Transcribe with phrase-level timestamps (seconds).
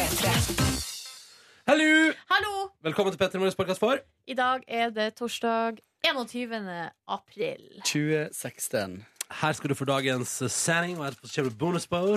[0.00, 1.92] Hallo!
[2.30, 2.68] Hallo!
[2.82, 5.72] Velkommen til Petter Morgens podkast for I dag er det torsdag
[6.08, 6.90] 21.
[7.08, 7.60] april.
[7.84, 9.04] 2016.
[9.42, 12.16] Her skal du få dagens sending, og etterpå kommer det bonusspor.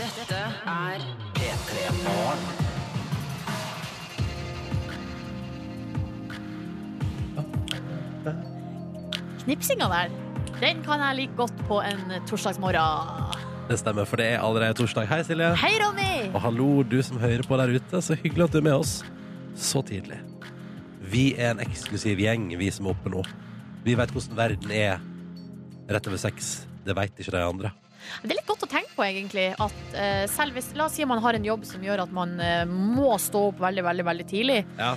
[0.00, 0.98] Dette er
[1.38, 2.42] P3 Morgen.
[9.44, 10.08] Knipsinga der,
[10.60, 13.37] den kan jeg like godt på en torsdagsmorgen.
[13.68, 15.04] Det stemmer, for det er allerede torsdag.
[15.10, 15.50] Hei, Silje.
[15.60, 16.30] Hei, Ronny!
[16.32, 18.00] Og hallo, du som hører på der ute.
[18.00, 19.02] Så hyggelig at du er med oss
[19.58, 20.16] så tidlig.
[21.12, 23.20] Vi er en eksklusiv gjeng, vi som er oppe nå.
[23.84, 24.96] Vi vet hvordan verden er
[25.92, 26.62] rett over seks.
[26.86, 27.74] Det vet ikke de andre.
[28.22, 29.50] Det er litt godt å tenke på, egentlig.
[29.60, 32.38] At eh, selv hvis La oss si man har en jobb som gjør at man
[32.40, 34.62] eh, må stå opp veldig, veldig, veldig tidlig.
[34.80, 34.94] Ja.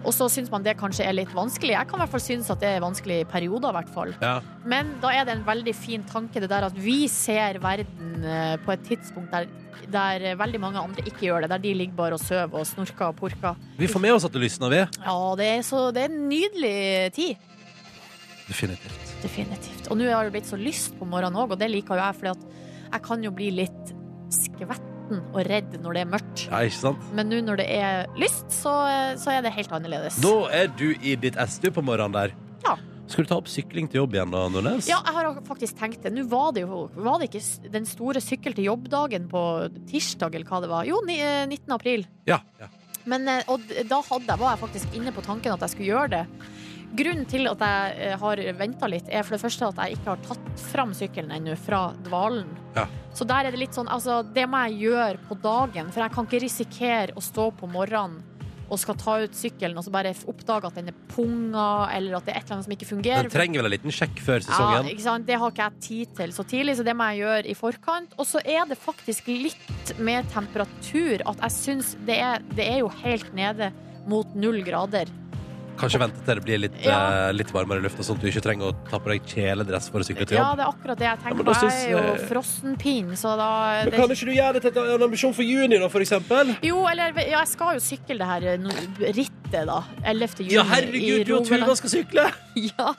[0.00, 1.74] Og så syns man det kanskje er litt vanskelig.
[1.74, 4.14] Jeg kan i hvert fall synes at det er vanskelig i perioder, i hvert fall.
[4.22, 4.38] Ja.
[4.68, 8.54] Men da er det en veldig fin tanke, det der at vi ser verden eh,
[8.64, 9.50] på et tidspunkt der,
[9.92, 11.52] der veldig mange andre ikke gjør det.
[11.52, 13.60] Der de ligger bare og sover og snorker og porker.
[13.76, 14.82] Vi får med oss at det lysner, vi.
[15.04, 16.74] Ja, det er, så, det er en nydelig
[17.18, 17.48] tid.
[18.48, 19.14] Definitivt.
[19.20, 19.90] Definitivt.
[19.92, 22.16] Og nå har det blitt så lyst på morgenen òg, og det liker jo jeg,
[22.16, 22.32] for
[22.90, 23.96] jeg kan jo bli litt
[25.10, 26.44] skvetten og redd når det er mørkt.
[26.48, 27.08] Ja, ikke sant?
[27.14, 28.72] Men nå når det er lyst, så,
[29.18, 30.20] så er det helt annerledes.
[30.22, 32.34] Nå er du i ditt ess på morgenen der.
[32.64, 32.76] Ja.
[33.10, 34.86] Skal du ta opp sykling til jobb igjen da, Nordnes?
[34.88, 36.12] Ja, jeg har faktisk tenkt det.
[36.14, 39.42] Nå var det jo var det ikke den store sykkel til jobb-dagen på
[39.90, 40.86] tirsdag, eller hva det var.
[40.86, 41.74] Jo, eh, 19.
[41.74, 42.06] april.
[42.30, 42.70] Ja, ja.
[43.08, 46.12] Men, eh, og da hadde var jeg faktisk inne på tanken at jeg skulle gjøre
[46.14, 46.24] det.
[46.96, 50.10] Grunnen til at jeg eh, har venta litt, er for det første at jeg ikke
[50.14, 52.48] har tatt fram sykkelen ennå fra dvalen.
[52.74, 52.86] Ja.
[53.14, 56.14] Så der er det litt sånn, altså det må jeg gjøre på dagen, for jeg
[56.16, 58.20] kan ikke risikere å stå på morgenen
[58.70, 62.28] og skal ta ut sykkelen og så bare oppdage at den er punga, eller at
[62.28, 63.26] det er et eller annet som ikke fungerer.
[63.26, 64.90] Den trenger vel en liten sjekk før Ja, sesongen?
[64.92, 65.26] ikke sant?
[65.26, 68.14] Det har ikke jeg tid til så tidlig, så det må jeg gjøre i forkant.
[68.14, 72.20] Og så er det faktisk litt med temperatur at jeg syns det
[72.54, 73.72] det er jo helt nede
[74.06, 75.10] mot null grader.
[75.80, 77.28] Kanskje vente til det blir litt, Ja.
[77.28, 79.88] eh, litt varmere i lufta, sånn at du ikke trenger å ta på deg kjeledress
[79.90, 80.56] for å sykle til Ja, jobb.
[80.60, 81.54] det er akkurat det jeg tenker på.
[81.60, 83.48] Jeg er jo frossenpinn, så da
[83.84, 86.56] Men det, kan ikke du gjøre det til en ambisjon for juni, da, for eksempel?
[86.62, 89.82] Jo, eller ja, jeg skal jo sykle det her eh, no- rittet, da.
[90.04, 90.44] 11.
[90.44, 91.64] juni Ja, i herregud, du og Rogaland.
[91.66, 92.30] Tuva skal sykle!
[92.60, 92.92] Ja.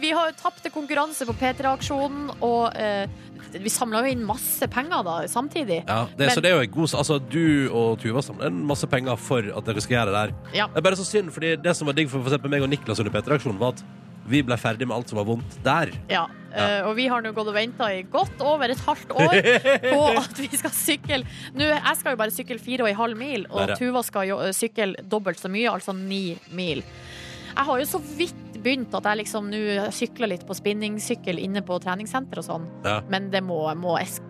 [0.00, 3.06] Vi har jo tapte konkurranse på P3-aksjonen, og eh,
[3.52, 5.80] vi samla jo inn masse penger da samtidig.
[5.88, 8.64] Ja, det, Men- så det er jo en god Altså, du og Tuva samler inn
[8.66, 10.34] masse penger for at dere skal gjøre det der.
[10.58, 10.66] Ja.
[10.68, 12.70] Det er bare så synd, fordi det som var digg for for eksempel meg og
[12.70, 13.82] Niklas under P3-aksjonen, var at
[14.30, 15.90] vi ble ferdig med alt som var vondt der.
[16.10, 19.38] Ja, eh, og vi har nå gått og venta i godt over et halvt år
[19.88, 21.22] på at vi skal sykle.
[21.56, 24.38] Nå, jeg skal jo bare sykle fire og en halv mil, og Tuva skal jo
[24.44, 26.84] eh, sykle dobbelt så mye, altså ni mil.
[27.50, 31.62] Jeg har jo så vidt begynt at jeg liksom nå sykler litt på spinningsykkel inne
[31.66, 33.00] på treningssenter og sånn, Ja.
[33.08, 34.20] men det må, må, es-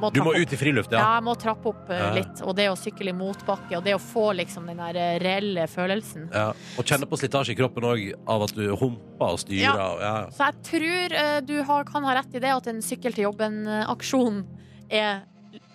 [0.00, 1.08] må Du må ut i friluft, Ja, ja.
[1.18, 2.12] jeg må trappe opp eh, Ja.
[2.14, 2.40] litt.
[2.42, 5.66] Og det å sykle i motbakke, og det å få liksom den der eh, reelle
[5.68, 6.30] følelsen.
[6.32, 6.54] ja.
[6.78, 9.76] Og kjenne på slitasje i kroppen òg av at du humper og styrer.
[9.76, 9.98] Ja.
[10.00, 10.14] Ja.
[10.30, 13.24] Så jeg tror eh, du har, kan ha rett i det, at en sykkel til
[13.28, 14.44] jobben-aksjon
[14.90, 15.20] er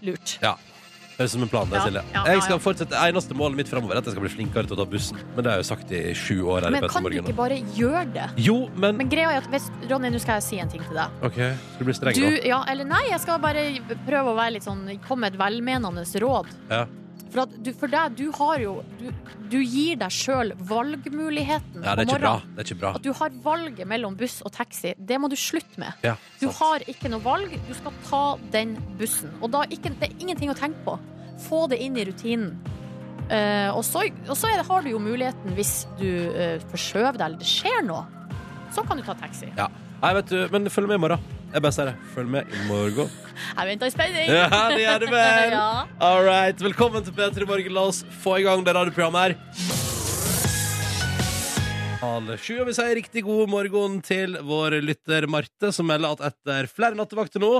[0.01, 0.39] lurt.
[1.15, 2.01] Høres ut som en plan, det, Ja, Silje.
[2.13, 2.63] ja, ja, Jeg skal ja.
[2.63, 5.17] fortsette, Eneste målet mitt fremover er at jeg skal bli flinkere til å ta bussen.
[5.35, 6.61] Men det har jeg jo sagt i sju år.
[6.61, 8.27] her i Men kan du ikke bare gjøre det?
[8.43, 10.93] Jo, men Men greia er at hvis, Ronny, nå skal jeg si en ting til
[10.99, 11.07] deg.
[11.23, 12.43] OK, skal du bli streng Du, nå?
[12.45, 13.63] ja, eller nei, jeg skal bare
[14.05, 16.47] prøve å være litt sånn komme med et velmenende råd.
[16.69, 16.85] Ja.
[17.33, 19.07] For, du, for deg, du har jo Du,
[19.51, 22.53] du gir deg sjøl valgmuligheten Ja, det er morgenen.
[22.55, 22.91] Det er ikke bra.
[22.99, 26.05] At du har valget mellom buss og taxi, det må du slutte med.
[26.05, 29.33] Ja, Du har ikke noe valg, du skal ta den bussen.
[29.41, 30.97] Og da ikke, det er ingenting å tenke på.
[31.47, 32.55] Få det inn i rutinen.
[33.25, 37.25] Uh, og så, og så det, har du jo muligheten, hvis du uh, forskjøver deg
[37.25, 38.03] eller det skjer noe,
[38.75, 39.49] så kan du ta taxi.
[39.57, 39.65] Ja.
[40.03, 41.31] Nei, vet du, men følg med i morgen.
[41.55, 41.95] Jeg bare sier det.
[42.11, 43.11] Følg med i morgen.
[43.57, 44.27] Jeg venter i spenning!
[44.27, 45.53] Ja, det gjør du vel.
[45.55, 45.67] Ja.
[46.03, 46.59] All right.
[46.59, 47.71] Velkommen til P3 Morgen.
[47.77, 49.35] La oss få i gang det radioprogrammet her.
[52.01, 56.25] Halv sju, og vi sier riktig god morgen til vår lytter Marte, som melder at
[56.33, 57.53] etter flere nattevakter nå,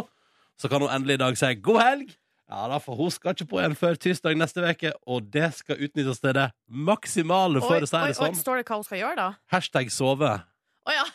[0.59, 2.11] så kan hun endelig i dag si god helg.
[2.51, 5.79] Ja da, for hun skal ikke på igjen før tirsdag neste uke, og det skal
[5.87, 8.37] utnyttes til det maksimale, for Oi, å si oi, det oi, sånn.
[8.43, 9.29] står det hva hun skal gjøre, da?
[9.55, 10.35] Hashtag sove.
[10.85, 11.05] Å ja.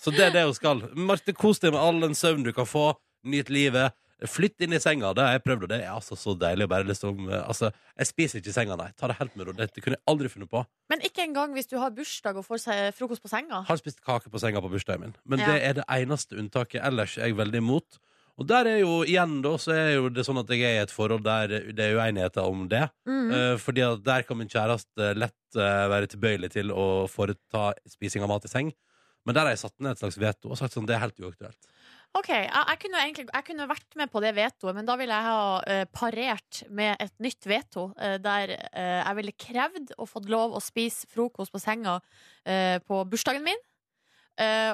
[0.00, 0.84] Så det er det hun skal.
[0.94, 2.92] Marte, kos deg med all den søvn du kan få.
[3.28, 3.96] Nyt livet.
[4.30, 5.10] Flytt inn i senga.
[5.18, 6.68] Det har jeg prøvd, og det er altså så deilig.
[6.70, 8.88] Bare liksom, eh, altså, jeg spiser ikke i senga, nei.
[8.98, 9.54] Ta det helt med ro.
[9.58, 10.62] Dette kunne jeg aldri funnet på.
[10.92, 13.64] Men ikke engang hvis du har bursdag og får seg frokost på senga.
[13.66, 15.16] Har spist kake på senga på bursdagen min.
[15.26, 15.50] Men Ja.
[15.50, 16.84] det er det eneste unntaket.
[16.86, 17.98] Ellers er jeg veldig imot.
[18.38, 20.82] Og der er jo igjen da, så er jo det sånn at jeg er i
[20.86, 22.86] et forhold der det er uenigheter om det.
[23.04, 23.26] Mm.
[23.28, 28.24] Uh, fordi at der kan min kjæreste lett uh, være tilbøyelig til å foreta spising
[28.24, 28.72] av mat i seng.
[29.26, 31.20] Men der har jeg satt ned et slags veto og sagt sånn, det er helt
[31.22, 31.68] uaktuelt.
[32.12, 35.16] OK, jeg, jeg, kunne egentlig, jeg kunne vært med på det vetoet, men da ville
[35.16, 37.86] jeg ha uh, parert med et nytt veto.
[37.96, 42.00] uh, der uh, jeg ville krevd og fått lov å spise frokost på senga
[42.42, 43.60] på bursdagen min.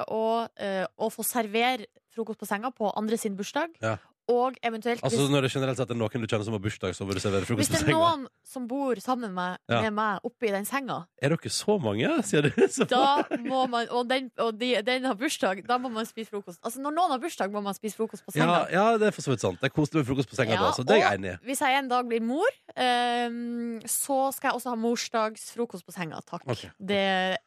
[0.09, 0.61] og,
[0.97, 3.75] og få servere frokost på senga på andre sin bursdag.
[3.83, 3.97] Ja.
[4.29, 6.93] Og eventuelt Altså hvis, Når det generelt sett er noen du kjenner som har bursdag,
[6.93, 9.81] så bør du servere hvis det er noen som bor sammen med, Ja.
[9.85, 12.07] med meg oppi den senga, Er dere så mange?
[12.23, 12.51] Sier du?
[12.75, 12.85] Så...
[12.89, 16.59] da må man Og den, og de, den har bursdag, da må man spise frokost.
[16.63, 18.65] Altså Når noen har bursdag, må man spise frokost på senga.
[18.69, 19.59] Ja, ja, det er for så vidt sant.
[19.61, 21.37] Det er koselig med frokost på senga Ja, da, så det er jeg enig i.
[21.49, 26.21] Hvis jeg en dag blir mor, um, så skal jeg også ha morsdagsfrokost på senga.
[26.29, 26.45] Takk.
[26.45, 26.69] Okay.
[26.77, 27.01] Det,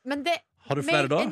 [0.08, 1.22] men det, Har du flere da?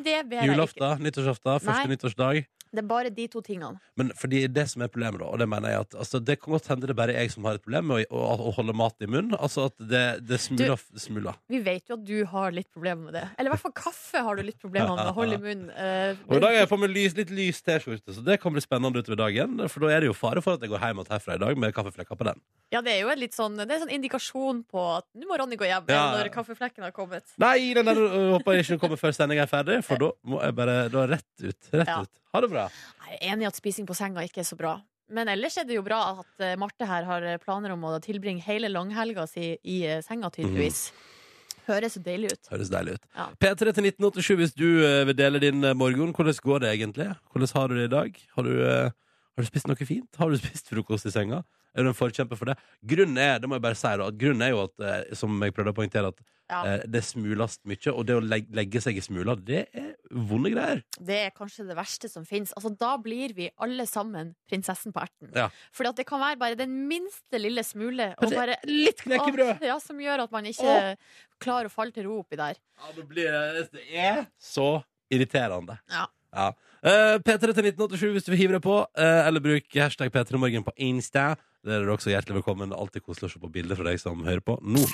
[0.47, 2.45] Julaften, nyttårsaften, første nyttårsdag.
[2.73, 3.81] Det er bare de to tingene.
[3.99, 6.53] Men fordi det som er problemet, da, og det mener jeg at altså, Det kan
[6.55, 8.75] godt hende det bare er jeg som har et problem med å, å, å holde
[8.79, 9.35] mat i munnen.
[9.41, 11.35] Altså at det, det smuler, smuler.
[11.51, 13.25] Vi vet jo at du har litt problemer med det.
[13.39, 15.73] Eller i hvert fall kaffe har du litt problemer med å holde i munnen.
[15.75, 18.55] Uh, Og i dag har jeg på meg lys, litt lys T-skjorte, så det kan
[18.55, 19.59] bli spennende utover dagen.
[19.67, 21.59] For da er det jo fare for at jeg går hjem igjen herfra i dag
[21.67, 22.39] med kaffeflekker på den.
[22.71, 25.27] ja, det er jo en litt sånn, det er en sånn indikasjon på at nå
[25.27, 26.05] må Ronny gå hjem Ja.
[26.15, 27.27] når kaffeflekken har kommet.
[27.43, 30.39] Nei, den der øh, håper jeg ikke kommer før sendinga er ferdig, for da må
[30.45, 31.59] jeg bare da rett ut.
[31.75, 32.01] Rett Ja.
[32.07, 32.13] ut.
[32.31, 32.69] Ha det bra.
[33.09, 34.77] Jeg er enig i at spising på senga ikke er så bra.
[35.11, 38.45] Men ellers er det jo bra at eh, Marte her har planer om å tilbringe
[38.45, 40.91] hele langhelga si i eh, senga, tydeligvis.
[41.67, 42.51] Høres så deilig ut.
[42.53, 43.09] Høres deilig ut.
[43.19, 43.27] Ja.
[43.43, 46.15] P3 til 1987 hvis du øh, vil dele din morgen.
[46.15, 47.11] Hvordan går det egentlig?
[47.33, 48.23] Hvordan har du det i dag?
[48.37, 48.55] Har du,
[49.41, 50.21] har du spist noe fint?
[50.21, 51.41] Har du spist frokost i senga?
[51.71, 52.57] Er du en forkjemper for det?
[52.83, 55.55] Grunnen er det må jeg bare si da, grunnen er jo at, eh, som jeg
[55.55, 56.21] prøvde å poengtere, at
[56.51, 56.65] Ja.
[56.67, 57.93] eh, det smules mye.
[57.95, 60.83] Og det å legge, legge seg i smuler, det er vonde greier.
[60.99, 62.51] Det er kanskje det verste som fins.
[62.59, 65.31] Altså, da blir vi alle sammen prinsessen på erten.
[65.33, 65.49] Ja.
[65.71, 69.61] For det kan være bare den minste lille smule og bare, litt knekkebrød.
[69.63, 70.97] Åh, ja, som gjør at man ikke
[71.39, 72.59] klarer å falle til ro oppi der.
[72.83, 73.31] Ja, det blir
[73.71, 75.79] Det er så irriterende.
[75.89, 76.09] Ja.
[76.31, 76.51] Ja.
[76.81, 80.65] Uh, P3 til 1987 hvis du vil hive deg på, uh, eller bruk hashtag P3morgen
[80.67, 81.35] på Insta.
[81.67, 82.73] Der er du også hjertelig velkommen.
[82.73, 84.85] Alltid koselig å se på bilder fra deg som hører på nå.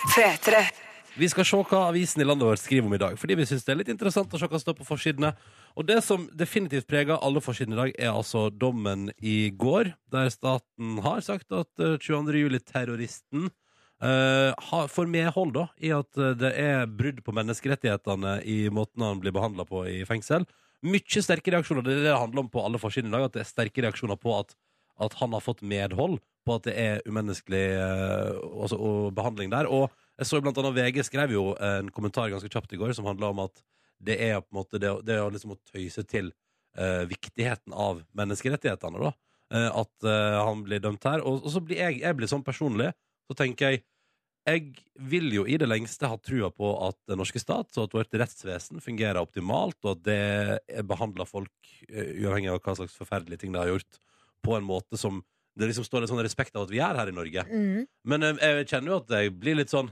[1.16, 3.62] Vi skal se hva avisen i landet vårt skriver om i dag, fordi vi syns
[3.64, 5.30] det er litt interessant å se hva som står på forsidene.
[5.72, 10.28] Og det som definitivt preger alle forsidene i dag, er altså dommen i går, der
[10.34, 12.42] staten har sagt at eh, 22.
[12.42, 13.48] juli-terroristen
[13.96, 14.52] Uh,
[14.92, 19.32] får medhold da, i at eh, det er brudd på menneskerettighetene i måten han blir
[19.32, 20.44] behandla på i fengsel.
[20.84, 21.84] Mye sterke reaksjoner.
[21.84, 23.84] Det er det det handler om på alle forsidene i dag, at det er sterke
[23.84, 24.56] reaksjoner på at,
[25.02, 29.70] at han har fått medhold på at det er umenneskelig eh, altså, og behandling der.
[29.72, 29.88] Og
[30.20, 33.32] jeg så blant annet VG skrev jo en kommentar ganske kjapt i går som handla
[33.32, 33.64] om at
[34.06, 36.30] det er på en måte det, det å liksom å tøyse til
[36.76, 39.12] eh, viktigheten av menneskerettighetene, da.
[39.54, 41.24] Eh, at eh, han blir dømt her.
[41.24, 42.92] Og, og så blir jeg, jeg blir sånn personlig,
[43.26, 43.84] så tenker jeg
[44.46, 47.96] jeg vil jo i det lengste ha trua på at den norske stat og at
[47.98, 51.54] vårt rettsvesen fungerer optimalt, og at det behandler folk,
[51.88, 53.98] eh, uavhengig av hva slags forferdelige ting de har gjort,
[54.46, 55.22] på en måte som
[55.56, 57.46] det liksom står en sånn respekt av at vi er her i Norge.
[57.48, 57.86] Mm.
[58.06, 59.88] Men jeg, jeg kjenner jo at jeg blir litt sånn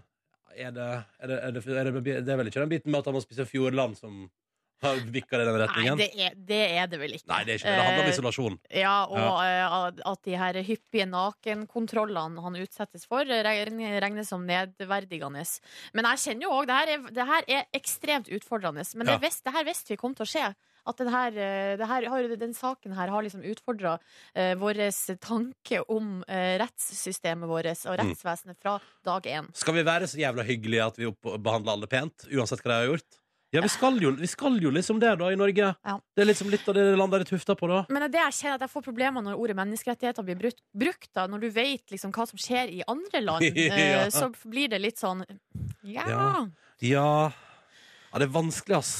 [0.54, 3.00] Er det, er det, er det, er det, det er vel ikke den biten med
[3.00, 4.28] at han må spise Fjordland som
[4.82, 7.28] har vikka i den Nei, det er, det er det vel ikke.
[7.30, 7.76] Nei, det er ikke det.
[7.78, 8.58] Det handler om Eh, isolasjon.
[8.70, 15.44] Ja, og eh, at de her hyppige nakenkontrollene han utsettes for, regn- regnes som nedverdigende.
[15.94, 18.84] Men jeg kjenner jo òg det, her er- det her er ekstremt utfordrende.
[18.94, 19.18] Men det, Ja.
[19.18, 20.54] visst- det her visste vi kom til å skje.
[20.86, 23.98] At den, her, eh, det her, har- den saken her har liksom utfordra
[24.34, 24.74] eh, vår
[25.18, 28.10] tanke om eh, rettssystemet vårt og Mm.
[28.12, 29.48] rettsvesenet fra dag én.
[29.56, 32.72] Skal vi være så jævla hyggelige at vi opp- behandler alle pent, uansett hva de
[32.74, 33.18] har gjort?
[33.54, 35.70] Ja, vi skal jo, vi skal jo liksom det, da, i Norge.
[35.86, 35.94] Ja.
[36.16, 37.84] Det er liksom litt av det landet er tufta på, da.
[37.88, 40.60] Men det det jeg kjenner at jeg får problemer når ordet menneskerettigheter blir brukt.
[40.74, 44.04] brukt da, når du vet liksom hva som skjer i andre land, Ja.
[44.04, 45.22] eh, så blir det litt sånn
[45.84, 46.02] ja.
[46.08, 46.26] Ja.
[46.82, 47.30] Ja.
[48.10, 48.94] ja, det er vanskelig, ass.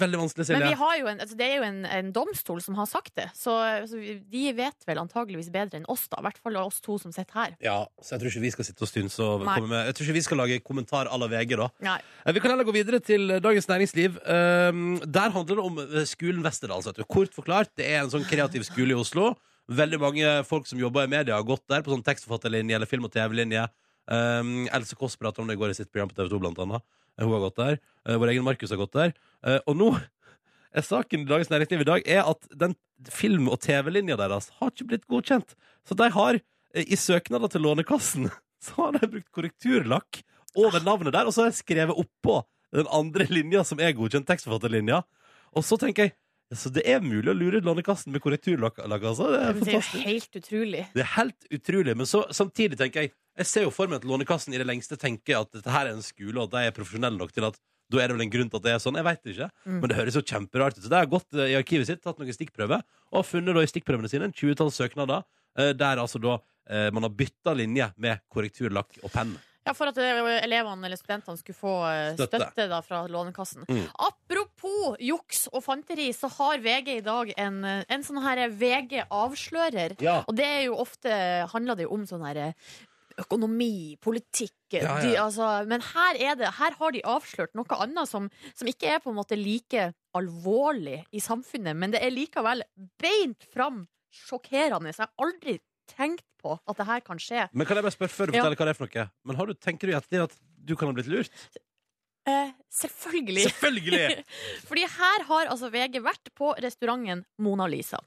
[0.00, 2.76] Veldig vanskelig, Men vi har jo en, altså det er jo en, en domstol som
[2.78, 3.54] har sagt det, så
[3.90, 3.98] så,
[4.30, 6.20] de vet vel antageligvis bedre enn oss, da.
[6.20, 7.56] I hvert fall oss to som sitter her.
[7.64, 9.56] Ja, så jeg tror ikke vi skal sitte og stunse og Nei.
[9.58, 11.68] komme med Jeg tror ikke vi skal lage kommentar à la VG, da.
[11.84, 11.98] Nei.
[12.24, 14.18] Eh, Vi kan heller gå videre til Dagens Næringsliv.
[14.24, 16.86] Um, der handler det om eh, skolen Westerdals.
[16.86, 17.02] vet.
[17.08, 19.34] Kort forklart, det er en sånn kreativ skole i Oslo.
[19.70, 23.06] Veldig mange folk som jobber i media, har gått der på sånn tekstforfatterlinje eller film-
[23.06, 23.68] og TV-linje.
[24.10, 26.82] Um, Else Kåss prater om det i går i sitt program på TV2, blant annet.
[27.18, 27.80] Eh, Hun har gått der.
[28.06, 29.14] Eh, Vår egen Markus har gått der.
[29.46, 29.90] Eh, Og nå
[30.76, 32.76] er saken i Dagens Næringsliv i dag er at den
[33.10, 35.54] film- og TV-linja deres har ikke blitt godkjent.
[35.88, 36.40] Så de har,
[36.76, 38.30] i søknader til Lånekassen,
[38.64, 40.22] så har de brukt korrekturlakk
[40.58, 42.42] over navnet der, og så har jeg skrevet oppå
[42.74, 45.00] den andre linja som er godkjent, tekstforfatterlinja.
[45.58, 46.16] Og så tenker jeg
[46.58, 49.28] så det er mulig å lure Lånekassen med korrekturlakk, altså.
[49.30, 50.80] Det er Det er helt utrolig.
[50.96, 54.06] Det er helt utrolig, men så, samtidig tenker jeg Jeg ser jo for meg at
[54.08, 57.16] Lånekassen i det lengste tenker at dette her er en skole, og de er profesjonelle
[57.16, 57.56] nok til at
[57.90, 58.98] Da er det vel en grunn til at det er sånn.
[59.00, 59.46] Jeg vet ikke.
[59.64, 59.78] Mm.
[59.80, 60.84] Men det høres jo kjemperart ut.
[60.84, 63.70] Så de har gått eh, i arkivet sitt, tatt noen stikkprøver, og funnet da i
[63.72, 65.24] stikkprøvene sine en 20-talls søknader
[65.58, 66.36] eh, der altså da
[66.70, 69.32] eh, man har bytta linje med korrekturlakk og penn.
[69.66, 71.72] Ja, For at elevene eller studentene skulle få
[72.14, 72.38] Støtte.
[72.38, 73.66] støtte, da, fra Lånekassen.
[73.66, 73.82] Mm.
[74.06, 79.98] Apropos juks og fanteri, så har VG i dag en, en sånn her VG avslører.
[80.00, 80.20] Ja.
[80.30, 81.18] Og det er jo ofte
[81.52, 82.54] handler det jo om sånn her
[83.18, 84.98] økonomi, politikk Ja, ja.
[85.02, 88.86] De, altså, Men her, er det, her har de avslørt noe annet som, som ikke
[88.94, 92.62] er på en måte like alvorlig i samfunnet, men det er likevel
[93.02, 94.92] beint fram sjokkerende.
[94.94, 95.56] Så jeg har aldri
[95.90, 97.48] tenkt på at det her kan skje.
[97.52, 98.42] Men kan jeg bare spørre før du Ja.
[98.44, 99.08] forteller hva det er for noe?
[99.26, 101.30] Men har du, tenker du i ettertid at du kan ha blitt lurt?
[102.30, 103.44] Eh, selvfølgelig.
[103.50, 104.24] Selvfølgelig!
[104.68, 107.98] Fordi her har altså VG vært på restauranten Mona Lisa,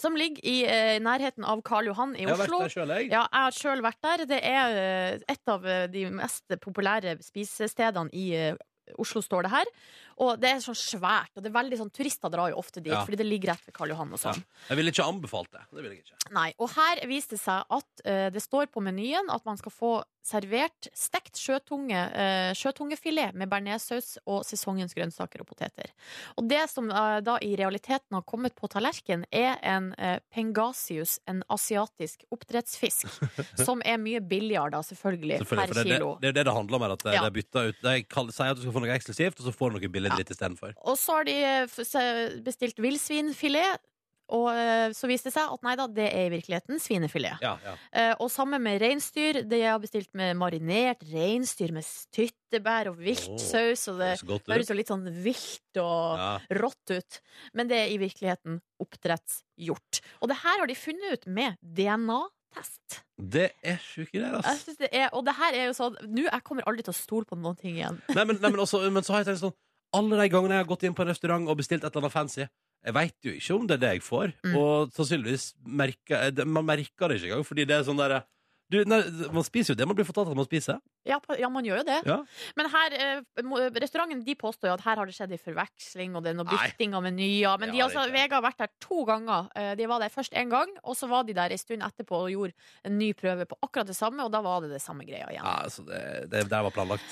[0.00, 2.62] som ligger i eh, nærheten av Karl Johan i Jeg har vært Oslo.
[2.64, 3.10] der selv, jeg.
[3.12, 4.24] Ja, jeg har sjøl vært der.
[4.34, 8.58] Det er eh, et av eh, de mest populære spisestedene i eh,
[8.98, 9.66] Oslo, står det her.
[10.18, 11.30] Og det er sånn svært.
[11.36, 13.04] Og det er veldig sånn, Turister drar jo ofte dit, Ja.
[13.04, 14.12] fordi det ligger rett ved Karl Johan.
[14.12, 14.42] og sånn.
[14.68, 15.60] Jeg ville ikke anbefalt det.
[15.72, 16.32] Det vil jeg ikke.
[16.32, 19.72] Nei, og her viste det seg at eh, det står på menyen at man skal
[19.72, 19.92] få
[20.28, 25.86] servert stekt sjøtunge, eh, sjøtungefilet med bearnéssaus og sesongens grønnsaker og poteter.
[26.36, 31.18] Og det som eh, da i realiteten har kommet på tallerken, er en eh, pengasius,
[31.28, 33.06] en asiatisk oppdrettsfisk,
[33.64, 36.10] som er mye billigere da, selvfølgelig, Selvfølgelig, per for det, kilo.
[36.18, 36.92] det, det er det det handler om her.
[36.98, 37.22] At det, Ja.
[37.24, 39.70] de bytter ut De kall- sier at du skal få noe eksklusivt, og så får
[39.70, 40.74] du noe billig dritt istedenfor.
[40.84, 43.80] Og så har de eh, bestilt villsvinfilet,
[44.28, 47.40] og eh, så viste det seg at nei da, det er i virkeligheten svinefilet.
[47.40, 47.72] Ja, ja.
[47.96, 49.38] Eh, og sammen med reinsdyr.
[49.48, 53.86] Det jeg har bestilt med marinert reinsdyr med tyttebær og viltsaus.
[53.88, 56.28] Og det Det høres jo litt sånn vilt og Ja.
[56.60, 57.20] rått ut.
[57.54, 60.02] Men det er i virkeligheten oppdrettshjort.
[60.20, 61.56] Og det her har de funnet ut med
[62.52, 63.00] DNA-test.
[63.18, 66.22] Det er sjuke greier, Jeg synes det er, og det her er jo sånn Nå,
[66.28, 67.98] jeg kommer aldri til å stole på noen ting igjen.
[68.14, 69.56] Nei, men, nei, men, også, men så har jeg tenkt sånn
[69.98, 72.14] Alle de gangene jeg har gått inn på en restaurant og bestilt et eller annet
[72.14, 74.54] fancy Jeg vet jo ikke om det er det jeg får Mm.
[74.60, 78.20] Og sannsynligvis merker Man merker det ikke engang Fordi det er sånn der
[78.68, 78.98] du, nei,
[79.32, 81.86] Man spiser jo det man blir fortalt at man spiser Ja, ja man gjør jo
[81.88, 81.98] det.
[82.04, 82.18] Ja.
[82.58, 83.42] Men her, eh,
[83.80, 86.48] restauranten de påstår jo at her har det skjedd en forveksling, og det er noe
[86.50, 87.56] bytting av menyer.
[87.62, 88.04] Men de, Ja, altså.
[88.12, 89.48] VG har vært der to ganger.
[89.56, 92.22] Eh, De var der først én gang, og så var de der en stund etterpå
[92.26, 92.52] og gjorde
[92.84, 95.44] en ny prøve på akkurat det samme, og da var det det samme greia igjen.
[95.44, 97.04] Ja, altså det, det der var planlagt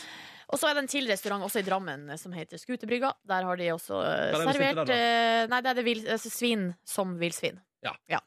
[0.53, 3.15] Og så er det en til restaurant også i Drammen eh, som heter Skutebrygga.
[3.27, 6.75] Der har de også eh, er servert der, Nei, det er det vil, altså, svin
[6.85, 7.59] som villsvin.
[7.87, 7.93] Ja.
[8.11, 8.21] ja,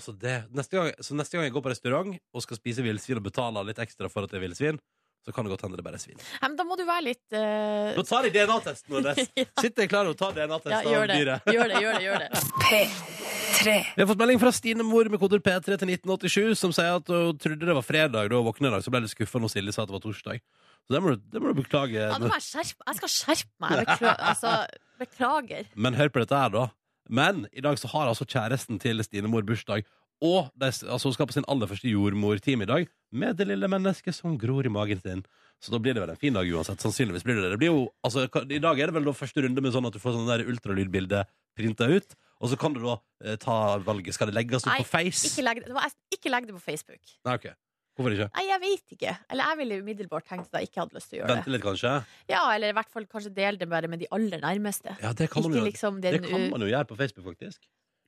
[0.00, 3.20] så, det, neste gang, så neste gang jeg går på restaurant Og skal spise villsvin
[3.20, 4.80] og betaler litt ekstra for at det er villsvin
[5.26, 7.04] Så kan det godt hende det bare er svin Ja, men da må du være
[7.10, 7.92] litt uh...
[7.96, 9.14] Nå tar jeg DNA-testen ja.
[9.60, 11.18] Sitter jeg klar og tar DNA-test Ja, av gjør det.
[11.20, 12.30] dyret Gjør det, gjør det,
[12.64, 13.76] P3.
[13.92, 17.10] Vi har fått melding fra Stine Mor med koder P3 til 1987 Som sier at
[17.12, 19.52] hun trodde det var fredag Da hun våkna i dag Så ble litt skuffet når
[19.52, 22.14] Silje sa at det var torsdag Så det må du, det må du beklage Ja,
[22.16, 23.82] det må jeg skjerpe Jeg skal skjerpe meg.
[23.84, 24.22] Beklager.
[24.32, 24.54] Altså,
[25.00, 25.68] beklager.
[25.76, 26.68] Men hør på dette her da
[27.08, 29.86] Men i dag så har altså kjæresten til Stine Mor bursdag
[30.20, 33.68] Og de, altså hun skal på sin aller første jordmortime i dag Med det lille
[33.68, 35.24] mennesket som gror i magen sin.
[35.60, 37.72] Så da blir det vel en fin dag uansett Sannsynligvis blir det det, det blir
[37.72, 40.16] jo, altså, I dag er det vel da første runde med sånn at du får
[40.16, 41.24] sånn ultralydbilde
[41.58, 42.14] printet ut.
[42.40, 44.14] Og så kan du da eh, ta valget.
[44.16, 45.26] Skal det legges ut Nei, på face?
[45.28, 47.02] Ikke legg, det var, ikke legg det på Facebook.
[47.26, 47.50] Nei, ok
[47.98, 48.28] Hvorfor ikke?
[48.36, 49.16] Nei, jeg vet ikke.
[49.30, 51.62] Eller jeg ville umiddelbart tenkt at jeg ikke hadde lyst til å gjøre Vente litt
[51.64, 51.94] kanskje?
[52.30, 54.96] Ja, Eller i hvert fall kanskje dele det bare med de aller nærmeste.
[55.02, 57.26] Ja, det kan man Ikke jo liksom Det den kan man jo gjøre på Facebook
[57.34, 57.60] faktisk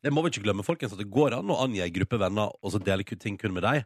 [0.03, 2.51] Det må vi ikke glemme folkens At det går an å angi en gruppe venner
[2.63, 3.85] Og så dele kun- ting kun med deg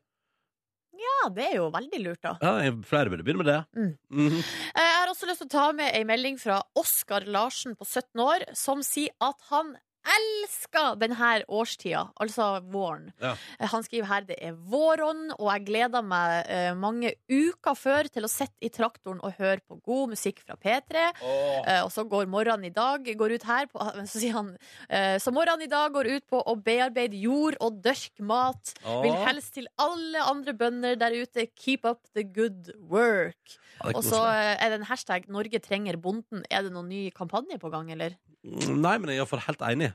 [0.96, 2.36] Ja, det er jo veldig lurt, da.
[2.40, 3.98] Ja, jeg- flere burde begynne med det Mm.
[4.10, 4.44] Mhm.
[4.76, 8.20] Jeg har også lyst til å ta med ei melding fra Oskar Larsen på 17
[8.20, 9.76] år, som sier at han
[10.16, 13.10] elsker denne årstida, altså våren.
[13.22, 13.34] Ja.
[13.58, 18.08] Eh, Han skriver her det er vårånd, og jeg gleder meg eh, mange uker før
[18.12, 21.06] til å sitte i traktoren og høre på god musikk fra P3.
[21.22, 21.60] Oh.
[21.66, 24.52] Eh, og så går morgenen i dag går ut her på, Så sier han
[24.88, 28.74] eh, Så morgenen i dag går ut på å bearbeide jord og dørke mat.
[29.02, 33.56] Vil helst til alle andre bønder der ute keep up the good work.
[33.92, 36.44] Og så er det en hashtag 'Norge trenger bonden'.
[36.50, 38.16] Er det noen ny kampanje på gang, eller?
[38.46, 39.92] Nei, men jeg er i hvert fall helt enig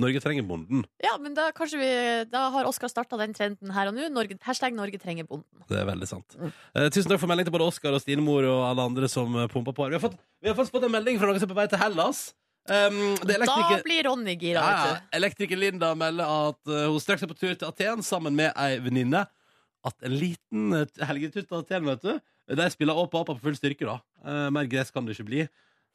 [0.00, 1.88] Norge trenger bonden Ja, men da, kanskje vi,
[2.30, 4.06] da har Oskar starta den trenden her og nå.
[4.14, 5.64] Norge, hashtag 'Norge trenger bonden'.
[5.68, 6.52] Det er veldig sant Mm.
[6.76, 9.48] Eh, Tusen takk for melding til både Oskar og Stinemor Og alle andre som eh,
[9.50, 11.58] pumper på Vi har, fått, vi har fått en melding fra noen som er på
[11.58, 12.34] vei til Hellas
[12.70, 15.00] um, Det Da blir Ronny gira, ja, ja.
[15.18, 18.78] Elektriker Linda melder at uh, hun straks er på tur til Aten sammen med ei
[18.78, 19.24] venninne.
[19.84, 22.20] At en liten uh, helgetur til Aten, vet du
[22.54, 23.98] De spiller opp og opp på full styrke, da.
[24.22, 25.48] Uh, mer gress kan det ikke bli.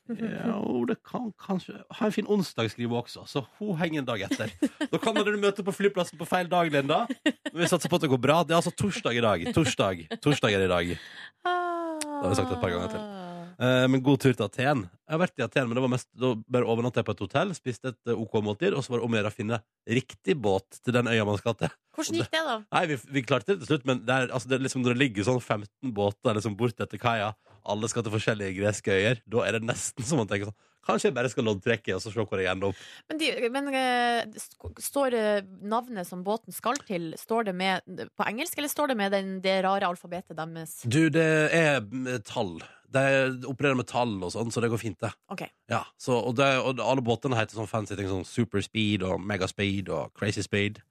[0.06, 3.24] Ja, det kan kanskje Ha en fin onsdag, skriver hun også.
[3.26, 4.54] Så hun henger en dag etter.
[4.92, 7.06] Da kan dere møte på flyplassen på feil dag, Linda.
[7.26, 8.44] Men vi satser på at det går bra.
[8.46, 9.48] Det er altså torsdag i dag.
[9.56, 10.96] Torsdag, torsdag er i dag.
[10.96, 13.08] Det har vi sagt et par ganger til.
[13.56, 14.84] Eh, men god tur til Aten.
[15.06, 17.24] Jeg har vært i Aten, men det var mest, da bare overnatta jeg på et
[17.24, 19.60] hotell, spiste et eh, OK måltid, og så var det om å gjøre å finne
[19.98, 21.72] riktig båt til den øya man skal til.
[21.96, 22.58] Hvordan gikk det, da?
[22.76, 24.96] Nei, vi, vi klarte det til slutt, men det er, altså, det er liksom, når
[24.96, 27.32] det ligger sånn 15 båter liksom bort etter kaia,
[27.72, 31.10] alle skal til forskjellige greske øyer, da er det nesten som man tenker sånn Kanskje
[31.10, 32.82] jeg bare skal loddtrekke og så se hvor jeg ender opp.
[33.10, 38.28] Men, de, men uh, står eh, navnet som båten skal til, står det med på
[38.28, 40.78] engelsk, eller står det med den, det rare alfabetet deres?
[40.86, 41.26] Du, det
[41.58, 42.60] er mm, tall.
[42.94, 43.02] De
[43.50, 45.10] opererer med tall og sånn, så det går fint, det.
[45.34, 45.50] Okay.
[45.74, 49.18] Ja, så, og, det, og alle båtene heter sånn fancy ting, sånn Super Speed og
[49.18, 50.84] Mega Speed og Crazy Speed.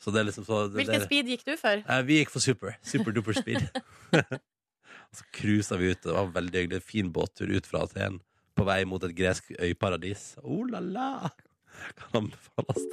[0.00, 1.80] Så det liksom så Hvilken det, speed gikk du for?
[1.80, 2.76] Eh, vi gikk for super.
[2.84, 3.66] Super duper speed.
[5.10, 6.02] og så cruisa vi ut.
[6.04, 6.82] Det var veldig hyggelig.
[6.86, 8.20] Fin båttur ut fra Aten
[8.54, 10.34] på vei mot et gresk øyparadis.
[10.42, 11.30] Oh la la!
[11.98, 12.86] Kan anbefales.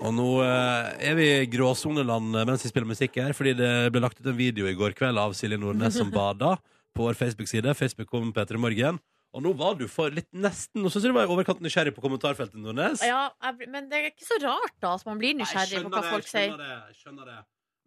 [0.00, 4.00] Og nå eh, er vi i gråsoneland mens vi spiller musikk her, fordi det ble
[4.00, 6.54] lagt ut en video i går kveld av Silje Nordnes som bada
[6.96, 7.76] på vår Facebook-side.
[7.76, 9.00] Facebook kom Peter i morgen.
[9.36, 11.92] Og nå var du for litt nesten Nå syns jeg du var i overkant nysgjerrig
[11.94, 13.04] på kommentarfeltet, Nordnes.
[13.06, 15.92] Ja, jeg, men det er ikke så rart, da, at man blir Nei, nysgjerrig på
[15.92, 17.40] hva det, folk jeg skjønner det, jeg skjønner det.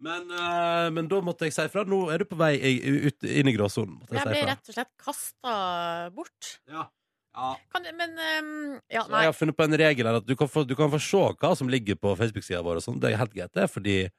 [0.04, 1.86] Men, eh, men da måtte jeg si ifra.
[1.88, 3.96] Nå er du på vei i- ut, inn i gråsonen.
[4.02, 4.50] måtte Jeg si ble ifra.
[4.52, 5.54] rett og slett kasta
[6.16, 6.58] bort.
[6.68, 6.88] Ja.
[7.34, 7.56] Ja.
[7.74, 9.22] Kan, men ehm, Ja, Så nei.
[9.24, 11.18] jeg har funnet på en regel her at du kan få, du kan få se
[11.40, 12.78] hva som ligger på Facebook-sida vår.
[12.78, 13.00] Og sånn.
[13.00, 14.10] det er helt greit, det, fordi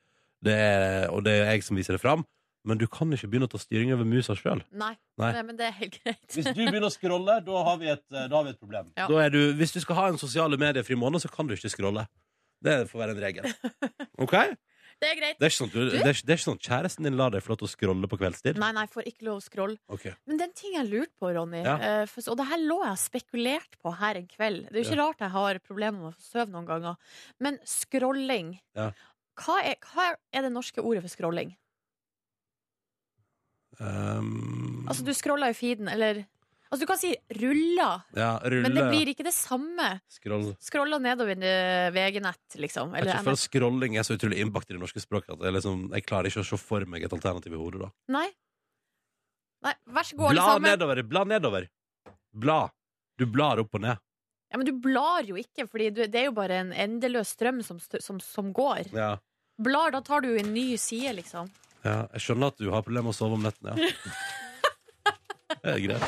[0.43, 2.25] det er, og det er jeg som viser det fram.
[2.67, 4.63] Men du kan ikke begynne å ta styring over musa sjøl.
[4.73, 4.97] Nei.
[5.21, 5.33] Nei.
[5.37, 6.27] Nei, men det er helt greit.
[6.33, 8.91] Hvis du begynner å scrolle, da har vi et, eh, da har vi et problem.
[8.97, 9.07] Ja.
[9.07, 11.69] Da er du, hvis du skal ha en sosiale medier-fri måned, så kan du ikke
[11.71, 12.07] scrolle.
[12.65, 13.45] Det får være en regel.
[14.19, 14.33] Ok?
[15.03, 15.39] Det er greit.
[15.39, 17.43] Det er ikke sånn, du, det er, det er ikke sånn kjæresten din lar deg
[17.45, 18.61] få lov til å scrolle på kveldstid?
[18.63, 19.77] Nei, nei, får ikke lov å scrolle.
[19.97, 20.15] Okay.
[20.27, 21.65] Men det er en ting jeg lurte på, Ronny.
[21.67, 21.75] Ja.
[21.89, 24.63] eh, for, og det her lå jeg og spekulerte på her en kveld.
[24.71, 26.97] Det er jo ikke rart jeg har problemer med å sove noen ganger.
[27.43, 28.89] Men scrolling Ja.
[29.45, 31.53] hva, er, hva er det norske ordet for scrolling?
[33.81, 36.23] Um, Altså, du scroller i feeden, eller
[36.75, 39.89] Altså, du kan si ruller, ja, ruller men det blir ikke det samme.
[40.11, 40.49] scroll.
[40.59, 41.39] Scroller nedover
[41.95, 42.91] VG-nett, liksom.
[42.97, 43.45] Jeg Eller tror for NF.
[43.47, 46.43] scrolling er så utrolig innbakt i det norske språket at jeg, liksom, jeg klarer ikke
[46.43, 47.85] å se for meg et alternativ i hodet.
[47.87, 48.27] da Nei.
[49.65, 51.03] Nei, vær så god, alle Bla nedover!
[51.15, 51.69] Bla nedover!
[52.35, 52.59] Bla.
[53.17, 54.03] Du blar opp og ned.
[54.51, 57.79] Ja, men du blar jo ikke, Fordi det er jo bare en endeløs strøm som,
[57.81, 58.91] som, som går.
[58.93, 59.15] Ja.
[59.63, 61.49] Blar, da tar du en ny side, liksom.
[61.87, 63.79] ja, Jeg skjønner at du har problemer med å sove om nettene.
[63.79, 63.91] Ja.
[65.53, 66.03] Det er greit.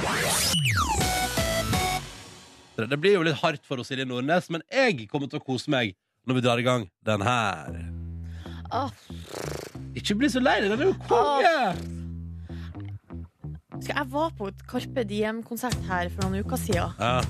[2.77, 5.73] Det blir jo litt hardt for oss Silje Nordnes, men jeg kommer til å kose
[5.73, 5.95] meg
[6.29, 7.79] når vi drar i gang den her.
[8.75, 8.91] Oh.
[9.97, 11.57] Ikke bli så lei deg, den er jo konge!
[13.77, 13.81] Oh.
[13.87, 16.91] jeg var på et Carpe Diem-konsert her for noen uker siden.
[17.01, 17.21] Ja.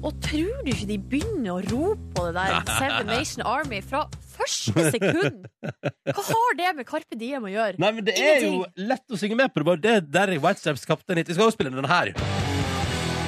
[0.00, 4.06] Og tror du ikke de begynner å rope på det der Seven Nation Army fra
[4.40, 5.46] første sekund?
[6.10, 7.78] Hva har det med Carpe Diem å gjøre?
[7.82, 9.66] Nei, men det er jo lett å synge med på det.
[9.70, 11.30] var det der er White Straps kaptein hit.
[11.30, 12.12] Vi skal jo spille den her.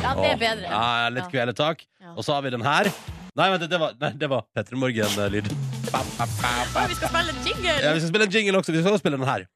[0.03, 0.66] Ja, det er bedre.
[0.66, 1.31] Ja, ja, litt Ja.
[1.31, 1.85] kveletak.
[2.01, 2.14] Ja.
[2.16, 2.90] Og så har vi den her.
[3.38, 5.46] Nei, vent, det var, nei, det var Petter Morgen-lyd.
[5.48, 7.77] Vi skal spille en jingle!
[7.81, 8.75] Ja, vi skal spille en jingle også.
[8.75, 9.46] Vi skal også spille den her.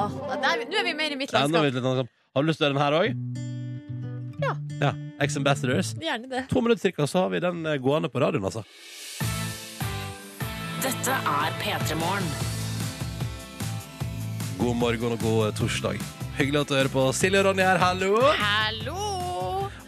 [0.00, 2.10] Åh, der, nå er vi mer i mitt landskap.
[2.36, 3.08] Har du lyst til å gjøre den her òg?
[4.40, 4.52] Ja.
[4.80, 4.92] ja.
[5.20, 5.94] Ex-Ambassadors.
[6.00, 6.44] Gjerne det.
[6.52, 8.62] To minutter cirka, så har vi den eh, gående på radioen, altså.
[10.80, 12.28] Dette er P3 Morgen.
[14.56, 16.00] God morgen og god eh, torsdag.
[16.38, 17.02] Hyggelig at du hører på.
[17.12, 18.14] Silje og Ronny her, hallo!
[18.40, 19.10] Hallo!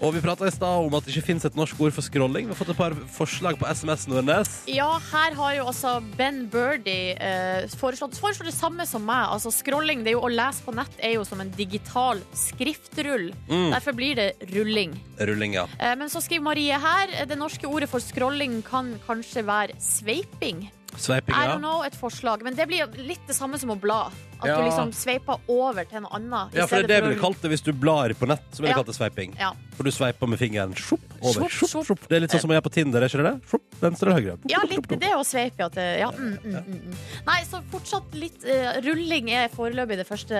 [0.02, 2.48] Og vi prata i stad om at det ikke fins et norsk ord for scrolling.
[2.48, 4.50] Vi har fått et par forslag på SMS, Nordnes.
[4.68, 9.30] Ja, her har jo altså Ben Birdie eh, foreslått, foreslått det samme som meg.
[9.30, 13.30] Altså Scrolling, det er jo å lese på nett er jo som en digital skriftrull.
[13.46, 13.70] Mm.
[13.78, 14.98] Derfor blir det rulling.
[15.22, 15.68] Rulling, ja.
[15.78, 19.78] Eh, men så skriver Marie her eh, det norske ordet for scrolling kan kanskje være
[19.80, 20.66] sveiping.
[20.96, 22.42] Sveiping, I don't know, et forslag.
[22.44, 24.04] Men det blir jo litt det samme som å bla.
[24.42, 24.56] At Ja.
[24.58, 26.54] du liksom sveiper over til noe annet.
[26.54, 28.42] Ja, for det er det vi ville kalt det hvis du blar på nett.
[28.50, 28.82] Så ville det Ja.
[28.82, 29.36] kalt det sveiping.
[29.38, 29.52] Ja.
[29.76, 31.48] For du sveiper med fingeren sjopp, over.
[31.48, 32.08] Sjopp, Sjopp, sjopp.
[32.08, 33.34] Det er litt sånn som å gjøre på Tinder, er ikke det?
[33.48, 34.38] Sjopp, venstre eller høyre?
[34.50, 35.70] Ja, litt det å sveipe.
[35.98, 36.94] Ja, mm, mm, mm, mm.
[37.26, 40.34] Nei, så fortsatt litt uh, Rulling er foreløpig det første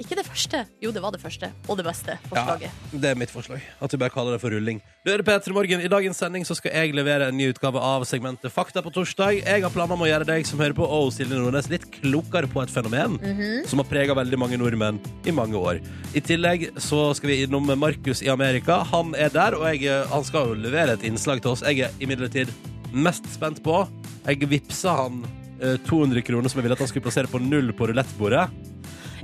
[0.00, 1.50] Ikke det første, jo, det var det første.
[1.68, 2.70] Og det beste forslaget.
[2.92, 3.62] Det er mitt forslag.
[3.80, 4.82] At vi bare kaller det for rulling.
[5.04, 5.80] Du hører Peter Morgen.
[5.80, 9.42] I dagens sending så skal jeg levere en ny utgave av segmentet Fakta på torsdag.
[9.44, 12.48] Jeg har planer om å gjøre deg som hører på, og Silje Nordnes litt klokere
[12.50, 13.68] på et fenomen Mhm.
[13.68, 15.80] som har prega veldig mange nordmenn i mange år.
[16.14, 18.78] I tillegg så skal vi innom Markus i Amerika.
[18.92, 21.62] Han er der, og jeg, eh, han skal jo levere et innslag til oss.
[21.62, 22.48] Jeg er imidlertid
[22.92, 23.86] mest spent på
[24.26, 25.24] Jeg vippsa han
[25.60, 28.48] eh, 200 kroner som jeg ville at han skulle plassere på null på rulettbordet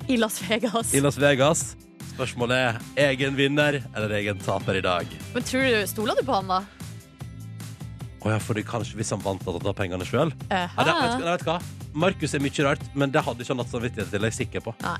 [0.09, 0.93] I Las Vegas.
[0.95, 1.77] i Las Vegas.
[2.15, 2.57] Spørsmålet
[2.99, 5.07] er egen vinner eller egen taper i dag.
[5.35, 6.61] Men tror du, Stoler du på han, da?
[8.21, 10.33] Å ja, for det kanskje hvis han vant hadde han tatt pengene sjøl?
[10.51, 11.57] Ja, vet, vet hva?
[11.97, 14.27] Markus er mye rart, men det hadde ikke han hatt samvittighet til.
[14.27, 14.75] Jeg er sikker på.
[14.85, 14.99] Nei.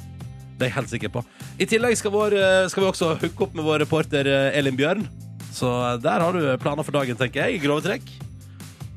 [0.61, 1.21] Det er jeg helt sikker på.
[1.61, 4.77] I tillegg skal, vår, eh, skal vi også hooke opp med vår reporter eh, Elin
[4.77, 5.07] Bjørn.
[5.53, 7.57] Så eh, der har du planer for dagen, tenker jeg.
[7.57, 8.11] i Grove trekk.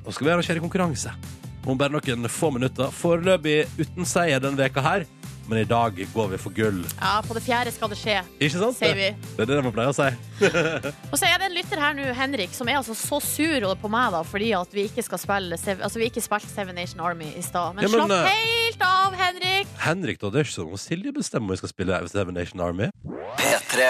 [0.04, 1.14] Og skal vi arrangere konkurranse
[1.64, 2.92] om bare noen få minutter.
[2.92, 5.06] Foreløpig uten seier denne veka her,
[5.50, 6.80] men i dag går vi for gull.
[7.00, 8.78] Ja, på det fjerde skal det skje, Ikke sant?
[8.78, 9.10] sier vi.
[9.36, 10.08] Det er det man pleier å si.
[11.12, 13.92] Og så er det en lytter her nå, Henrik, som er altså så sur på
[13.92, 17.30] meg da, fordi at vi ikke skal spille Altså, vi ikke spilte Seven Nation Army
[17.36, 17.76] i stad.
[17.76, 19.74] Men, Ja, men, slapp eh, helt av, Henrik!
[19.84, 22.64] Henrik, da, det er ikke sånn at Silje bestemmer om vi skal spille Seven Nation
[22.64, 22.90] Army.
[23.40, 23.90] P3.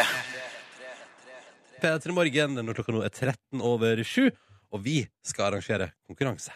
[1.83, 4.31] P3 Morgen når klokka nå er 13 over 7,
[4.73, 6.55] og vi skal arrangere konkurranse.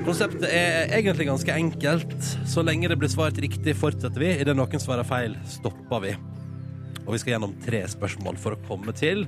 [0.00, 2.16] Konseptet er egentlig ganske enkelt.
[2.48, 4.30] Så lenge det blir svart riktig, fortsetter vi.
[4.40, 6.14] Idet noen svarer feil, stopper vi.
[7.04, 9.26] Og vi skal gjennom tre spørsmål for å komme til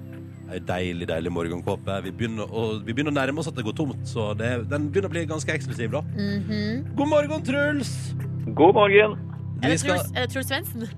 [0.53, 1.99] ei deilig, deilig morgenkåpe.
[2.07, 4.89] Vi begynner, å, vi begynner å nærme oss at det går tomt, så det, den
[4.93, 6.03] begynner å bli ganske eksklusiv, da.
[6.17, 6.83] Mhm.
[6.99, 7.93] God morgen, Truls!
[8.57, 9.17] God morgen.
[9.63, 10.89] Er det skal, Truls, er det Truls Svendsen?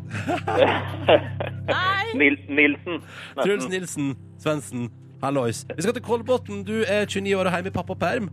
[1.75, 2.15] Nei!
[2.19, 3.03] Nil Nilsen.
[3.43, 4.89] Truls Nilsen Svendsen,
[5.23, 5.63] hallois.
[5.75, 6.65] Vi skal til Kolbotn.
[6.67, 8.31] Du er 29 år og hjemme i pappaperm.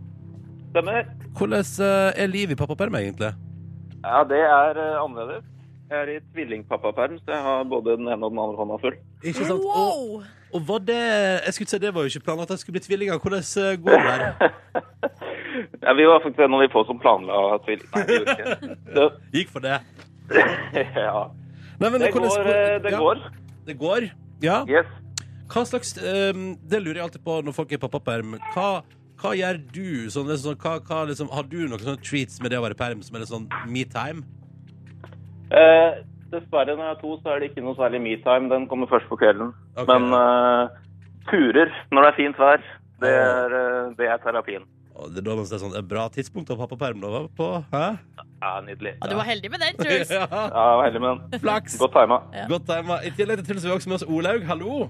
[0.72, 1.08] Stemmer.
[1.36, 3.32] Hvordan eh, er livet i pappaperm, egentlig?
[4.02, 5.44] Ja, det er eh, annerledes.
[5.92, 8.94] Jeg er i tvillingpappaperm, så jeg har både den ene og den andre hånda full.
[9.22, 9.60] Ikke sant?
[9.60, 10.22] Og, Wow!
[10.52, 10.96] og var det
[11.46, 13.18] Jeg skulle si det var jo ikke planlagt at jeg skulle bli tvillinger.
[13.20, 14.56] Hvordan eh, går det der?
[15.82, 17.88] Ja, vi var faktisk en av de få som planla tvilling...
[17.92, 18.56] Nei, vi gjorde ikke
[18.96, 19.06] det.
[19.36, 19.76] Gikk for det.
[21.04, 21.26] Ja.
[21.82, 22.48] Nei, men Det hvordan- går.
[22.86, 23.22] Det ja, går.
[23.68, 24.06] Det går?
[24.42, 24.58] Ja.
[24.70, 24.88] Yes.
[25.52, 28.38] Hva slags Det lurer jeg alltid på når folk er i pappaperm.
[28.54, 28.68] Hva,
[29.22, 29.88] hva gjør du?
[30.12, 32.64] Sånn, det er sånn, hva, hva, liksom, har du noen sånne treats med det å
[32.66, 34.26] være perm som er litt sånn me time?
[35.52, 36.00] Eh,
[36.32, 38.48] dessverre, når jeg er to, så er det ikke noe særlig me-time.
[38.52, 39.52] Den kommer først på kvelden.
[39.76, 39.88] Okay.
[39.90, 40.78] Men eh,
[41.30, 42.64] turer når det er fint vær,
[43.02, 44.64] det er, eh, det er terapien.
[44.92, 47.48] Og det er da man ser sånn, et bra tidspunkt å ha pappaperm da, på.
[47.72, 47.84] Hæ?
[48.42, 48.96] Ja, nydelig.
[48.98, 50.12] Ja, du var heldig med den, Truls.
[50.12, 50.26] ja.
[50.28, 51.44] Ja, jeg var heldig med den.
[51.44, 51.78] Flaks.
[51.80, 52.20] Godt tima.
[52.36, 52.48] Ja.
[52.52, 53.00] Godt tima.
[53.04, 54.44] I tillegg til Truls har vi også med oss Olaug.
[54.48, 54.82] Hallo.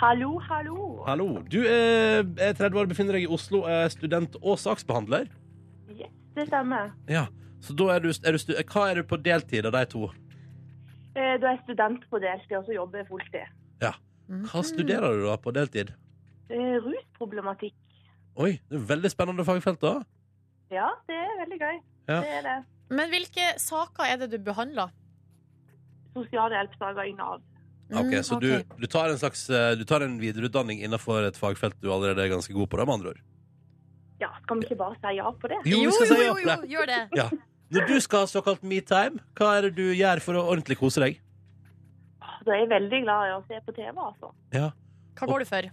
[0.00, 1.02] Hallo, hallo.
[1.06, 1.26] Hallo.
[1.52, 5.26] Du er, er 30 år, befinner deg i Oslo, er student og saksbehandler.
[5.92, 6.94] Yes, det stemmer.
[7.10, 7.26] Ja.
[7.60, 10.06] Så da er du, er du stu, Hva er du på deltid av de to?
[11.12, 13.56] Eh, Da er jeg student på deltid, og så jobber jeg fulltid.
[14.30, 15.88] Hva studerer du da på deltid?
[16.54, 17.74] Eh, Rusproblematikk.
[18.38, 19.96] Oi, det er veldig spennende fagfelt, da.
[20.70, 21.80] Ja, det er veldig gøy.
[22.08, 22.20] Ja.
[22.22, 22.56] Det er det.
[22.94, 24.94] Men hvilke saker er det du behandler?
[26.14, 27.42] Sosialhjelpssaker i Nav.
[27.90, 28.62] Ok, Mm, Så okay.
[28.62, 32.22] Du, du tar en slags eh, Du tar en videreutdanning innenfor et fagfelt du allerede
[32.22, 33.20] er ganske god på, da, med andre ord?
[34.20, 35.58] Ja, skal vi ikke bare si ja på det?
[35.66, 36.44] Jo, Jo, skal jo, si ja på det.
[36.44, 37.00] jo, jo gjør det.
[37.18, 37.28] Ja.
[37.70, 41.00] Når du skal ha såkalt me-time, hva er det du gjør for å ordentlig kose
[41.02, 41.20] deg?
[42.44, 44.30] Da er jeg veldig glad i å se på TV, altså.
[44.50, 45.70] Hva går du for?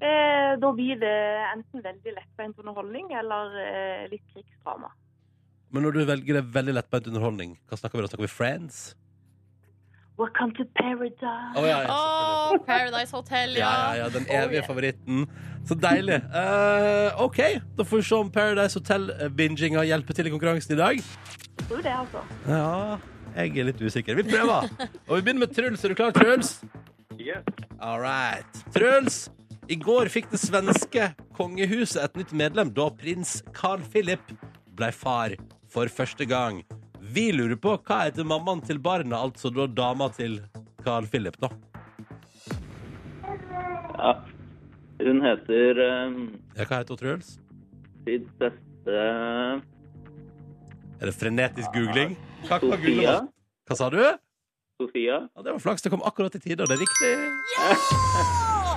[0.00, 1.16] Eh, Da blir det
[1.54, 4.90] enten veldig lettbeint underholdning eller eh, litt krigsdrama.
[5.70, 8.08] Men når du velger det veldig lettbeint underholdning, hva snakker vi da?
[8.12, 8.94] Snakker vi Friends?
[10.18, 11.54] Welcome to paradise.
[11.56, 12.58] Oh, ja, ja, oh.
[12.66, 13.94] Paradise Hotel, Ja, ja.
[13.94, 14.66] ja, ja, den Oh, evige yeah.
[14.66, 15.26] favoritten.
[15.68, 16.16] Så deilig.
[16.34, 17.38] Uh, OK,
[17.78, 20.96] da får vi se om Paradise Hotel-binginga hjelper til i konkurransen i dag.
[21.58, 22.22] Jeg tror det, altså.
[22.48, 22.96] Ja,
[23.36, 24.18] jeg er litt usikker.
[24.18, 24.66] Vi prøver.
[25.06, 25.84] Og vi begynner med Truls.
[25.84, 26.56] Er du klar, Truls?
[27.20, 27.44] Yes.
[27.78, 28.62] All right.
[28.74, 29.28] Truls,
[29.68, 34.34] i går fikk det svenske kongehuset et nytt medlem da prins Carl Philip
[34.78, 35.36] ble far
[35.70, 36.64] for første gang.
[37.08, 40.38] Vi lurer på hva heter mammaen til barna, altså da dama til
[40.84, 41.48] Carl Philip, da.
[43.98, 44.12] Ja.
[44.98, 46.16] Hun heter um,
[46.56, 47.36] Ja, hva heter hun, Truls?
[48.04, 48.98] prinsesse
[50.98, 52.16] Er det frenetisk googling?
[52.48, 53.16] Hva, hva, Sofia.
[53.68, 54.00] hva sa du?
[54.82, 55.18] Sofia.
[55.26, 55.82] Ja, det var flaks.
[55.82, 57.12] Det kom akkurat i tide, og det er riktig.
[57.58, 57.72] Ja!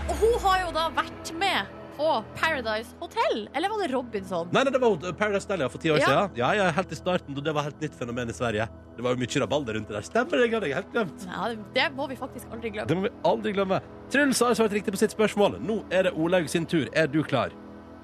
[0.10, 3.44] Og hun har jo da vært med på Paradise Hotel.
[3.54, 4.50] Eller var det Robinson?
[4.52, 6.08] Nei, nei, det var Paradise Hotel ja, for ti år Ja.
[6.08, 6.38] siden.
[6.42, 8.66] Ja, ja, helt i starten, og det var helt nytt fenomen i Sverige.
[8.98, 10.08] Det var jo mye rabalder rundt det der.
[10.08, 11.28] Stemmer det, det hadde jeg helt glemt.
[11.30, 12.88] Ja, det må vi faktisk aldri glemme.
[12.90, 13.82] Det må vi aldri glemme.
[14.10, 15.60] Truls har svart riktig på sitt spørsmål.
[15.62, 16.90] Nå er det Olaug sin tur.
[16.94, 17.54] Er du klar?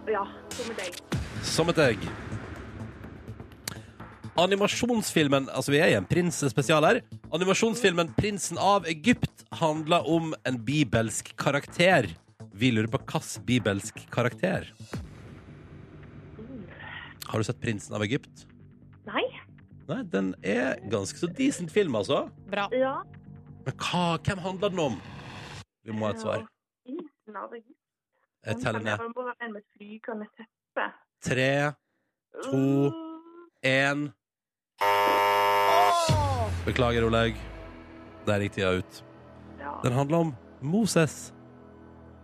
[0.08, 1.02] Ja, som med deg.
[1.44, 2.08] Som et egg.
[4.38, 7.02] Animasjonsfilmen Altså, vi er i en prinsespesial her.
[7.34, 12.06] Animasjonsfilmen 'Prinsen av Egypt' handler om en bibelsk karakter.
[12.58, 14.74] Vi lurer på hvilken bibelsk karakter.
[17.28, 18.48] Har du sett 'Prinsen av Egypt'?
[19.06, 19.24] Nei?
[19.88, 22.30] Nei, den er ganske så decent film, altså.
[22.50, 22.68] Bra.
[22.74, 23.04] Ja.
[23.66, 25.02] Men hva, hvem handler den om?
[25.86, 26.48] Vi må ha et svar.
[26.86, 27.78] Prinsen av Egypt.
[28.46, 28.98] Jeg teller ned.
[31.22, 31.74] Tre,
[32.44, 32.92] To.
[33.64, 34.12] én!
[36.66, 37.36] Beklager, Olaug.
[38.26, 39.04] Der gikk tida ut.
[39.84, 41.34] Den handler om Moses.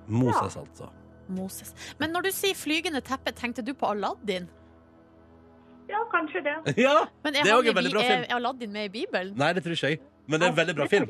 [0.07, 0.89] Moses, altså.
[1.29, 1.73] Moses.
[1.99, 4.49] Men når du sier flygende teppe, tenkte du på Aladdin?
[5.89, 6.55] Ja, kanskje det.
[6.85, 7.05] Ja!
[7.23, 8.23] Men Det er, er han også en i veldig bra film.
[8.29, 9.35] er Aladdin med i Bibelen?
[9.37, 9.99] Nei, det tror ikke jeg.
[10.27, 11.09] Men det er en veldig bra film.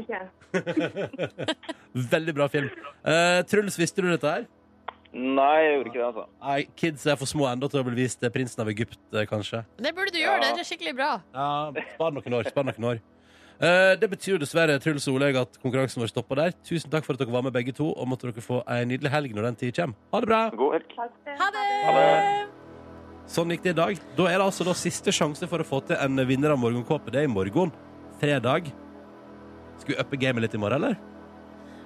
[2.14, 2.70] Veldig bra film.
[3.06, 4.48] Uh, Truls, visste du dette her?
[5.14, 6.24] Nei, jeg gjorde ikke det, altså.
[6.42, 9.60] Nei, kids er for små ennå til å bli vist Prinsen av Egypt, eh, kanskje.
[9.78, 10.56] Det burde du gjøre, Ja.
[10.58, 11.10] det er skikkelig bra.
[11.36, 12.50] Ja, spar noen år.
[12.50, 13.02] Spar noen år.
[13.62, 16.56] Eh, det betyr jo dessverre Truls og at konkurransen vår stopper der.
[16.66, 19.12] Tusen takk for at dere var med, begge to, og måtte dere få ei nydelig
[19.14, 19.96] helg når den tid kommer.
[20.12, 20.42] Ha det bra!
[20.58, 20.96] God helg.
[20.98, 21.68] Ha det!
[21.86, 22.64] Ha det.
[23.34, 24.00] Sånn gikk det i dag.
[24.18, 27.14] Da er det altså da siste sjanse for å få til en vinner av Morgenkåpe.
[27.14, 27.72] Det er i morgen.
[28.20, 28.68] Fredag.
[29.80, 30.98] Skal vi uppe gamet litt i morgen, eller?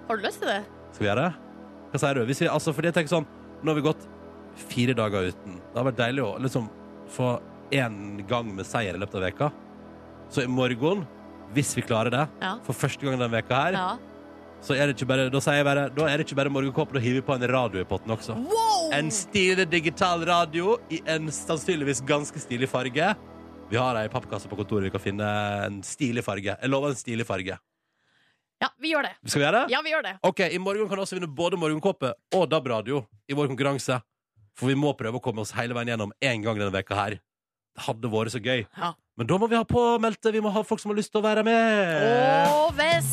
[0.07, 0.61] Har du lyst til det?
[0.95, 1.45] Skal vi gjøre det?
[1.91, 2.23] Hva sier du?
[2.27, 3.29] Hvis vi, altså, fordi jeg tenker sånn,
[3.61, 4.07] nå har vi gått
[4.71, 5.59] fire dager uten.
[5.61, 6.67] Det har vært deilig å liksom
[7.13, 7.35] få
[7.75, 9.51] én gang med seier i løpet av veka.
[10.33, 11.05] Så i morgen,
[11.53, 12.57] hvis vi klarer det, Ja.
[12.63, 13.97] for første gang denne veka her, Ja.
[14.61, 16.93] så er det ikke bare, da sier jeg bare, da er det ikke bare morgenkåpe,
[16.93, 18.35] da hiver vi på en radio i potten også.
[18.35, 18.91] Wow!
[18.93, 23.15] En stilig digital radio i en sannsynligvis ganske stilig farge.
[23.69, 26.55] Vi har ei pappkasse på kontoret vi kan finne en stilig farge.
[26.61, 27.57] Jeg lover en stilig farge.
[28.61, 29.11] Ja, vi gjør det.
[29.29, 29.71] Skal vi gjøre det?
[29.71, 30.13] Ja, vi gjør det.
[30.23, 34.01] Ok, I morgen kan du også vinne både morgenkåpe og DAB-radio i vår konkurranse.
[34.57, 37.19] For vi må prøve å komme oss hele veien gjennom én gang denne veka her.
[37.77, 38.65] Hadde vært så gøy.
[38.77, 38.93] Ja.
[39.17, 40.33] Men da må vi ha påmeldte.
[40.33, 42.51] Vi må ha folk som har lyst til å være med.
[42.53, 43.09] Og hvis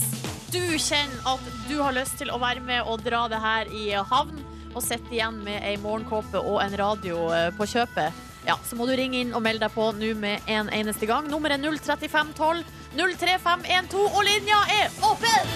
[0.53, 3.89] du kjenner at du har lyst til å være med og dra det her i
[3.97, 4.41] havn,
[4.75, 8.89] og sitte igjen med ei morgenkåpe og en radio eh, på kjøpet, ja, så må
[8.89, 11.29] du ringe inn og melde deg på nå med en eneste gang.
[11.31, 15.49] Nummeret er 03512 03512, og linja er åpen!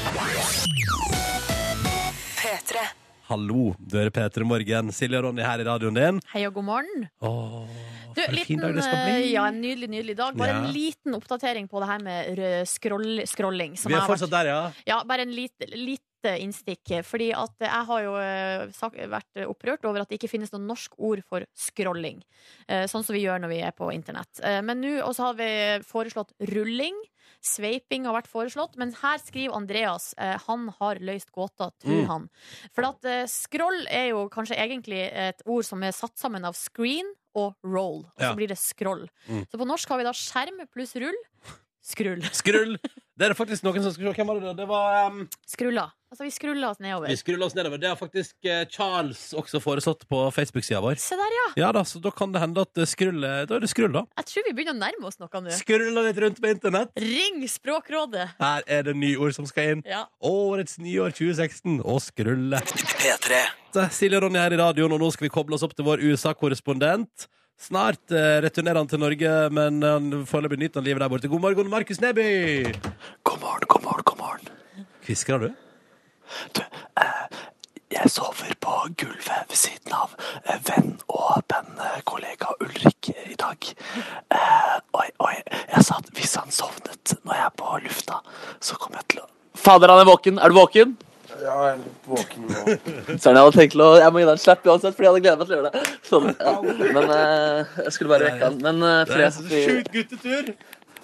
[2.39, 2.87] P3.
[3.29, 4.89] Hallo, du hører P3 Morgen.
[4.95, 6.21] Silje og Ronny her i radioen din.
[6.33, 7.09] Hei og god morgen.
[7.21, 9.33] Åh, Du, fin liten, dag det skal eh, bli.
[9.33, 10.37] Ja, en nydelig, nydelig dag.
[10.37, 10.59] Bare Ja.
[10.65, 13.77] en liten oppdatering på det her med rød scroll, scrolling.
[13.79, 14.73] som Vi er har vært- fortsatt der, ja.
[14.87, 16.05] Ja, bare en lite, lite
[16.43, 17.05] innstikk.
[17.07, 20.61] Fordi at jeg har jo eh, sak- vært opprørt over at det ikke finnes noe
[20.67, 22.23] norsk ord for scrolling.
[22.69, 24.41] Eh, Sånn som vi gjør når vi er på internett.
[24.43, 26.97] Eh, Men nå også har vi foreslått rulling.
[27.41, 32.07] Sveiping har vært foreslått, men her skriver Andreas eh, han har løst gåta, tror Mm.
[32.09, 32.29] han.
[32.75, 36.55] For at eh, scroll er jo kanskje egentlig et ord som er satt sammen av
[36.57, 37.07] screen
[37.39, 38.03] og roll.
[38.05, 38.35] Og så Ja.
[38.39, 39.07] blir det scroll.
[39.29, 39.45] Mm.
[39.51, 41.19] Så på norsk har vi da skjerm pluss rull.
[41.89, 42.23] Skrull.
[42.35, 42.77] Skrull.
[43.19, 44.17] Det er det faktisk noen som skal se.
[44.21, 44.47] Hvem var det?
[44.47, 44.53] da?
[44.61, 45.89] Det var um, Skrulla.
[46.09, 47.11] Altså, vi skruller oss nedover.
[47.11, 47.81] Vi skruller oss nedover.
[47.83, 50.97] Det har faktisk eh, Charles også foreslått på Facebook-sida vår.
[51.03, 51.49] Se der, ja.
[51.61, 53.91] Ja da, så da kan det hende at eh, skrull eh, Da er det skrull,
[53.93, 54.07] da.
[54.23, 55.53] Jeg tror vi begynner å nærme oss noe nå.
[55.59, 56.95] Skrulla litt rundt på internett.
[57.03, 58.25] Ring Språkrådet!
[58.41, 59.83] Her er det nyord som skal inn.
[59.85, 60.07] Ja.
[60.25, 62.63] Årets nyår 2016 og skrulle.
[63.03, 63.43] P3.
[63.93, 66.01] Silje og Ronny her i radioen, og nå skal vi koble oss opp til vår
[66.09, 67.29] USA-korrespondent.
[67.59, 71.31] Snart eh, returnerer han til Norge, men han foreløpig nyter livet der borte.
[71.33, 72.27] God morgen, Markus Neby!
[73.27, 74.87] God morgen, god morgen, god morgen.
[75.05, 75.49] Kviskrer du?
[76.55, 76.61] Du,
[77.03, 77.41] eh,
[77.97, 83.71] jeg sover på gulvet ved siden av eh, venn og bandkollega Ulrik i dag.
[84.31, 85.43] Eh, jeg- jeg,
[85.75, 88.21] jeg sa at hvis han sovnet når jeg er på lufta,
[88.61, 90.39] så kommer jeg til å Fader, han er våken.
[90.39, 90.93] Er du våken?
[91.39, 92.63] Ja, jeg er litt våken nå.
[93.23, 95.23] Søren, jeg hadde tenkt å Jeg må gi deg en slapp uansett, fordi jeg hadde
[95.27, 95.83] gledet meg til å gjøre det.
[96.09, 96.55] Sånn, ja.
[96.97, 98.59] Men eh, jeg skulle bare vekke han.
[98.65, 100.51] Men eh, fordi jeg satt i- Sjukt guttetur!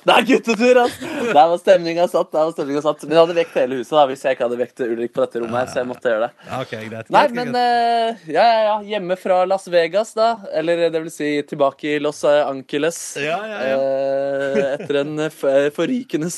[0.04, 1.08] Det er guttetur, altså!
[1.24, 2.28] Der var stemninga satt.
[2.34, 3.02] Der var stemninga satt.
[3.06, 5.40] Men jeg hadde vekt hele huset da, hvis jeg ikke hadde vekt Ulrik på dette
[5.40, 6.48] rommet her, så jeg måtte gjøre det.
[6.50, 7.08] Ja, ok, greit.
[7.16, 8.74] Nei, men eh, ja, ja, ja.
[8.92, 10.28] Hjemme fra Las Vegas, da.
[10.52, 13.00] Eller det vil si tilbake i Los Angeles.
[13.22, 13.80] Ja, ja, ja.
[13.80, 16.28] Uh, etter en f- forrykende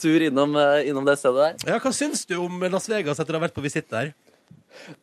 [0.00, 1.74] tur innom, uh, innom det stedet der.
[1.74, 4.14] ja, hva syns du om Las Vegas etter å ha vært på visitt der?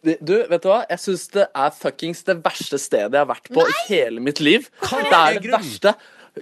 [0.01, 0.79] Du, vet du hva?
[0.89, 4.39] Jeg syns det er fuckings det verste stedet jeg har vært på i hele mitt
[4.41, 4.65] liv.
[4.81, 5.91] Hva Det er det verste.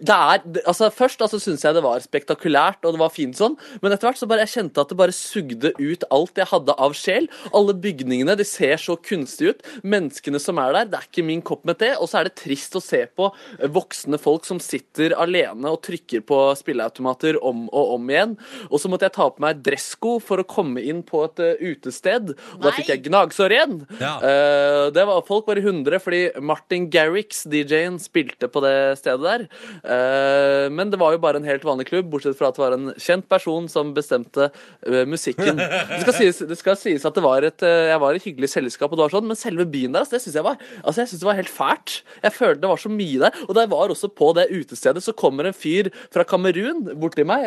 [0.02, 3.56] Det er, altså Først altså, syntes jeg det var spektakulært og det var fint sånn,
[3.82, 6.76] men etter hvert så bare jeg kjente at det bare sugde ut alt jeg hadde
[6.82, 7.28] av sjel.
[7.56, 9.66] Alle bygningene de ser så kunstige ut.
[9.86, 11.92] Menneskene som er der, det er ikke min kopp med te.
[12.00, 13.30] Og så er det trist å se på
[13.60, 18.36] eh, voksne folk som sitter alene og trykker på spilleautomater om og om igjen.
[18.70, 21.54] Og så måtte jeg ta på meg dressko for å komme inn på et uh,
[21.62, 22.34] utested.
[22.56, 23.78] Og da fikk jeg gnagsår igjen.
[24.00, 24.16] Ja.
[24.22, 29.26] Uh, det var, folk var i hundre fordi Martin Garrix, DJ-en, spilte på det stedet
[29.26, 29.48] der.
[29.86, 32.76] Eh, men det var jo bare en helt vanlig klubb, bortsett fra at det var
[32.76, 35.60] en kjent person som bestemte eh, musikken.
[35.60, 38.28] Det skal, sies, det skal sies at det var et, eh, jeg var i et
[38.28, 40.58] hyggelig selskap, og det var sånn, men selve byen der, altså, det syns jeg var
[40.82, 41.96] altså, jeg synes det var helt fælt.
[42.26, 43.40] Jeg følte det var så mye der.
[43.46, 47.26] Og da jeg var også på det utestedet, så kommer en fyr fra Kamerun borti
[47.28, 47.46] meg,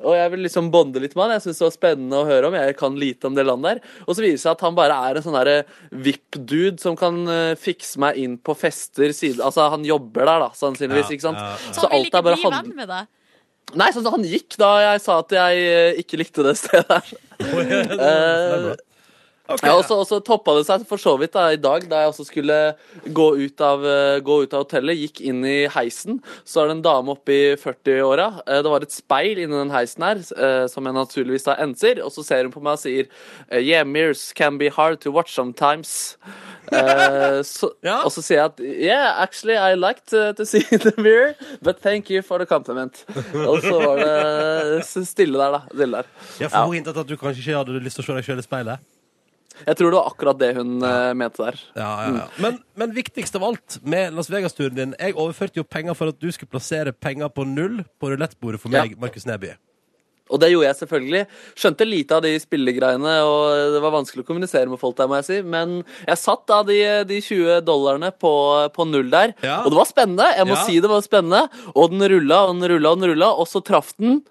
[0.00, 1.36] og jeg vil liksom bonde litt med han.
[1.36, 2.56] Jeg syns det var spennende å høre om.
[2.58, 3.94] Jeg kan lite om det landet der.
[4.06, 5.56] Og så viser det seg at han bare er en sånn derre
[5.90, 7.22] VIP-dude som kan
[7.60, 11.35] fikse meg inn på fester side Altså, han jobber der, da, sannsynligvis, ikke sant?
[11.36, 11.72] Ja, ja.
[11.76, 13.12] Så han vil alt ikke er bare bli hand- venn med deg?
[13.76, 17.14] Nei, så han gikk da jeg sa at jeg eh, ikke likte det stedet her.
[17.42, 18.76] Det er bra.
[19.48, 22.00] Eh, Ja, og så- så toppa det seg for så vidt da, i dag, da
[22.02, 22.74] jeg også skulle
[23.12, 24.96] gå ut, av, eh, gå ut av hotellet.
[24.98, 26.20] Gikk inn i heisen.
[26.44, 28.42] Så er det en dame oppe i 40-åra.
[28.46, 32.02] Eh, Det var et speil inni den heisen her, eh, som jeg naturligvis da enser.
[32.04, 33.06] Og så ser hun på meg og sier
[33.52, 36.16] Yeah, mirrors can be hard to watch sometimes.
[36.72, 38.02] uh, so, Ja.
[38.02, 41.80] Og så sier jeg at Yeah, actually I liked to, to see the mirror, but
[41.80, 43.04] thank you for the compliment.
[43.34, 45.60] Og så var det stille der, da.
[45.72, 46.04] Stille der.
[46.40, 48.38] Ja, for Hun hintet at du kanskje ikke hadde lyst til å se deg sjøl
[48.38, 48.78] i speilet.
[49.64, 51.60] Jeg tror det var akkurat det hun eh, mente der.
[51.76, 52.26] Ja, ja, ja.
[52.42, 56.18] Men, men viktigst av alt med Las Vegas-turen din Jeg overførte jo penger for at
[56.20, 58.82] du skulle plassere penger på null på rulettbordet for Ja.
[58.84, 59.54] meg, Markus Neby.
[60.26, 61.20] Og det gjorde jeg selvfølgelig.
[61.54, 65.20] Skjønte lite av de spillegreiene, og det var vanskelig å kommunisere med folk der, må
[65.20, 65.36] jeg si.
[65.46, 68.32] Men jeg satt da de, de 20 dollarene på,
[68.74, 69.60] på null der, Ja.
[69.62, 70.26] og det var spennende.
[70.34, 70.64] Jeg må Ja.
[70.66, 71.44] si det var spennende.
[71.76, 74.24] Og den rulla og den rulla og den rulla, og så traff den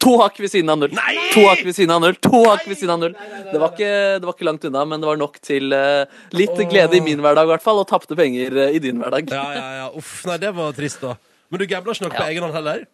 [0.00, 0.94] to hakk ved siden av null.
[1.34, 2.16] To hakk ved siden av null.
[2.24, 3.16] To hakk ved siden av null.
[3.50, 6.62] Det var ikke, det var ikke langt unna, men det var nok til eh, litt
[6.70, 9.32] glede i min hverdag, i hvert fall, og tapte penger eh, i din hverdag.
[9.34, 9.90] Ja, ja, ja.
[10.00, 11.16] Uff, nei, det var trist, da.
[11.50, 12.86] Men du gambler ikke nok på egen hånd heller?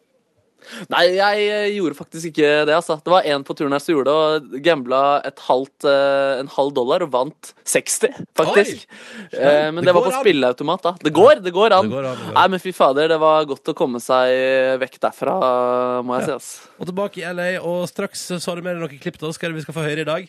[0.92, 2.74] Nei, jeg eh, gjorde faktisk ikke det.
[2.76, 2.98] altså.
[3.02, 6.50] Det var en på turen her som gjorde det, og gambla et halvt, eh, en
[6.56, 8.86] halv dollar og vant 60, faktisk.
[9.32, 10.94] Eh, men Det det, var på spilleautomat, da.
[11.02, 11.90] Det går, det går an.
[11.90, 12.38] Det går an, det går.
[12.38, 15.36] Nei, men fy fader, det var godt å komme seg vekk derfra,
[16.06, 16.38] må jeg si.
[16.38, 16.72] Altså.
[16.80, 19.40] Og tilbake i LA, og straks så har du med deg noen klipp til oss.
[19.40, 20.28] Hva er det vi skal få høre i dag?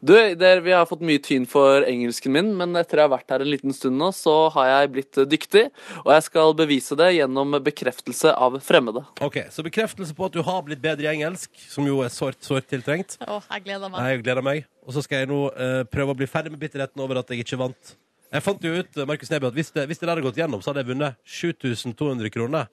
[0.00, 3.34] Du, der, Vi har fått mye tyn for engelsken min, men etter jeg har vært
[3.34, 5.64] her en liten stund nå, så har jeg blitt eh, dyktig.
[6.04, 9.04] Og jeg skal bevise det gjennom bekreftelse av fremmede.
[9.24, 12.40] Ok, Så bekreftelse på at du har blitt bedre i engelsk, som jo er sårt,
[12.44, 13.16] sårt tiltrengt.
[13.26, 14.06] Åh, jeg gleder meg.
[14.10, 14.68] Jeg gleder meg.
[14.86, 17.44] Og så skal jeg nå eh, prøve å bli ferdig med bitterheten over at jeg
[17.44, 17.96] ikke vant.
[18.30, 20.60] Jeg fant jo ut Markus Neby, at hvis det, hvis det der hadde gått gjennom,
[20.62, 22.70] så hadde jeg vunnet 7200 kroner.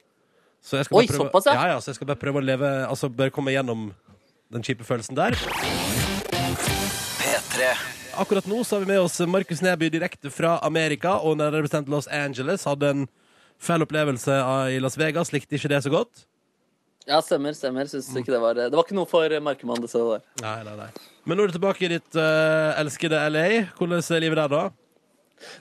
[0.62, 1.54] Så jeg skal Oi, prøve, såpass, ja.
[1.54, 1.80] ja, ja.
[1.80, 3.88] Så jeg skal bare prøve å leve Altså bare komme gjennom
[4.54, 5.38] den kjipe følelsen der.
[7.58, 7.74] P3.
[8.14, 11.88] Akkurat nå så har vi med oss Markus Neby direkte fra Amerika, og nærmere bestemt
[11.90, 12.64] Los Angeles.
[12.64, 13.06] Hadde en
[13.58, 14.34] fæl opplevelse
[14.74, 15.32] i Las Vegas.
[15.32, 16.24] Likte ikke det så godt.
[17.08, 17.52] Ja, stemmer.
[17.52, 17.86] stemmer.
[17.86, 20.22] Synes ikke det var Det var ikke noe for Markemann, det der.
[20.42, 20.88] Nei, nei, nei.
[21.24, 23.48] Men nå er du tilbake i ditt uh, elskede LA.
[23.78, 24.62] Hvordan er livet der, da?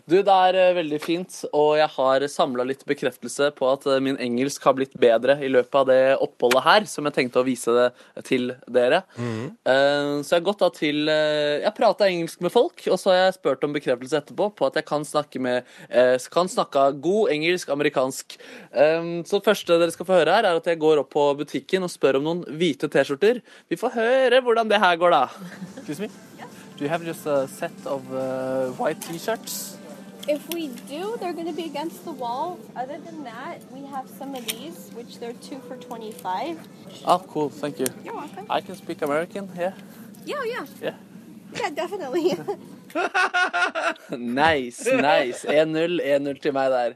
[0.07, 4.01] Du, det er eh, veldig fint, og jeg har samla litt bekreftelse på at eh,
[4.03, 7.47] min engelsk har blitt bedre i løpet av det oppholdet her, som jeg tenkte å
[7.47, 7.87] vise det
[8.27, 9.03] til dere.
[9.17, 13.19] Eh, så jeg har gått da til Jeg prata engelsk med folk, og så har
[13.19, 15.67] jeg spurt om bekreftelse etterpå på at jeg kan snakke med
[16.33, 18.37] kan snakke god engelsk, amerikansk.
[18.37, 21.85] Så det første dere skal få høre her, er at jeg går opp på butikken
[21.87, 23.41] og spør om noen hvite T-skjorter.
[23.69, 25.23] Vi får høre hvordan det her går, da.
[25.77, 26.36] Excuse me?
[26.77, 29.77] Do you have just a set of uh, white T-shirts?
[30.27, 32.59] If we do, they're going to be against the wall.
[32.75, 36.59] Other than that, we have some of these, which they're two for 25.
[37.05, 37.49] Oh, cool.
[37.49, 37.87] Thank you.
[38.05, 38.45] You're welcome.
[38.49, 39.49] I can speak American.
[39.57, 39.73] Yeah.
[40.25, 40.65] Yeah, yeah.
[40.81, 40.95] Yeah.
[41.55, 42.37] Yeah, definitely.
[44.09, 45.45] Nice, nice.
[45.49, 46.93] 1-0, 1-0 til meg der.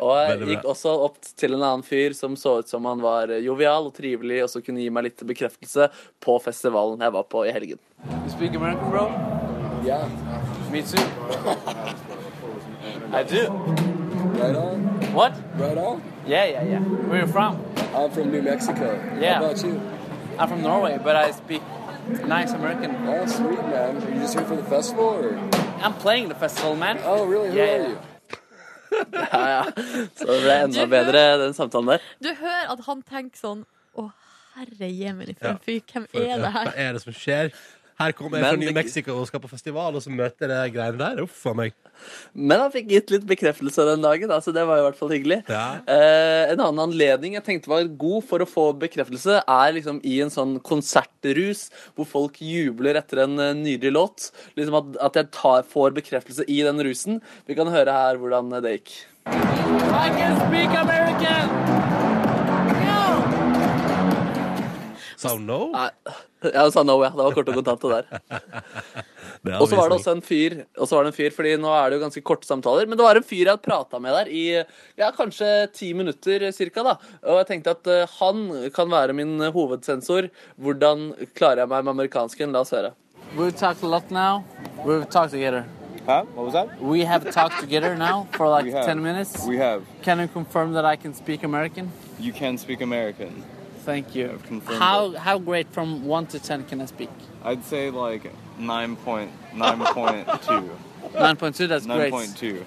[0.00, 3.32] Og jeg gikk også opp til en annen fyr som så ut som han var
[3.42, 5.88] jovial og trivelig, og så kunne gi meg litt bekreftelse
[6.24, 7.78] på festivalen jeg var på i helgen.
[8.06, 9.08] You speak American, bro?
[9.84, 10.08] Yeah.
[10.70, 11.02] Me too.
[13.12, 13.48] I do.
[14.38, 14.80] Right on.
[15.14, 15.32] What?
[15.56, 16.02] Right on.
[16.26, 16.80] Yeah, yeah, yeah.
[16.80, 17.56] Where are you from?
[17.94, 18.94] I'm from New Mexico.
[19.20, 19.38] Yeah.
[19.38, 19.80] How about you?
[20.38, 21.62] I'm from Norway, but I speak
[22.26, 22.94] nice American.
[23.08, 23.96] Oh, sweet, man.
[24.02, 25.38] Are you just here for the festival, or?
[25.82, 26.98] I'm playing the festival, man.
[27.04, 27.50] Oh, really?
[27.50, 27.88] Who Yeah, are yeah.
[27.88, 27.98] you?
[28.92, 29.62] Ja, ja.
[30.16, 32.06] Så det ble enda Du bedre, den samtalen der.
[32.24, 33.64] Du hører at han tenker sånn
[33.98, 34.06] Å,
[34.58, 35.80] herre jemen, for en fyr.
[35.92, 36.70] Hvem er det her?
[36.70, 37.52] Hva er det som skjer?
[37.98, 40.74] Her kommer jeg fra New Mexico og skal på festival, og så møter jeg de
[40.76, 41.22] greiene der.
[41.24, 41.74] Uff a meg.
[42.30, 45.10] Men han fikk gitt litt bekreftelse den dagen, da, så det var i hvert fall
[45.10, 45.40] hyggelig.
[45.50, 45.80] Ja.
[45.82, 50.20] Eh, en annen anledning jeg tenkte var god for å få bekreftelse, er liksom i
[50.22, 51.66] en sånn konsertrus
[51.98, 54.28] hvor folk jubler etter en eh, nydelig låt.
[54.54, 57.18] Liksom at, at jeg tar, får bekreftelse i den rusen.
[57.50, 58.94] Vi kan høre her hvordan det gikk.
[59.28, 62.07] I can speak American!
[65.18, 65.72] So no?
[65.74, 65.88] Nei,
[66.46, 67.10] jeg sa no, ja.
[67.10, 68.04] Det var kort og kontant, det der.
[69.48, 71.56] Er Og så var det også en fyr, og så var det en fyr, fordi
[71.58, 73.98] nå er det jo ganske korte samtaler, men det var en fyr jeg hadde prata
[74.02, 76.94] med der i ja, kanskje ti minutter cirka, da.
[77.24, 80.30] Og jeg tenkte at uh, han kan være min hovedsensor.
[80.54, 82.54] Hvordan klarer jeg meg med amerikansken?
[82.54, 82.94] La oss høre.
[83.34, 84.44] We've talked a lot now.
[84.86, 85.66] We've talked together.
[86.06, 86.24] Huh?
[86.34, 86.80] What was that?
[86.80, 88.86] We have talked together now for like We have.
[88.86, 89.46] 10 minutes.
[89.46, 89.82] We have.
[90.02, 91.92] Can you confirm that I can speak American?
[92.18, 93.44] You can speak American.
[93.88, 94.32] Thank you.
[94.32, 97.08] I've confirmed How how great from 1 to 10 can I speak?
[97.42, 98.30] I'd say like
[98.60, 100.68] 9.9.2.
[101.14, 102.12] 9.2, that's great.
[102.12, 102.64] 9.2.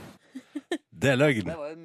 [1.01, 1.45] Det er løgn.
[1.45, 1.75] Det var,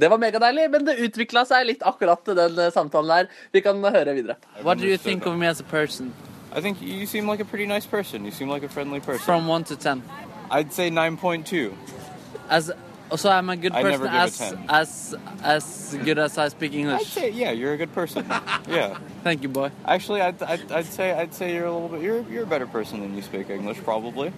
[0.00, 3.26] det var megadeilig, men det utvikla seg litt akkurat den eh, samtalen der.
[3.52, 4.36] Vi kan høre videre.
[4.62, 6.14] What do you think of me as a person?
[6.54, 8.24] Jeg I think you seem like a pretty nice person.
[8.24, 9.24] You seem like a friendly person.
[9.24, 10.02] From 1 to 10.
[10.50, 11.74] I'd say 9.2.
[12.48, 12.72] As
[13.10, 17.30] also, I'm a good I person as as as good as I speak I'd say
[17.30, 18.24] yeah, you're a good person.
[18.68, 18.98] yeah.
[19.24, 19.70] Thank you, boy.
[19.84, 22.66] Actually, I'd, I'd, I'd say I'd say you're a little bit you're you're a better
[22.66, 24.32] person than you speak English probably.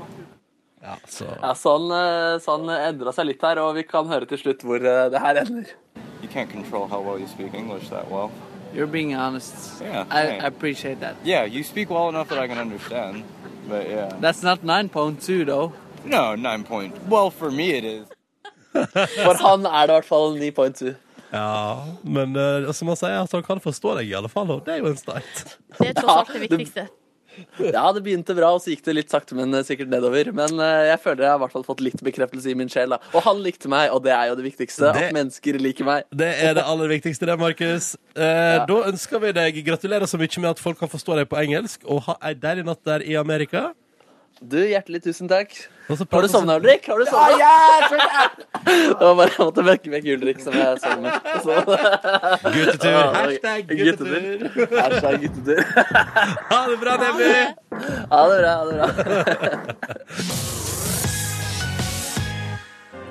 [0.82, 4.38] Ja, så Ja, sånn, eh, sånn endra seg litt her, og vi kan høre til
[4.40, 5.74] slutt hvor eh, det her ender.
[6.22, 8.30] You can't control how well you speak English that well.
[8.72, 9.82] You're being honest.
[9.82, 10.06] Yeah.
[10.10, 10.38] I.
[10.38, 11.16] I appreciate that.
[11.24, 13.24] Yeah, you speak well enough that I can understand.
[13.68, 14.12] But yeah.
[14.20, 15.72] That's not 9.2 though.
[16.04, 16.96] No, nine point.
[17.08, 18.06] Well, for me it is.
[19.26, 20.94] For han er det i hvert fall 9.2.
[21.30, 24.64] Ja, men uh, som han sier, at han kan forstå deg i alle fall, og
[24.66, 25.44] det er jo en start.
[25.78, 26.88] Det er tross alt det viktigste.
[27.62, 30.32] Ja, det begynte bra, og så gikk det litt sakte, men eh, sikkert nedover.
[30.34, 32.90] Men uh, jeg føler jeg har i hvert fall fått litt bekreftelse i min sjel.
[32.90, 32.98] da.
[33.14, 34.90] Og han likte meg, og det er jo det viktigste.
[34.90, 36.08] Det- At mennesker liker meg.
[36.10, 37.92] Det er det aller viktigste, det, Markus.
[38.18, 41.38] Eh, Da ønsker vi deg gratulerer så mye med at folk kan forstå deg på
[41.44, 43.70] engelsk, og ha ei deilig natt der i Amerika.
[44.40, 45.52] Du, hjertelig tusen takk.
[45.90, 46.86] Har du sovna, Ulrik?
[46.88, 47.36] Har du sovna?
[48.64, 51.12] Det var bare jeg måtte vekke vekk Ulrik, som jeg sov med.
[51.44, 51.52] Så.
[52.54, 52.96] Guttetur.
[53.18, 54.48] Hashtag guttetur.
[54.78, 55.60] Hashtag guttetur.
[56.52, 57.28] Ha det bra, Neby.
[58.14, 58.52] Ha det bra.
[58.54, 58.88] Ha det bra.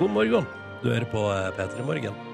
[0.00, 0.50] God morgen.
[0.82, 2.29] Du hører på eh, P3 Morgen.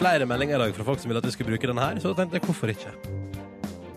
[0.00, 2.14] Flere meldinger i dag fra folk som vil at vi skal bruke den her, så
[2.16, 2.94] tenkte jeg hvorfor ikke.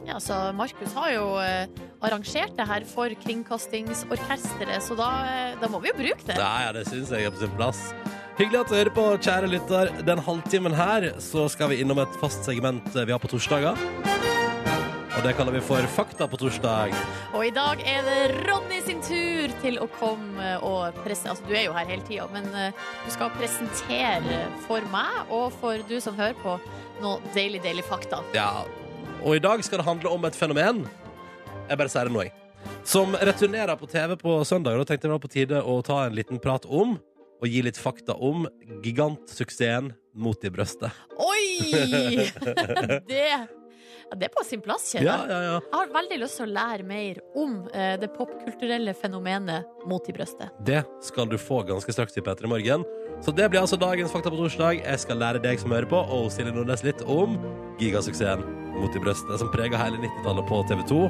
[0.03, 1.69] Ja, så Markus har jo eh,
[2.03, 6.35] arrangert det her for Kringkastingsorkesteret, så da, eh, da må vi jo bruke det.
[6.37, 7.85] Nei, ja, det syns jeg er på sin plass.
[8.37, 9.91] Hyggelig at du hører på, kjære lytter.
[10.05, 13.77] Den halvtimen her så skal vi innom et fast segment vi har på torsdager.
[15.23, 16.91] Og det kaller vi for Fakta på torsdag.
[17.31, 21.53] Og i dag er det Ronny sin tur til å komme og presentere Altså, du
[21.55, 25.95] er jo her hele tida, men eh, du skal presentere for meg og for du
[26.03, 26.57] som hører på,
[26.99, 28.19] noe deilig, deilig fakta.
[28.35, 28.65] Ja,
[29.21, 30.83] og i dag skal det handle om et fenomen.
[31.69, 32.35] Jeg bare sier det nå, jeg.
[32.83, 34.75] Som returnerer på TV på søndag.
[34.75, 36.97] Da tenkte jeg det var på tide å ta en liten prat om,
[37.39, 38.43] og gi litt fakta om,
[38.83, 40.91] gigantsuksessen Mot i brøstet.
[41.15, 42.27] Oi!
[43.07, 43.27] Det,
[44.19, 45.29] det er på sin plass, kjenner jeg.
[45.31, 45.53] ja, ja.
[45.63, 50.15] Jeg har veldig lyst til å lære mer om eh, det popkulturelle fenomenet mot i
[50.15, 50.51] brøstet.
[50.63, 52.85] Det skal du få ganske straks i P3 Morgen.
[53.23, 54.81] Så det blir altså dagens Fakta på torsdag.
[54.83, 57.37] Jeg skal lære deg som hører på, og Silje Nordnes litt om
[57.81, 58.43] gigasuksessen
[58.73, 61.01] Mot i brøstet, som prega hele 90-tallet på TV 2.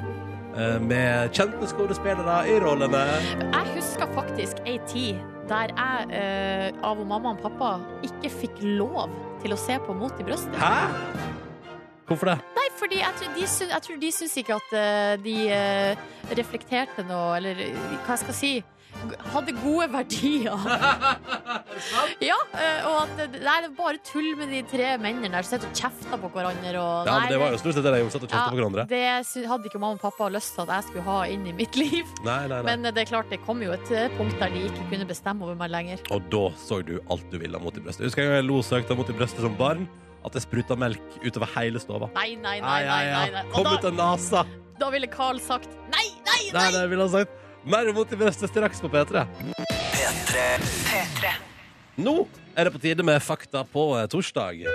[0.59, 3.03] eh, Med kjente skuespillere i rollene.
[3.39, 7.71] Jeg husker faktisk ei tid der jeg eh, av mamma og pappa
[8.07, 9.11] ikke fikk lov
[9.43, 10.55] til å se på Mot i brøstet.
[10.59, 11.33] Hæ?
[12.07, 12.37] Hvorfor det?
[12.57, 16.05] Nei, fordi jeg tror de, syns, jeg tror de syns ikke at eh, de eh,
[16.35, 18.53] reflekterte noe, eller eh, hva jeg skal si
[19.33, 20.53] hadde gode verdier.
[22.29, 22.35] ja,
[22.85, 26.21] og at det, er bare tull med de tre mennene der som sitter og kjefter
[26.21, 26.75] på hverandre.
[26.77, 28.53] Og, Ja, nei, men Det var jo stort sett det de gjorde, satt og kjeftet
[28.53, 28.85] på hverandre.
[28.93, 31.79] det hadde ikke mamma og pappa lyst til at jeg skulle ha inn i mitt
[31.79, 32.13] liv.
[32.29, 32.61] Nei, nei.
[32.69, 35.57] Men det er klart, det kom jo et punkt der de ikke kunne bestemme over
[35.59, 36.05] meg lenger.
[36.13, 38.05] Og da så du alt du ville mot i brøstet.
[38.05, 39.89] Jeg husker gang jeg lo søkt av mot i brøstet som barn.
[40.23, 42.09] At det spruta melk utover hele stova.
[42.15, 42.83] Nei, nei, nei.
[42.87, 43.45] nei, nei, nei.
[43.53, 44.45] Kom ut av nesa!
[44.79, 46.71] da ville Carl sagt nei, nei, Nei, nei!
[46.75, 47.31] det ville han sagt.
[47.63, 49.21] Mer mot i brøstet straks på P3.
[49.93, 50.47] P3.
[50.89, 51.29] P3.
[52.03, 52.15] Nå
[52.57, 54.65] er det på tide med fakta på eh, torsdag.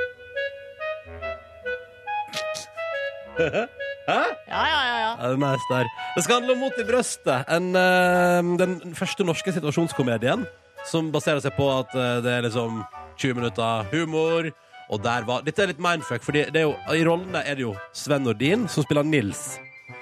[4.09, 4.23] Hæ?
[4.49, 5.11] Ja, ja, ja, ja.
[5.21, 5.91] Det er nice.
[6.17, 7.45] Det skal handle om Mot i brøstet.
[7.53, 10.47] En, eh, den første norske situasjonskomedien
[10.89, 12.81] som baserer seg på at eh, det er liksom
[13.21, 14.49] 20 minutter humor.
[14.91, 17.67] Og der var, Dette er litt mindfuck, for det er jo, i rollene er det
[17.67, 19.59] jo Sven Nordin som spiller Nils.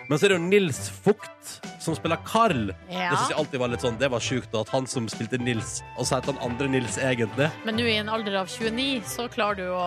[0.06, 2.68] Men så er det jo Nils Fugt som spiller Carl.
[2.90, 3.08] Ja.
[3.10, 5.80] Det synes jeg alltid var litt sånn Det var sjukt at han som spilte Nils,
[5.98, 7.48] og så het han andre Nils egentlig.
[7.66, 9.86] Men nå i en alder av 29 så klarer du å,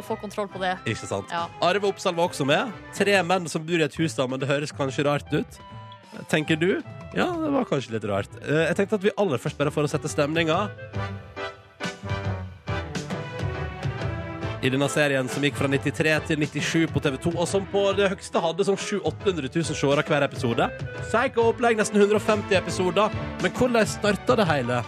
[0.00, 0.74] å få kontroll på det.
[0.88, 1.28] Ikke sant?
[1.32, 1.46] Ja.
[1.64, 2.72] Arve Oppsal var også med.
[2.96, 5.60] Tre menn som bor i et hus da, men Det høres kanskje rart ut.
[6.32, 6.70] Tenker du?
[7.16, 8.32] Ja, det var kanskje litt rart.
[8.40, 10.62] Eh, Jeg tenkte at vi aller først, bare for å sette stemninga
[14.66, 17.82] I denne serien som gikk fra 93 til 97 på TV 2, og som på
[17.94, 19.12] det høgste hadde sånn 700
[19.46, 20.66] 000-800 000 seere hver episode.
[21.04, 23.14] Psycho opplegg, nesten 150 episoder.
[23.44, 24.80] Men hvordan starta det hele?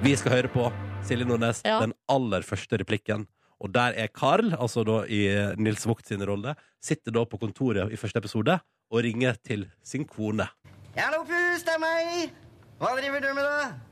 [0.00, 0.70] Vi skal høre på
[1.04, 1.76] Silje Nordnes, Ja.
[1.84, 3.26] den aller første replikken.
[3.60, 5.20] Og der er Carl, altså da i
[5.60, 8.56] Nils Vogt sin rolle, sitter da på kontoret i første episode
[8.90, 10.48] og ringer til sin kone.
[10.96, 12.32] Hallo, pus, det er meg.
[12.80, 13.89] Hva driver du med, da?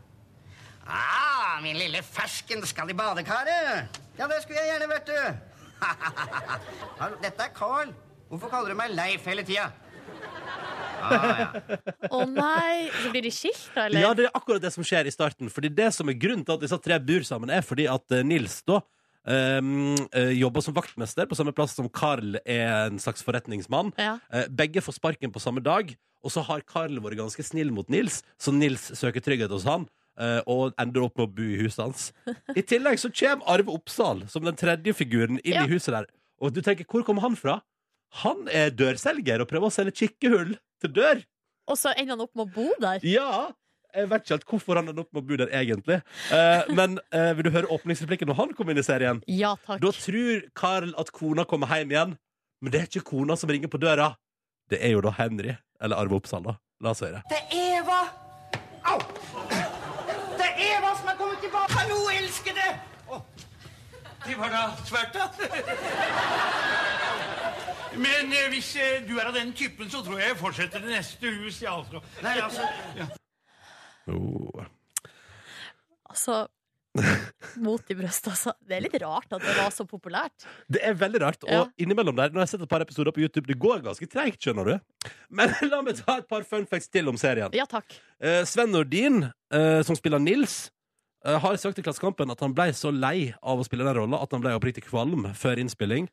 [0.89, 3.99] Ah, min lille fersken skal i badekaret.
[4.18, 5.20] Ja, det skulle jeg gjerne vært, du.
[7.22, 7.93] Dette er Carl.
[8.28, 9.68] Hvorfor kaller du meg Leif hele tida?
[10.99, 11.47] Ah, ja.
[12.11, 12.89] oh, nei!
[13.03, 14.03] Så blir de skilt, da, eller?
[14.03, 15.53] Ja, det er akkurat det som skjer i starten.
[15.53, 18.24] Fordi det som er grunnen til at disse tre bor sammen, er fordi at eh,
[18.26, 18.80] Nils da
[19.28, 19.95] um,
[20.34, 23.93] jobber som vaktmester på samme plass som Carl er en slags forretningsmann.
[24.01, 24.16] Ja.
[24.32, 25.93] Eh, begge får sparken på samme dag,
[26.24, 29.86] og så har Carl vært ganske snill mot Nils, så Nils søker trygghet hos han.
[30.21, 32.07] Eh, og ender opp med å bo i huset hans.
[32.57, 35.64] I tillegg så kommer Arve Oppsal som den tredje figuren inn Ja.
[35.64, 36.07] i huset der.
[36.41, 37.61] Og du tenker, hvor kommer han fra?
[38.23, 41.25] Han er dørselger og prøver å selge kikkehull til dør.
[41.69, 43.01] Og så ender han opp med å bo der?
[43.05, 43.51] Ja!
[43.97, 45.97] Jeg vet ikke helt hvorfor han ender opp med å bo der, egentlig.
[46.33, 49.23] Eh, men eh, vil du høre åpningsreplikken når han kommer inn i serien?
[49.33, 49.81] Ja, takk.
[49.81, 52.12] Da tror Carl at kona kommer hjem igjen,
[52.61, 54.11] men det er ikke kona som ringer på døra.
[54.69, 56.59] Det er jo da Henry, eller Arve Oppsal, da.
[56.85, 57.25] La oss høre.
[57.33, 58.01] Det er Eva!
[58.93, 59.01] Au!
[64.29, 65.16] Det var da svært.
[67.99, 70.93] Men eh, hvis eh, du er av den typen, så tror jeg jeg fortsetter til
[70.93, 71.62] neste hus.
[71.64, 72.03] Ja, altså.
[72.24, 72.68] Nei, altså
[74.09, 74.62] Oh.
[76.09, 76.47] Altså
[77.61, 78.55] Mot i brystet, altså.
[78.64, 80.47] Det er litt rart at det var så populært.
[80.72, 81.45] Det er veldig rart.
[81.45, 81.66] Og Ja.
[81.85, 84.41] innimellom der, når jeg har sett et par episoder på YouTube, det går ganske treigt,
[84.43, 85.12] skjønner du.
[85.29, 87.53] Men la meg ta et par fun facts til om serien.
[87.55, 87.99] Ja, takk.
[88.18, 90.70] Eh, Sven Nordin, eh, som spiller Nils,
[91.27, 94.23] eh, har sagt i Klassekampen at han ble så lei av å spille den rolla
[94.23, 96.09] at han ble oppriktig kvalm før innspilling.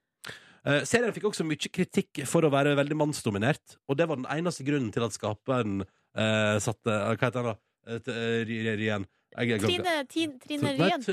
[0.66, 4.30] Uh, serien fikk også mye kritikk for å være veldig mannsdominert, og det var den
[4.34, 7.60] eneste grunnen til at skaperen uh, satte Hva heter han, da?
[7.86, 9.04] Ryen.
[9.36, 11.04] Trine, Trine Ryen.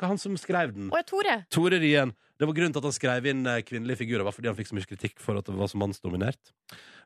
[0.00, 0.86] Han som skrev den.
[0.94, 1.34] Å Tore.
[1.52, 2.14] Tore Ryen.
[2.40, 4.78] Det var grunnen til at han skrev inn kvinnelige figurer, var fordi han fikk så
[4.78, 6.54] mye kritikk for at det var så mannsdominert.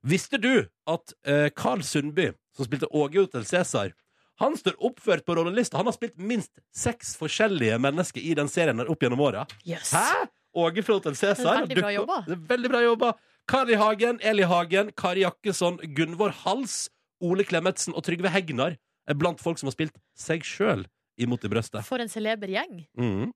[0.06, 0.52] Visste du
[0.90, 1.14] at
[1.58, 3.96] Carl Sundby, som spilte Åge Hotel Cæsar,
[4.40, 5.76] han står oppført på rollelista.
[5.80, 9.46] Han har spilt minst seks forskjellige mennesker i den serien der opp gjennom åra.
[9.68, 9.92] Yes.
[9.92, 10.26] Hæ?
[10.56, 11.60] Åge fra Hotel Cæsar.
[11.62, 12.16] Veldig bra jobba.
[12.26, 13.10] Det er veldig bra jobba.
[13.50, 16.88] Kari Hagen, Eli Hagen, Kari Jakkesson, Gunvor Hals,
[17.20, 18.76] Ole Klemetsen og Trygve Hegnar
[19.10, 20.86] er blant folk som har spilt seg sjøl
[21.20, 21.84] imot i brøstet.
[21.86, 22.84] For en celeber gjeng.
[22.96, 23.32] Mhm.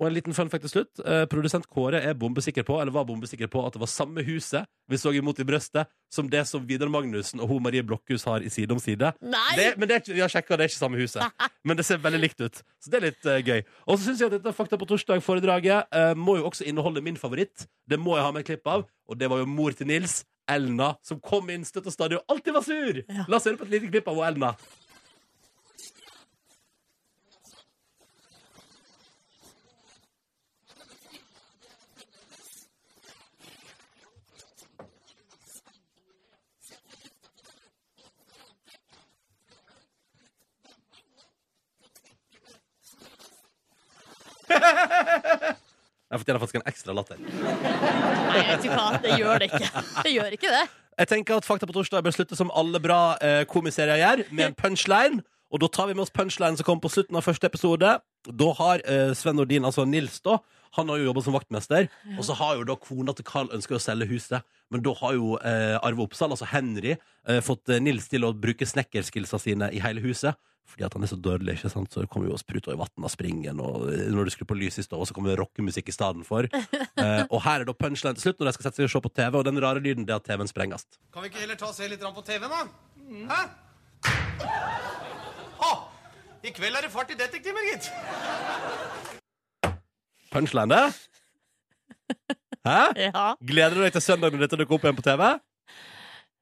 [0.00, 1.02] Og en liten fun fact til slutt.
[1.06, 4.66] Eh, produsent Kåre er bombesikker på Eller var bombesikker på at det var samme huset
[4.90, 8.44] vi så imot i brøstet, som det som Vidar Magnussen og hun Marie Blokhus har
[8.44, 9.14] i Side om side.
[9.56, 11.24] Det, men det er ikke, vi har sjekka, det er ikke samme huset.
[11.64, 12.60] Men det ser veldig likt ut.
[12.84, 13.62] Så det er litt eh, gøy.
[13.88, 17.16] Og så syns jeg at dette Fakta på torsdag-foredraget eh, må jo også inneholde min
[17.16, 17.64] favoritt.
[17.88, 18.84] Det må jeg ha med et klipp av.
[19.08, 20.20] Og det var jo mor til Nils,
[20.50, 23.00] Elna, som kom inn støtt og stadig og alltid var sur!
[23.24, 24.52] La oss høre på et lite klipp av hun Elna.
[46.14, 47.18] Jeg fortjener faktisk en ekstra latter.
[47.18, 49.84] Nei, vet du hva, det gjør det ikke.
[49.98, 50.64] Det gjør ikke det.
[50.94, 54.52] Jeg tenker at Fakta på torsdag bør slutte som alle bra eh, komiserier gjør, med
[54.52, 55.24] en punchline.
[55.50, 57.96] Og da tar vi med oss punchline som kom på slutten av første episode.
[58.30, 60.38] Da har eh, Sven Nordin, altså Nils, da
[60.74, 61.88] han har jo jobba som vaktmester.
[62.18, 64.46] Og så har jo da kona til Carl ønska å selge huset.
[64.74, 66.96] Men da har jo eh, Arve Oppsal, altså Henry,
[67.28, 70.34] eh, fått eh, Nils til å bruke snekkerskillsa sine i hele huset.
[70.64, 71.92] Fordi at han er så dødelig, ikke sant?
[71.92, 73.60] så det kommer jo spruter i vann av springen.
[73.62, 73.84] Og
[74.14, 76.48] når du skrur på lyset i stad, så kommer det rockemusikk i stedet for.
[77.04, 79.00] Eh, og her er da punchline til slutt, når de skal sette seg og se
[79.02, 80.86] på TV, og den rare lyden det er at TV-en sprenges.
[81.12, 82.60] Kan vi ikke heller ta og se litt på TV-en, da?
[83.34, 83.40] Hæ?
[85.58, 85.72] Å,
[86.46, 87.90] I kveld er det fart i detektiver, gitt.
[90.32, 90.84] Punchline, det?
[92.70, 92.78] Hæ?
[93.10, 93.26] Ja.
[93.42, 95.26] Gleder du deg til søndag når dette dukker opp igjen på TV?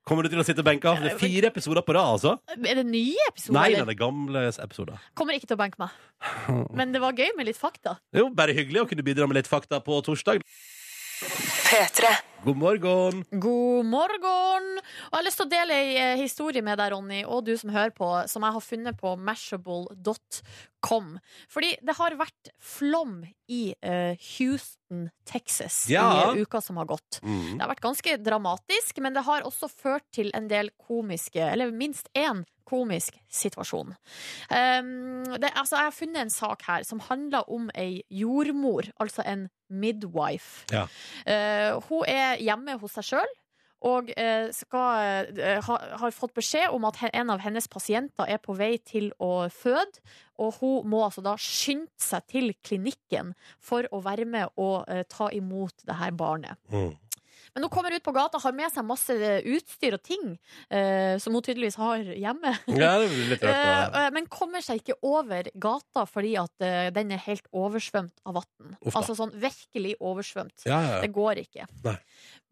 [0.03, 0.97] Kommer du til å sitte benka?
[0.99, 2.33] Det er fire episoder på rad, altså.
[2.59, 3.55] Er det nye episoder?
[3.55, 5.05] Nei, nei, det er gamle episoder.
[5.19, 5.95] Kommer ikke til å benke meg.
[6.75, 7.95] Men det var gøy med litt fakta.
[8.17, 10.43] Jo, bare hyggelig å kunne bidra med litt fakta på torsdag.
[12.43, 13.21] God morgen.
[13.31, 14.65] God morgen!
[14.83, 17.53] Og jeg har lyst til å dele ei eh, historie med deg, Ronny, og du
[17.59, 21.13] som hører på, som jeg har funnet på mashable.com.
[21.55, 26.35] Fordi det har vært flom i uh, Houston, Texas Ja.
[26.35, 27.21] i uka som har gått.
[27.23, 27.55] Mm.
[27.55, 31.71] Det har vært ganske dramatisk, men det har også ført til en del komiske, eller
[31.71, 32.43] minst én
[32.73, 33.93] komisk situasjon.
[34.49, 39.25] Um, det, altså, jeg har funnet en sak her som handler om ei jordmor, altså
[39.29, 40.67] en midwife.
[40.73, 40.89] Ja.
[41.27, 43.39] Uh, hun er hjemme hos seg sjøl.
[43.83, 48.39] Og eh, skal, eh, ha, har fått beskjed om at en av hennes pasienter er
[48.39, 49.99] på vei til å føde.
[50.39, 55.33] Og hun må altså da skynde seg til klinikken for å være med og ta
[55.35, 56.63] imot det her barnet.
[57.55, 60.23] Men hun kommer ut på gata, har med seg masse utstyr og ting
[60.73, 62.55] eh, som hun tydeligvis har hjemme.
[62.73, 63.51] Ja, det blir litt rart.
[63.63, 68.23] Eh, eh, men kommer seg ikke over gata fordi at eh, den er helt oversvømt
[68.29, 68.77] av vann.
[68.93, 70.65] Altså sånn virkelig oversvømt.
[70.69, 70.99] Ja, ja.
[71.05, 71.67] Det går ikke.
[71.85, 71.97] Nei.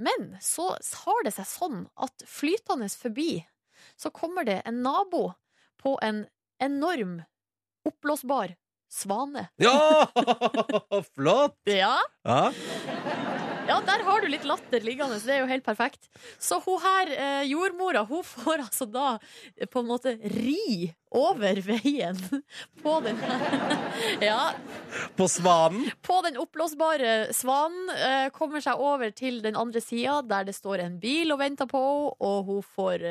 [0.03, 0.73] Men så
[1.05, 3.45] har det seg sånn at flytende forbi
[4.01, 5.31] så kommer det en nabo
[5.81, 6.27] på en
[6.61, 7.23] enorm
[7.89, 8.55] oppblåsbar
[8.93, 9.49] svane.
[9.57, 10.07] Ja!
[11.15, 11.59] Flott!
[11.65, 11.97] Ja.
[12.23, 12.53] Ja.
[13.71, 16.09] Ja, der har du litt latter liggende, så det er jo helt perfekt.
[16.43, 19.13] Så hun her, eh, jordmora, hun får altså da
[19.55, 22.19] eh, på en måte ri over veien
[22.83, 23.19] på den
[24.29, 24.51] Ja,
[25.15, 25.87] På Svanen.
[26.03, 27.95] på den oppblåsbare svanen.
[27.95, 31.71] Eh, kommer seg over til den andre sida, der det står en bil og venter
[31.71, 33.07] på henne, og hun får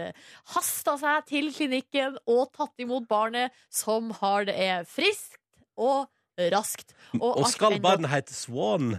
[0.57, 5.39] hasta seg til klinikken og tatt imot barnet, som har det er friskt
[5.79, 6.09] og
[6.53, 6.95] raskt.
[7.19, 8.95] Og og skal barn hete Swan?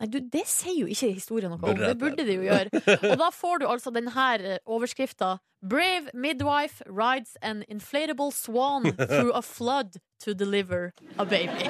[0.00, 1.78] Nei, du, det sier jo ikke historien noe om.
[1.80, 2.82] Det burde det jo gjøre.
[3.12, 5.38] Og da får du altså denne her overskrifta.
[5.60, 11.68] Brave midwife rides an inflatable swan through a flood to deliver a baby.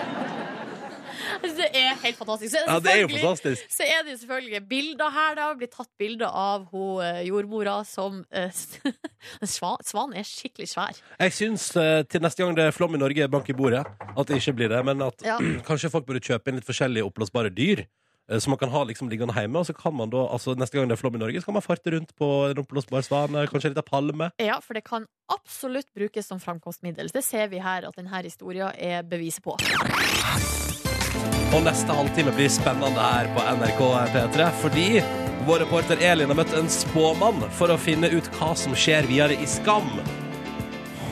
[1.61, 2.55] Det er helt fantastisk.
[2.55, 3.70] Så er det, Ja, det er jo fantastisk.
[3.74, 5.49] Så er det jo selvfølgelig bilder her, da.
[5.61, 8.51] Blir tatt bilder av hun eh, jordmora som eh,
[9.55, 10.99] Svan Svanen er skikkelig svær.
[11.20, 14.26] Jeg syns eh, til neste gang det er flom i Norge, bank i bordet, at
[14.30, 14.82] det ikke blir det.
[14.88, 15.38] Men at Ja.
[15.68, 17.86] kanskje folk burde kjøpe inn litt forskjellige oppblåsbare dyr.
[18.30, 19.59] Så Som man kan ha liksom liggende hjemme.
[19.59, 21.57] Og så kan man da, altså neste gang det er flom i Norge, så kan
[21.57, 23.43] man farte rundt på en oppblåsbar svane.
[23.51, 24.30] Kanskje litt av palme.
[24.38, 27.11] Ja, for det kan absolutt brukes som framkomstmiddel.
[27.11, 29.59] Det ser vi her at denne historien er beviset på.
[31.51, 33.81] Og neste halvtime blir spennende her på NRK
[34.14, 34.87] P3, fordi
[35.49, 39.35] vår reporter Elin har møtt en spåmann for å finne ut hva som skjer videre
[39.35, 39.89] i Skam.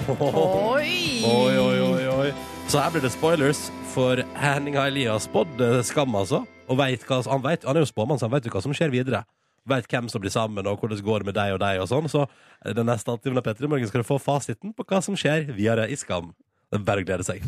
[0.08, 1.24] Oi!
[1.26, 2.28] Oi, oi, oi, oi.
[2.68, 6.42] Så her blir det spoilers, for Henning har Elias spådd eh, Skam, altså.
[6.68, 8.76] Og vet hva, han, vet, han er jo spåmann, så han vet jo hva som
[8.76, 9.24] skjer videre.
[9.68, 12.08] Vet hvem som blir sammen, og hvordan det går med deg og deg og sånn.
[12.12, 15.16] Så eh, den neste halvtimen av P3 Morgen skal du få fasiten på hva som
[15.18, 16.30] skjer videre i Skam.
[16.68, 17.42] Det er bare å glede seg.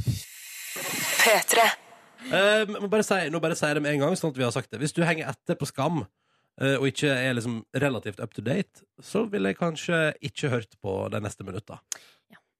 [1.20, 1.68] P3.
[2.28, 4.40] Eh, men må bare si, nå bare sier jeg det med en gang, sånn at
[4.40, 4.80] vi har sagt det.
[4.82, 8.84] Hvis du henger etter på Skam, uh, og ikke er liksom relativt up to date,
[9.02, 10.00] så ville jeg kanskje
[10.30, 11.80] ikke hørt på de neste minutta.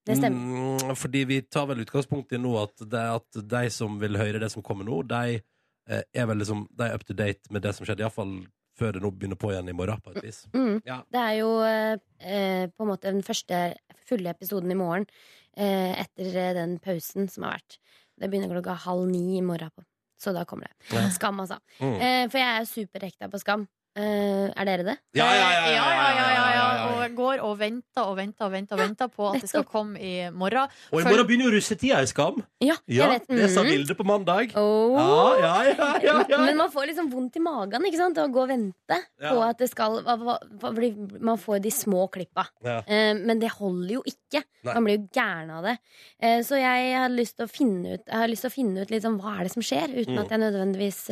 [0.09, 0.79] Det stemmer.
[0.81, 4.41] Mm, fordi vi tar vel utgangspunkt i nå at, det, at de som vil høre
[4.41, 7.63] det som kommer nå, de uh, er vel liksom De er up to date med
[7.67, 8.41] det som skjedde, iallfall
[8.81, 10.45] før det nå begynner på igjen i morgen, på et vis.
[10.55, 10.81] Mm.
[10.87, 11.03] Ja.
[11.13, 13.59] Det er jo eh, på en måte den første
[14.09, 15.07] fulle episoden i morgen
[15.57, 17.77] eh, etter den pausen som har vært.
[18.21, 19.71] Det begynner klokka halv ni i morgen.
[19.75, 19.85] På.
[20.21, 20.97] Så da kommer det.
[20.97, 21.09] Ja.
[21.11, 21.59] Skam, altså.
[21.81, 21.95] Mm.
[21.95, 23.67] Eh, for jeg er superhekta på Skam.
[23.97, 24.97] Eh, er dere det?
[25.19, 26.67] Ja, ja, ja, Ja, ja, ja, ja, ja, ja.
[26.77, 26.85] ja.
[27.01, 29.99] Og går og venter og venter og venter, og venter på at det skal komme
[29.99, 30.69] i morgen.
[30.93, 32.39] Og i morgen begynner jo russetida i Skam.
[32.63, 33.27] Ja, Ja, jeg vet.
[33.29, 33.71] det sa Mhm.
[33.71, 34.53] Vilde på mandag.
[34.55, 34.95] Oh.
[34.95, 36.39] Ja, ja, ja, ja, ja.
[36.45, 38.19] Men man får liksom vondt i magen ikke sant?
[38.19, 40.03] av å gå og vente på at det skal
[41.21, 42.47] Man får de små klippa.
[42.87, 44.45] Eh, men det holder jo ikke.
[44.65, 45.79] Man blir jo gæren av det.
[46.23, 48.83] Eh, så jeg har lyst til å finne ut Jeg har lyst til å finne
[48.83, 50.19] ut liksom, hva er det som skjer, uten Mm.
[50.21, 51.11] at jeg nødvendigvis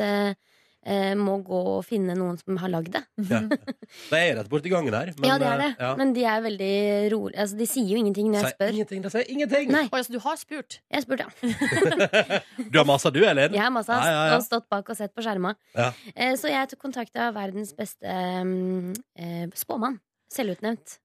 [0.85, 3.01] eh, må gå og finne noen som har lagd det.
[3.29, 3.39] Ja.
[3.49, 5.11] Det er rett borti gangen her.
[5.17, 5.69] men, ja, det er det.
[5.73, 5.89] eh, ja.
[5.99, 6.71] Men de er veldig
[7.13, 7.39] rolige.
[7.43, 8.73] Altså, de sier jo ingenting når jeg spør.
[8.77, 9.71] ingenting, de sier ingenting.
[9.73, 9.83] Nei.
[9.91, 10.79] Oi, altså, du har spurt?
[10.89, 12.39] Jeg har spurt, ja.
[12.71, 13.53] Du har masa, du, Elin?
[13.57, 14.37] Jeg har masse Ja, ja, ja.
[14.39, 15.55] og stått bak og sett på skjerma.
[15.75, 15.91] Ja.
[16.15, 19.99] Eh, Så jeg tok kontakt av verdens beste mm, eh, spåmann.
[20.31, 20.99] Selvutnevnt.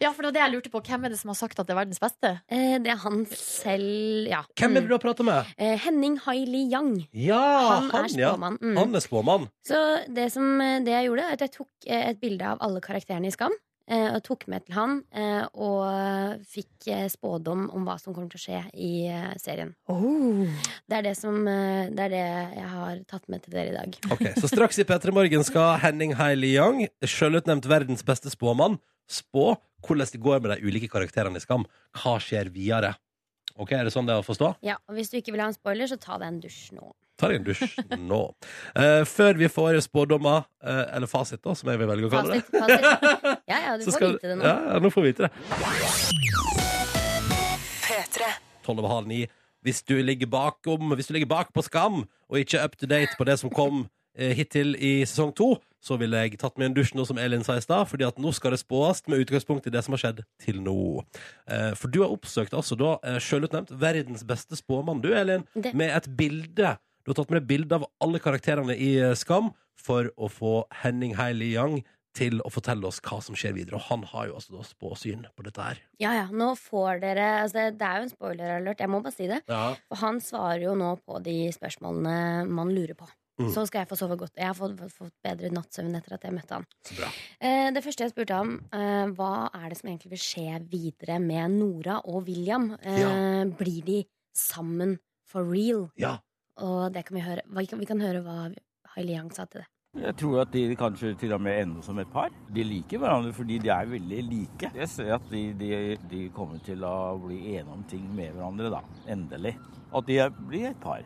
[0.00, 0.82] Ja, for det var det jeg lurte på.
[0.86, 2.32] Hvem er det som har sagt at det er verdens beste?
[2.50, 4.42] Eh, Det er han selv, ja.
[4.58, 5.46] Hvem er det du har prata med?
[5.58, 6.92] Eh, Henning Haili Yang.
[7.12, 8.32] Ja, Han er ja.
[8.34, 8.58] spåmann.
[8.60, 8.76] Mm.
[8.76, 9.48] Han er spåmann.
[9.66, 12.58] Så det, som, eh, det jeg gjorde, er at jeg tok eh, et bilde av
[12.60, 13.52] alle karakterene i Skam.
[13.90, 18.38] eh, Og tok med til han eh, og fikk spådom om hva som kommer til
[18.38, 18.90] å skje i
[19.42, 19.74] serien.
[19.88, 20.54] serien.
[20.88, 22.22] Det er det, som, det er det
[22.60, 23.98] jeg har tatt med til dere i dag.
[24.14, 28.78] Ok, Så straks i P3 Morgen skal Henning Hailey Young, sjølutnevnt verdens beste spåmann,
[29.10, 29.50] spå
[29.86, 31.64] hvordan det går med de ulike karakterene i Skam.
[32.00, 32.94] Hva skjer videre?
[33.60, 34.54] Ok, Er det sånn det er å forstå?
[34.64, 36.92] Ja, og Hvis du ikke vil ha en spoiler, så ta deg en dusj nå.
[37.20, 37.64] Ta deg en dusj
[38.00, 38.20] nå.
[38.76, 42.38] Eh, før vi får spådommer, eh, eller fasit, da, som jeg vil velge å kalle
[42.38, 42.44] det.
[42.48, 43.42] Fasit, fasit.
[43.50, 44.44] Ja, ja, du Så får skal- vite det nå.
[44.48, 45.32] Ja, ja, nå får vi vite det.
[48.64, 49.24] Tolv over halv ni.
[49.64, 52.86] Hvis du ligger bakom Hvis du ligger bak på Skam og ikke er up to
[52.86, 56.70] date på det som kom eh, hittil i sesong to, så ville jeg tatt med
[56.70, 59.22] en dusj nå, som Elin sa i stad, fordi at nå skal det spås med
[59.24, 60.76] utgangspunkt i det som har skjedd til nå.
[61.48, 65.72] Eh, for du har oppsøkt altså da eh, selvutnevnt verdens beste spåmann, du, Elin, Det-
[65.74, 66.76] med et bilde.
[67.04, 70.58] Du har tatt med deg bilde av alle karakterene i eh, Skam for å få
[70.82, 71.80] Henning Heili Yang
[72.12, 73.78] til å fortelle oss hva som skjer videre.
[73.78, 75.78] Og han har jo altså da spåsyn på dette her.
[76.02, 79.14] Ja, ja, nå får dere altså, Det er jo en spoiler alert, jeg må bare
[79.14, 79.38] si det.
[79.48, 79.76] Ja.
[79.88, 83.06] For han svarer jo nå på de spørsmålene man lurer på.
[83.40, 83.50] Mm.
[83.54, 84.34] så skal jeg få sove godt.
[84.36, 86.66] Jeg har fått, fått, fått bedre nattsøvn etter at jeg møtte han.
[87.40, 91.18] Eh, det første jeg spurte om, eh, hva er det som egentlig vil skje videre
[91.22, 92.72] med Nora og William?
[92.82, 94.00] Eh, Blir de
[94.36, 95.88] sammen for real?
[95.96, 96.18] Ja.
[96.60, 97.42] Og det kan vi høre.
[97.48, 98.38] Vi kan, vi kan høre hva
[98.94, 99.68] Hailey Yang sa til det.
[99.98, 102.30] Jeg tror at de kanskje til og med ender som et par.
[102.54, 104.70] De liker hverandre fordi de er veldig like.
[104.76, 105.70] Jeg ser at de, de,
[106.12, 108.84] de kommer til å bli enige om ting med hverandre, da.
[109.10, 109.56] Endelig.
[109.90, 111.02] At de blir et par.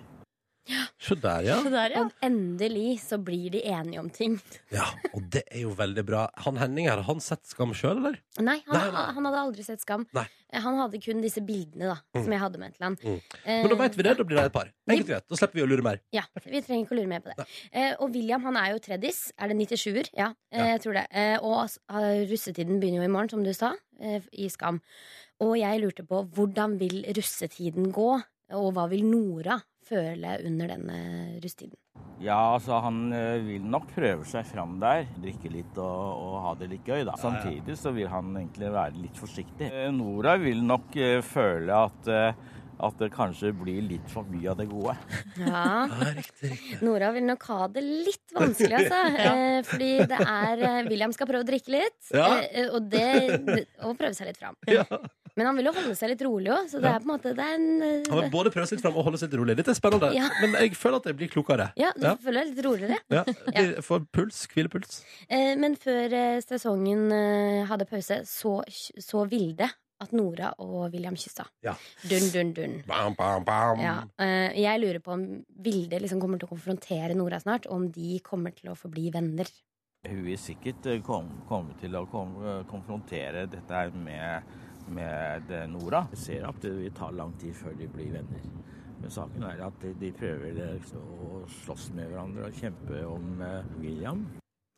[1.04, 1.56] Se der, ja.
[2.00, 4.38] Og endelig så blir de enige om ting.
[4.72, 4.86] ja.
[5.12, 6.22] Og det er jo veldig bra.
[6.46, 8.16] Han Henning her, har han sett Skam sjøl, eller?
[8.40, 9.02] Nei, han, Nei, nei.
[9.18, 10.06] han hadde aldri sett Skam.
[10.16, 10.24] Nei.
[10.54, 12.22] Han hadde kun disse bildene da, Mm.
[12.24, 12.96] som jeg hadde med til han.
[13.02, 13.20] Mm.
[13.44, 14.16] Eh, Men da vet vi det.
[14.16, 14.68] Da blir det et par.
[14.88, 15.26] Enkelt og greit.
[15.28, 16.00] Da slipper vi å lure mer.
[16.14, 17.46] Ja, Vi trenger ikke å lure mer på det.
[17.72, 19.32] Eh, og William han er jo treddis.
[19.36, 20.10] Er det 97-er?
[20.16, 21.06] Ja, eh, jeg tror det.
[21.10, 23.74] Eh, og eh, russetiden begynner jo i morgen, som du sa,
[24.32, 24.80] i Skam.
[25.42, 28.22] Og jeg lurte på hvordan vil russetiden gå?
[28.54, 29.56] Og hva vil Nora
[29.88, 30.98] føle under denne
[31.44, 31.76] rustiden.
[32.22, 35.04] Ja, altså han eh, vil nok prøve seg fram der.
[35.20, 37.14] Drikke litt og, og ha det litt gøy, da.
[37.20, 39.68] Samtidig så vil han egentlig være litt forsiktig.
[39.70, 42.10] Eh, Nora vil nok eh, føle at,
[42.84, 44.94] at det kanskje blir litt for mye av det gode.
[45.44, 45.88] Ja.
[46.86, 49.02] Nora vil nok ha det litt vanskelig, altså.
[49.26, 49.34] Ja.
[49.66, 52.30] fordi det er William skal prøve å drikke litt, Ja.
[52.70, 54.56] og, det, og prøve seg litt fram.
[55.36, 56.94] Men han vil jo holde seg litt rolig òg, så det Ja.
[56.94, 58.96] er på en måte det er en, eh, Han vil både prøve seg litt fram
[58.96, 59.56] og holde seg litt rolig.
[59.56, 60.12] Dette er spennende.
[60.14, 60.28] Ja.
[60.40, 61.72] Men jeg føler at jeg blir klokere.
[61.76, 62.98] Ja, du føler deg litt roligere.
[63.10, 63.24] Ja.
[63.52, 64.46] Jeg får puls.
[64.54, 65.02] Hvilepuls.
[65.28, 68.62] Eh, men før eh, sesongen eh, hadde pause, så,
[68.98, 69.70] så Vilde
[70.00, 71.46] at Nora og William kyssa.
[71.62, 71.74] Ja.
[72.06, 72.82] Dun, dun, dun.
[72.86, 73.78] Bam, bam, bam.
[73.80, 77.72] Ja, eh, jeg lurer på om Vilde liksom kommer til å konfrontere Nora snart, og
[77.78, 79.46] om de kommer til å forbli venner.
[80.06, 84.42] Hun vil sikkert eh, kom- komme til å kom, eh, konfrontere dette her med,
[84.92, 86.04] med eh, Nora.
[86.14, 88.46] Jeg ser at det vil ta lang tid før de blir venner.
[89.00, 93.74] Men saken er at de, prøver eh, å slåss med hverandre og kjempe om eh,
[93.82, 94.24] William.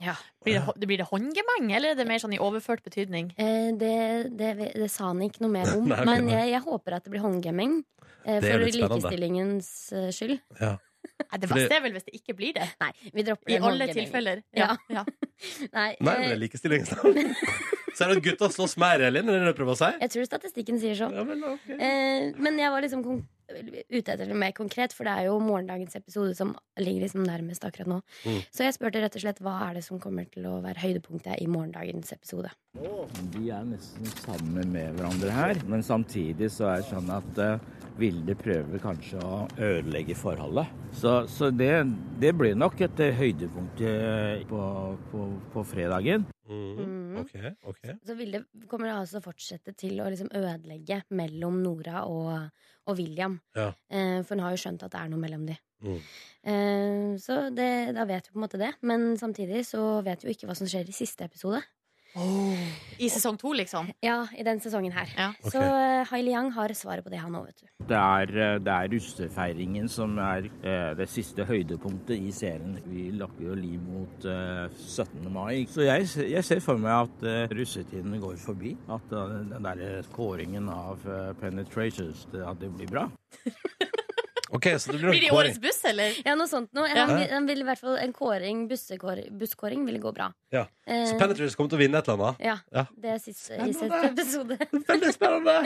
[0.03, 0.17] Ja.
[0.45, 3.31] Blir, det, blir det håndgemeng, eller er det mer sånn i overført betydning?
[3.41, 3.95] Eh, det,
[4.37, 7.15] det, det sa han ikke noe mer om, Nei, men jeg, jeg håper at det
[7.15, 7.79] blir håndgemeng.
[8.27, 9.71] Eh, for likestillingens
[10.17, 10.41] skyld.
[10.59, 10.75] Ja.
[11.17, 12.67] Nei, det beste er vel hvis det ikke blir det.
[12.83, 14.43] Nei, vi dropper I alle tilfeller.
[14.57, 14.75] Ja.
[14.93, 15.07] Ja.
[15.77, 17.21] Nei, Nei, men det er likestillingsnavn.
[17.31, 19.29] Så er det at gutta slåss mer, Elin?
[19.29, 19.93] Er det det du prøver å si?
[20.03, 21.09] Jeg tror statistikken sier så.
[21.79, 25.37] eh, men jeg var liksom kon ute etter det mer konkret, for det er jo
[25.43, 28.01] morgendagens episode som ligger liksom nærmest akkurat nå.
[28.27, 28.41] Mm.
[28.51, 31.39] Så jeg spurte rett og slett hva er det som kommer til å være høydepunktet
[31.43, 32.51] i morgendagens episode.
[32.75, 37.75] De er nesten sammen med hverandre her, men samtidig så er det sånn at uh,
[37.97, 40.69] Vilde prøver kanskje å ødelegge forholdet.
[40.93, 41.71] Så, så det,
[42.21, 44.61] det blir nok et eh, høydepunkt eh, på,
[45.09, 46.27] på, på fredagen.
[46.45, 46.96] Mm.
[47.23, 47.35] Ok,
[47.73, 47.97] okay.
[48.07, 52.33] Så Vilde kommer altså fortsette til å liksom ødelegge mellom Nora og,
[52.87, 53.39] og William.
[53.57, 53.71] Ja.
[53.91, 55.57] Eh, for hun har jo skjønt at det er noe mellom de.
[55.87, 55.99] Mm.
[56.53, 58.73] Eh, så det, da vet vi på en måte det.
[58.87, 61.63] Men samtidig så vet vi jo ikke hva som skjer i siste episode.
[62.17, 63.91] I sesong to, liksom?
[64.01, 65.11] Ja, i den sesongen her.
[65.43, 65.51] Ok.
[65.53, 67.67] Så uh, Hailey Yang har svaret på det, han òg, vet du.
[67.87, 72.79] Det er, eh, det er russefeiringen som er eh, det siste høydepunktet i serien.
[72.89, 75.29] Vi lakker jo liv mot eh, 17.
[75.33, 75.67] mai.
[75.71, 78.75] Så jeg, jeg ser for meg at eh, russetiden går forbi.
[78.91, 83.07] At uh, den der kåringen av uh, penetrations, at det blir bra.
[84.51, 86.15] Ok, så det blir Blir det i årets buss, eller?
[86.25, 86.87] Ja, noe sånt noe.
[86.89, 87.07] Ja.
[87.07, 90.29] Han, vil- han vil i hvert fall En kåring, bussekår- busskåring, ville gå bra.
[90.55, 90.67] Ja.
[90.87, 92.41] Eh, Så Penetrates kommer til å vinne et eller annet?
[92.47, 92.57] Ja.
[92.73, 92.85] Ja.
[92.97, 94.59] Det er siste, i siste episode.
[94.93, 95.57] Veldig spennende!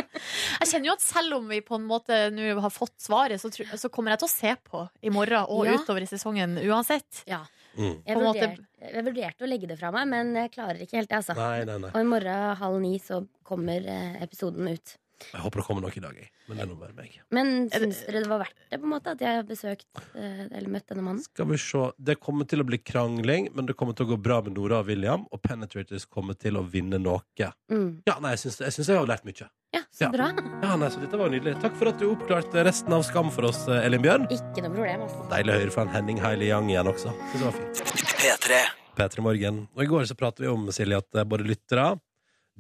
[0.61, 3.51] Jeg kjenner jo at selv om vi på en måte nå har fått svaret, så,
[3.53, 5.77] tro- så kommer jeg til å se på i morgen og Ja.
[5.77, 7.25] utover i sesongen uansett.
[7.29, 7.43] Ja.
[7.77, 8.01] Mm.
[8.05, 10.81] Jeg, På en måte- vurderte, jeg vurderte å legge det fra meg, men jeg klarer
[10.83, 11.21] ikke helt det.
[11.21, 11.37] Altså.
[11.37, 11.91] Nei, nei, nei.
[11.95, 14.97] Og i morgen halv ni så kommer eh, episoden ut.
[15.31, 16.31] Jeg håper det kommer noe i dag, jeg.
[16.49, 17.21] Men det er nå bare meg.
[17.35, 20.43] Men syns dere det var verdt det, på en måte, at jeg har besøkt eh,
[20.49, 21.23] eller møtt denne mannen?
[21.25, 21.85] Skal vi se.
[22.11, 24.81] Det kommer til å bli krangling, men det kommer til å gå bra med Nora
[24.81, 25.27] og William.
[25.31, 27.23] Og Penetrators kommer til å vinne noe.
[27.71, 28.03] Mm.
[28.09, 29.51] Ja, nei, jeg syns jeg, jeg har lært mye.
[29.71, 30.33] Ja, så bra.
[30.65, 31.55] Ja, nei, så dette var nydelig.
[31.63, 34.27] Takk for at du oppklarte resten av Skam for oss, eh, Elin Bjørn.
[34.35, 35.23] Ikke noe problem, altså.
[35.31, 37.15] Deilig å høre fra en Henning Heile Young igjen også.
[37.31, 38.07] Synes det var fint.
[38.21, 38.61] P3.
[38.99, 39.61] P3 Morgen.
[39.77, 41.93] Og i går så pratet vi om, Silje, at eh, både lyttere,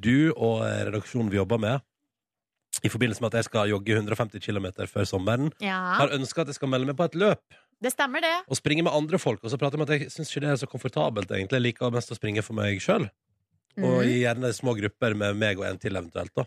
[0.00, 1.82] du og redaksjonen vi jobber med,
[2.84, 5.78] i forbindelse med at jeg skal jogge 150 km før sommeren, Ja.
[6.00, 7.42] har ønska at jeg skal melde meg på et løp.
[7.82, 8.44] Det stemmer, det.
[8.48, 9.42] Og springe med andre folk.
[9.44, 11.56] Og så prater jeg om at jeg syns ikke det er så komfortabelt, egentlig.
[11.56, 13.08] Jeg liker mest å springe for meg sjøl.
[13.78, 14.20] Og Mhm.
[14.20, 16.34] gjerne små grupper med meg og en til, eventuelt.
[16.34, 16.44] da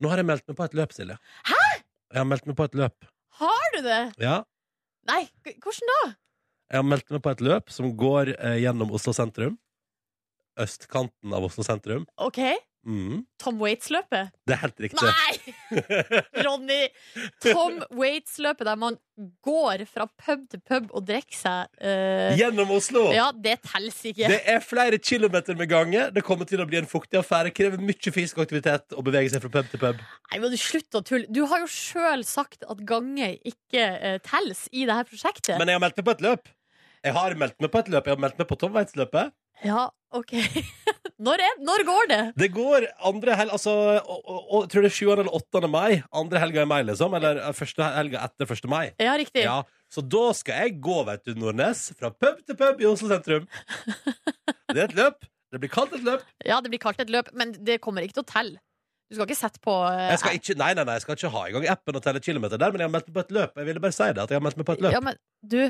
[0.00, 1.18] Nå har jeg meldt meg på et løp, Silje.
[1.44, 1.82] Hæ?!
[2.12, 2.94] Jeg har meldt meg på et løp.
[3.38, 4.14] Har du det?
[4.18, 4.42] Ja.
[5.06, 6.14] Nei, hvordan da?
[6.70, 9.58] Jeg har meldt meg på et løp som går eh, gjennom Oslo sentrum.
[10.58, 12.06] Østkanten av Oslo sentrum.
[12.18, 12.38] OK?
[12.84, 13.24] Mm.
[13.40, 14.32] Tom Waits-løpet?
[14.44, 15.08] Det er helt riktig.
[15.08, 15.54] Nei!
[16.44, 16.80] Ronny!
[17.44, 18.98] Tom Waits-løpet der man
[19.46, 22.34] går fra pub til pub og drikker seg uh...
[22.38, 23.06] Gjennom Oslo!
[23.14, 24.28] Ja, det teller ikke.
[24.32, 26.08] Det er flere kilometer med gange.
[26.14, 27.54] Det kommer til å bli en fuktig affære.
[27.56, 30.02] Krever mye fysisk aktivitet å bevege seg fra pub til pub.
[30.30, 31.28] Nei, men du Slutt å tulle.
[31.30, 35.58] Du har jo sjøl sagt at gange ikke uh, telles i det her prosjektet.
[35.60, 36.52] Men jeg har meldt meg på et løp.
[37.04, 38.06] Jeg har meldt meg på et løp.
[38.08, 39.34] Jeg har meldt meg på Tom Waits-løpet.
[39.62, 40.32] Ja, OK.
[41.26, 42.20] når, er, når går det?
[42.38, 45.10] Det går andre helg Altså, og, og, og, tror det er 7.
[45.14, 45.70] eller 8.
[45.70, 46.02] mai.
[46.14, 47.16] Andre helga i mai, liksom.
[47.18, 48.68] Eller eh, første helga etter 1.
[48.70, 48.84] mai.
[49.02, 49.44] Ja, riktig.
[49.46, 49.60] Ja,
[49.92, 51.86] så da skal jeg gå, vet du, Nordnes.
[51.98, 53.48] Fra pub til pub i Oslo sentrum.
[54.74, 55.26] Det er et løp.
[55.54, 56.22] Det blir kalt et løp.
[56.42, 58.58] Ja, det blir kalt et løp, men det kommer ikke til å telle.
[59.06, 61.52] Du skal ikke sette på uh, ikke, nei, nei, nei, jeg skal ikke ha i
[61.54, 63.60] gang appen og telle kilometer der, men jeg har meldt meg på et løp.
[63.60, 64.96] Jeg ville bare si det, at jeg har meldt meg på et løp.
[64.96, 65.20] Ja, men
[65.52, 65.60] du,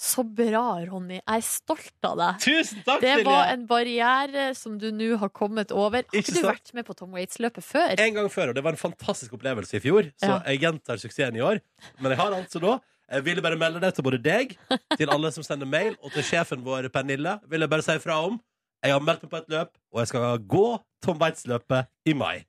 [0.00, 1.18] så bra, Ronny.
[1.18, 2.38] Jeg er stolt av deg.
[2.40, 6.06] Tusen takk, det var en barriere som du nå har kommet over.
[6.08, 7.92] Har Ikke du vært med på Tom Waits-løpet før?
[8.00, 10.42] En gang før, og det var en fantastisk opplevelse i fjor, så Ja.
[10.46, 11.60] jeg gjentar suksessen i år.
[12.00, 12.78] Men jeg har altså da
[13.10, 14.52] Jeg ville bare melde det til både deg,
[14.96, 17.40] til alle som sender mail, og til sjefen vår, Pernille.
[17.50, 18.40] Vil jeg bare si fra om.
[18.84, 22.44] Jeg har meldt meg på et løp, og jeg skal gå Tom Waits-løpet i mai.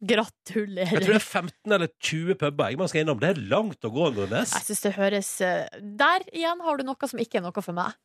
[0.00, 0.94] Gratulerer.
[0.96, 3.18] Jeg tror det er 15 eller 20 puber man skal innom.
[3.20, 4.54] Det er langt å gå, Nordnes.
[4.56, 5.66] Jeg synes det høres eh,
[6.00, 7.98] Der igjen har du noe som ikke er noe for meg.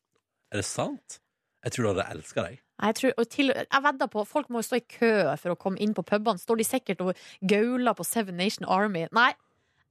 [0.52, 1.22] Er det sant?
[1.66, 2.60] Jeg tror du hadde elska deg.
[2.76, 5.80] Jeg, tror, til, jeg vedder på Folk må jo stå i kø for å komme
[5.82, 6.42] inn på pubene.
[6.42, 9.08] Står de sikkert og gauler på Seven Nation Army?
[9.16, 9.32] Nei.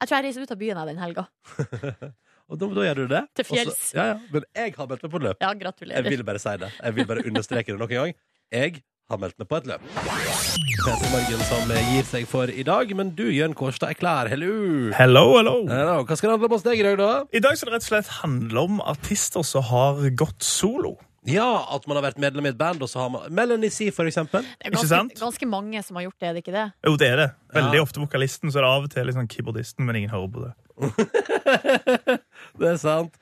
[0.03, 1.27] Jeg tror jeg reiser ut av byen jeg den helga.
[2.53, 3.21] Og da, da gjør du det.
[3.39, 3.85] Til fjells.
[3.97, 4.17] Ja, ja.
[4.29, 5.41] Men jeg har meldt meg på løp.
[5.41, 6.69] Ja, Jeg vil bare si det.
[6.77, 8.19] Jeg vil bare understreke det nok en gang.
[8.53, 8.83] Jeg
[9.13, 9.83] har meldt meg på et løp.
[9.95, 12.93] Peter Morgen som gir seg for i dag.
[12.97, 14.31] Men du, Jørn Kårstad, er klar.
[14.33, 14.53] Hello.
[14.97, 15.57] Hello, hello.
[15.69, 15.97] Hello.
[16.09, 17.11] Hva skal det handle om hos deg i dag, da?
[17.37, 20.95] I dag skal det rett og slett handle om artister som har gått solo.
[21.29, 23.87] Ja, at man har vært medlem i et band, og så har man Melanie C,
[23.97, 24.45] for eksempel.
[24.61, 26.65] Det er ganske, ganske mange som har gjort det, er det ikke det?
[26.85, 27.29] Jo, det er det.
[27.57, 27.85] Veldig Ja.
[27.87, 30.53] ofte vokalisten, så er det av og til sånn keyboardisten, men ingen hører på det.
[32.61, 33.17] Det er sant.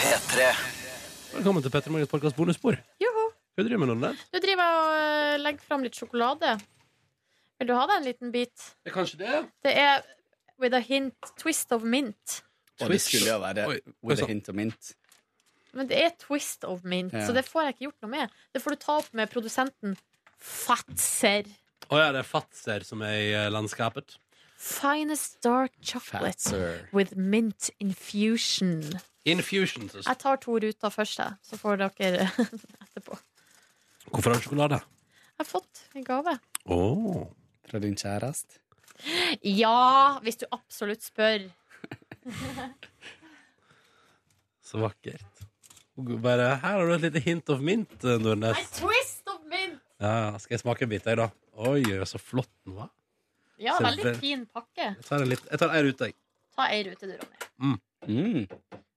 [0.00, 0.48] P3.
[1.40, 2.76] Velkommen til Petter Morgens podkast bonusspor.
[3.00, 3.20] Joho.
[3.56, 3.94] Hva driver du med nå?
[4.02, 4.24] Ned?
[4.28, 6.50] Du driver og eh, legger fram litt sjokolade.
[7.56, 8.66] Vil du ha deg en liten bit?
[8.84, 9.38] Det er kanskje det?
[9.64, 10.02] Det er
[10.60, 12.34] with a hint twist of mint.
[12.84, 14.90] Og det skulle jo være Oi, with a hint of mint.
[15.72, 17.24] Men det er twist of mint, Ja.
[17.24, 18.36] så det får jeg ikke gjort noe med.
[18.52, 19.96] Det får du ta opp med produsenten
[20.36, 21.48] Fatser.
[21.88, 24.18] Å ja, det er Fatser som er i eh, landskapet.
[24.60, 26.88] Finest dark chocolate Fatter.
[26.92, 28.82] with mint infusion.
[29.24, 29.88] Infusion.
[29.88, 32.28] så- Jeg tar to ruter først, jeg, så får dere
[32.84, 33.16] etterpå.
[34.10, 34.80] Hvorfor har du sjokolade?
[34.80, 36.38] Jeg har fått en gave.
[36.66, 37.26] Oh.
[37.70, 38.58] Fra din kjæreste?
[39.44, 41.48] Ja, hvis du absolutt spør.
[44.62, 45.24] Så vakkert.
[45.96, 48.56] Bare, her har du et lite hint of mint, eh, Nordnes.
[48.78, 49.80] Twist of mint!
[50.00, 51.26] Ja, skal jeg smake en bit, jeg, da?
[51.60, 52.88] Oi, så flott den var.
[53.60, 54.86] Ja, Ser veldig det- fin pakke.
[54.96, 56.14] Jeg tar en, litt, jeg tar ei rute, jeg.
[56.56, 57.78] Ta ei rute, du, Ronny.
[58.08, 58.46] Mm.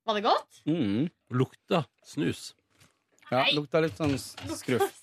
[0.07, 0.61] Var det godt?
[0.65, 1.09] Mm.
[1.35, 2.53] Lukta snus.
[3.31, 4.99] Ja, lukta litt sånn s- skruff.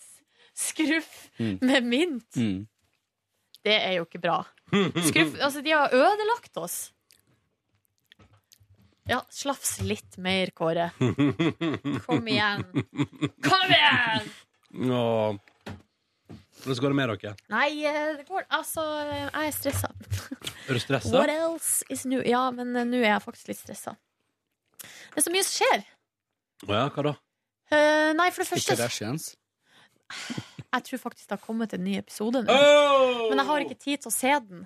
[0.55, 1.59] Skruff Mm.
[1.63, 2.31] med mint.
[2.37, 2.67] Mm.
[3.65, 4.39] Det er jo ikke bra.
[4.71, 6.93] Skruff, altså, de har ødelagt oss.
[9.11, 10.91] Ja, slafs litt mer, Kåre.
[12.07, 12.63] Kom igjen.
[13.43, 14.29] Kom igjen!
[14.93, 15.39] Åh.
[16.61, 17.33] Hvordan går det med dere?
[17.53, 19.91] Nei, eh, det går Altså, jeg er stressa.
[20.69, 21.13] Er du stressa?
[21.15, 22.21] What else is new?
[22.27, 23.97] Ja, men eh, nå er jeg faktisk litt stressa.
[24.81, 25.85] Det er så mye som skjer.
[26.69, 27.15] Å ja, hva da?
[27.71, 29.31] Uh, nei, for det første Ikke Kardashians.
[30.71, 32.55] Jeg tror faktisk det har kommet en ny episode nå.
[32.55, 33.25] Oh!
[33.27, 34.61] Men jeg har ikke tid til å se den.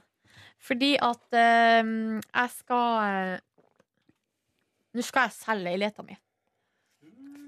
[0.61, 3.71] Fordi at uh, jeg skal uh,
[4.93, 6.19] Nå skal jeg selge leiligheta mi.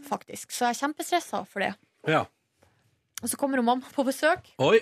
[0.09, 0.55] Faktisk.
[0.57, 1.75] Så jeg er kjempestressa for det.
[2.09, 2.23] Ja.
[3.27, 4.53] Og så kommer hun mamma på besøk.
[4.63, 4.79] Oi.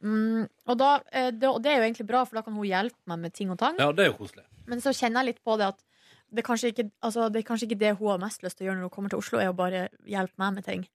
[0.00, 2.64] Mm, og, da, eh, det, og det er jo egentlig bra, for da kan hun
[2.64, 3.76] hjelpe meg med ting og tang.
[3.82, 4.46] Ja, det er jo koselig.
[4.70, 5.82] Men så kjenner jeg litt på det at
[6.30, 8.66] det er, kanskje ikke, altså, det er kanskje ikke det hun har mest lyst til
[8.66, 10.86] å gjøre når hun kommer til Oslo, er å bare hjelpe meg med ting.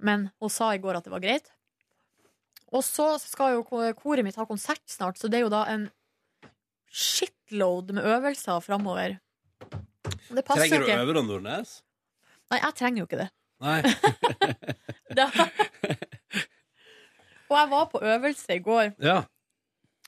[0.00, 1.50] Men hun sa i går at det var greit.
[2.72, 5.64] Og så skal jo ko- koret mitt ha konsert snart, så det er jo da
[5.70, 5.88] en
[6.90, 9.18] shitload med øvelser framover.
[10.30, 11.76] Det passer Trenger du å øve Nordnes?
[12.50, 13.28] Nei, jeg trenger jo ikke det.
[13.60, 13.82] Nei.
[15.10, 15.24] Da.
[17.50, 18.92] og jeg var på øvelse i går.
[19.02, 19.24] Ja.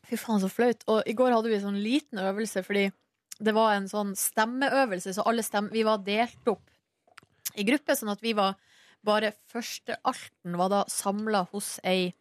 [0.07, 0.85] Fy faen, så flaut.
[0.87, 2.85] Og i går hadde vi sånn liten øvelse fordi
[3.43, 6.63] det var en sånn stemmeøvelse, så alle stem vi var delt opp
[7.59, 8.55] i gruppe, sånn at vi var
[9.03, 12.13] bare førstealten var da samla hos ei,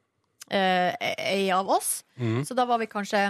[0.50, 0.90] eh,
[1.22, 2.02] ei av oss.
[2.18, 2.42] Mm.
[2.48, 3.22] Så da var vi kanskje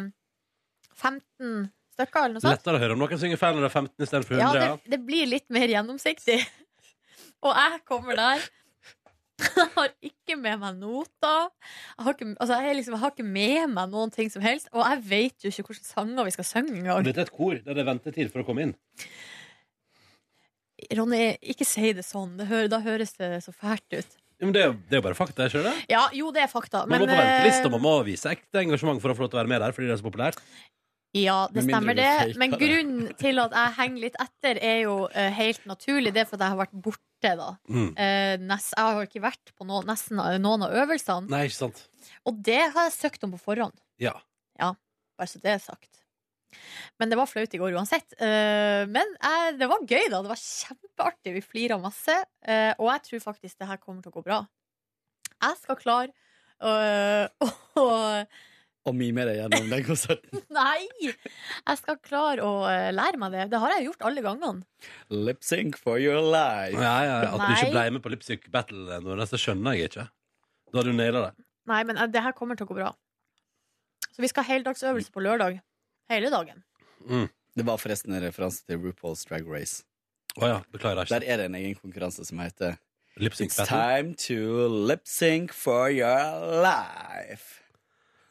[0.96, 2.56] 15 stykker, eller noe sånt.
[2.56, 5.02] Lettere å høre om noen synger feil når det er 15 istedenfor Ja, det, det
[5.04, 6.40] blir litt mer gjennomsiktig.
[7.42, 8.44] Og jeg kommer der
[9.42, 11.48] Jeg har ikke med meg noter.
[11.98, 14.68] Jeg har ikke, altså jeg, liksom, jeg har ikke med meg noen ting som helst.
[14.72, 17.04] Og jeg vet jo ikke hvilke sanger vi skal synge engang.
[17.08, 18.76] dette er et kor der det er ventetid for å komme inn.
[20.98, 21.24] Ronny,
[21.54, 22.36] ikke si det sånn.
[22.40, 24.16] Det hører, da høres det så fælt ut.
[24.42, 25.46] Ja, men det, er jo- det er jo bare fakta.
[25.50, 25.74] ikke det.
[25.90, 26.86] Ja, jo, det er fakta.
[26.86, 29.26] Man Men må på venteliste, og eh, man må vise ekte engasjement for å få
[29.26, 29.72] lov til å være med der.
[29.76, 30.42] Fordi det er så populært
[31.12, 32.12] Ja, det stemmer det.
[32.40, 36.14] Men grunnen til at jeg henger litt etter, er jo uh, helt naturlig.
[36.16, 37.48] Det er fordi jeg har vært borte, da.
[37.68, 37.90] Mm.
[37.98, 41.28] Uh, nest, jeg har ikke vært på no, nesten noen av øvelsene.
[41.32, 41.82] Nei, ikke sant?
[42.30, 43.76] Og det har jeg søkt om på forhånd.
[44.02, 44.14] Ja.
[44.62, 44.72] Ja,
[45.20, 46.00] bare så det er sagt.
[47.00, 48.16] Men det var flaut i går uansett.
[48.16, 49.12] Uh, men
[49.60, 50.22] det var gøy, da.
[50.24, 51.36] Det var kjempeartig.
[51.36, 52.16] Vi flira masse.
[52.78, 54.40] og jeg tror faktisk det her kommer til å gå bra.
[55.42, 56.16] Jeg skal klare
[57.82, 57.86] å
[58.82, 60.42] å- Og mime deg gjennom den konserten.
[60.58, 60.88] Nei!
[61.06, 63.44] Jeg skal klare å eh, lære meg det.
[63.52, 64.64] Det har jeg gjort alle gangene.
[65.14, 66.74] Lip sync for your life.
[66.74, 67.30] Ja, ja, ja.
[67.36, 70.08] At du ikke ble med på Lipsync Battle, nå, det skjønner jeg ikke.
[70.72, 71.46] Da hadde du naila det.
[71.70, 72.90] Nei, men eh, det her kommer til å gå bra.
[74.12, 75.62] Så vi skal ha heldagsøvelse på lørdag.
[76.12, 76.66] Hele dagen.
[77.56, 79.84] Det var forresten en referanse til RuPaul's Drag Race.
[80.40, 82.78] Oh, ja, beklager Der er det en egen konkurranse som heter
[83.20, 87.61] Lip sync It's time to lip sync for your life.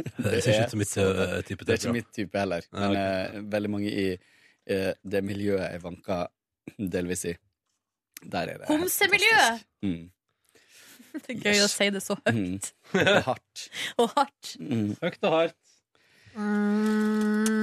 [0.05, 2.66] Det ser ikke ut som mitt uh, type Det er ikke mitt type heller.
[2.76, 6.22] Men uh, eh, veldig mange i uh, det miljøet jeg vanka
[6.78, 7.34] delvis i,
[8.22, 9.66] der er det Homsemiljøet!
[9.86, 10.11] Mm.
[11.26, 12.36] Det er gøy å si det så høyt.
[12.36, 12.59] Mm.
[12.94, 13.64] Det er hardt.
[13.98, 14.53] Og hardt.
[14.62, 14.92] Mm.
[15.01, 15.59] Høyt og hardt.
[16.36, 17.61] Mm.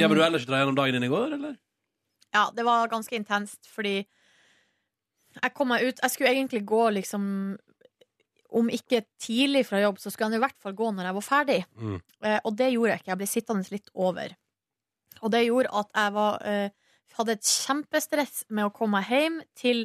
[0.00, 1.54] Ja, men du ellers ikke dra gjennom dagen din i går, eller?
[2.34, 3.98] Ja, det var ganske intenst, fordi
[5.34, 7.22] jeg kom meg ut Jeg skulle egentlig gå liksom
[8.54, 11.26] Om ikke tidlig fra jobb, så skulle han i hvert fall gå når jeg var
[11.26, 11.58] ferdig.
[11.74, 11.98] Mm.
[12.22, 13.12] Eh, og det gjorde jeg ikke.
[13.12, 14.36] Jeg ble sittende litt over.
[15.22, 19.42] Og det gjorde at jeg var, eh, hadde et kjempestress med å komme meg hjem
[19.58, 19.84] til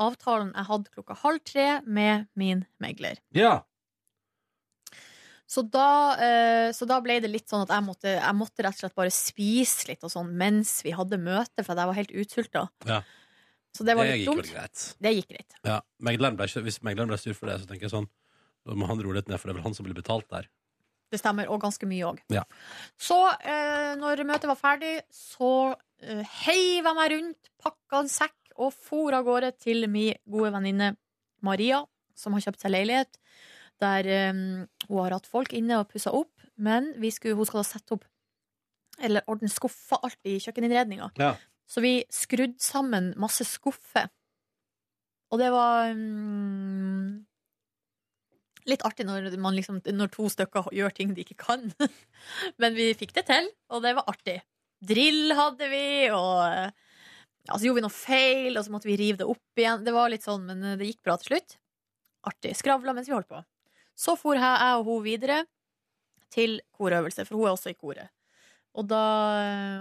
[0.00, 3.20] avtalen jeg hadde klokka halv tre med min megler.
[3.36, 3.60] Ja.
[5.50, 8.76] Så da, eh, så da ble det litt sånn at jeg måtte, jeg måtte rett
[8.76, 12.14] og slett bare spise litt og sånn mens vi hadde møte, for jeg var helt
[12.22, 12.68] utsulta.
[12.86, 13.02] ja.
[13.76, 14.46] Så det var Det litt gikk dumt.
[14.46, 14.84] vel greit.
[15.00, 15.58] Det gikk greit.
[15.64, 15.80] Ja.
[16.02, 18.08] Megleren ble ikke, hvis megleren ble sur for det, så tenker jeg sånn
[18.66, 20.48] Da må han roe litt ned, for det er vel han som blir betalt der.
[21.10, 22.18] Det stemmer, og ganske mye òg.
[22.30, 22.42] Ja.
[23.00, 28.36] Så, eh, når møtet var ferdig, så eh, heiv jeg meg rundt, pakka en sekk
[28.60, 30.92] og for av gårde til min gode venninne
[31.42, 31.80] Maria,
[32.14, 33.16] som har kjøpt seg leilighet.
[33.80, 34.32] Der eh,
[34.90, 37.96] hun har hatt folk inne og pussa opp, men vi skulle, hun skal da sette
[37.96, 38.04] opp
[39.00, 41.10] eller ordne skuffer, alt i kjøkkeninnredninga.
[41.16, 41.32] Ja.
[41.70, 44.08] Så vi skrudde sammen masse skuffer.
[45.30, 47.20] Og det var um,
[48.66, 51.68] litt artig når, liksom, når to stykker gjør ting de ikke kan.
[52.60, 54.40] Men vi fikk det til, og det var artig.
[54.80, 55.84] Drill hadde vi,
[56.16, 59.84] og ja, så gjorde vi noe feil, og så måtte vi rive det opp igjen.
[59.86, 61.58] Det var litt sånn, men det gikk bra til slutt.
[62.30, 62.54] Artig.
[62.56, 63.42] Skravla mens vi holdt på.
[64.00, 65.42] Så for jeg, og hun videre
[66.32, 68.08] til korøvelse, for hun er også i koret.
[68.78, 69.02] Og, da,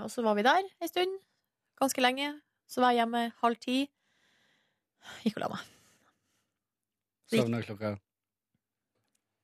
[0.03, 1.15] og så var vi der en stund,
[1.81, 2.33] ganske lenge.
[2.69, 3.79] Så var jeg hjemme halv ti.
[5.23, 5.65] Gikk og la meg.
[7.29, 7.95] Sovna klokka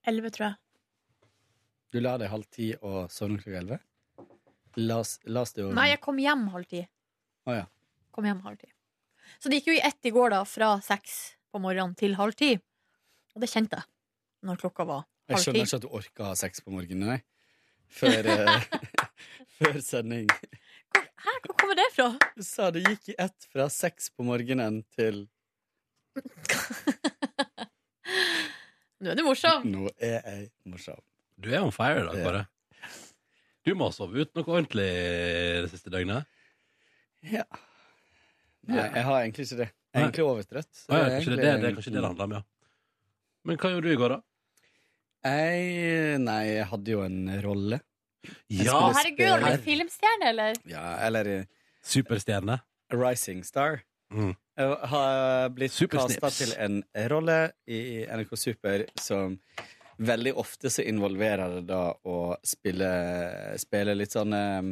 [0.05, 0.55] Elleve, tror jeg.
[1.93, 3.79] Du la deg halv ti og sovna klokka elleve?
[4.75, 6.81] Las, las du Nei, jeg kom hjem halv ti.
[7.47, 7.65] Å ja.
[8.13, 8.69] Kom hjem halv ti.
[9.39, 11.15] Så det gikk jo i ett i går, da, fra seks
[11.51, 12.51] på morgenen til halv ti.
[13.36, 15.33] Og det kjente jeg når klokka var halv ti.
[15.33, 17.21] Jeg skjønner ikke at du orka ha sex på morgenen, nei.
[17.95, 18.67] Før, eh,
[19.57, 20.29] før sending.
[21.26, 22.07] Hæ, hvor kommer det fra?
[22.38, 25.23] Du sa det gikk i ett fra seks på morgenen til
[29.01, 29.65] Nå er du morsom.
[29.67, 30.99] Nå er jeg morsom.
[31.41, 32.43] Du er on fire i dag, bare.
[33.65, 34.86] Du må ha sovet ut noe ordentlig
[35.65, 36.30] det siste døgnet.
[37.26, 37.43] Ja.
[38.69, 39.67] Nei, jeg har egentlig ikke det.
[39.73, 40.71] Jeg er egentlig overtrøtt.
[40.78, 42.26] så Ah, ja, jeg er kanskje det, egentlig- det, det er kanskje det det handler
[42.30, 42.41] om, ja.
[43.45, 44.19] Men hva gjorde du i går, da?
[45.26, 47.78] Jeg Nei, jeg hadde jo en rolle.
[48.47, 48.80] Ja.
[48.95, 50.57] Herregud, har du blitt filmstjerne, eller?
[50.69, 51.45] Ja, eller eh,
[51.86, 52.59] Superstjerne.
[52.93, 53.82] Rising Star.
[54.13, 54.34] Mm.
[54.55, 56.19] Jeg har blitt Supersnips.
[56.21, 59.39] kasta til en rolle i NRK Super som
[59.97, 62.89] veldig ofte så involverer det da å spille,
[63.59, 64.69] spille litt sånn eh,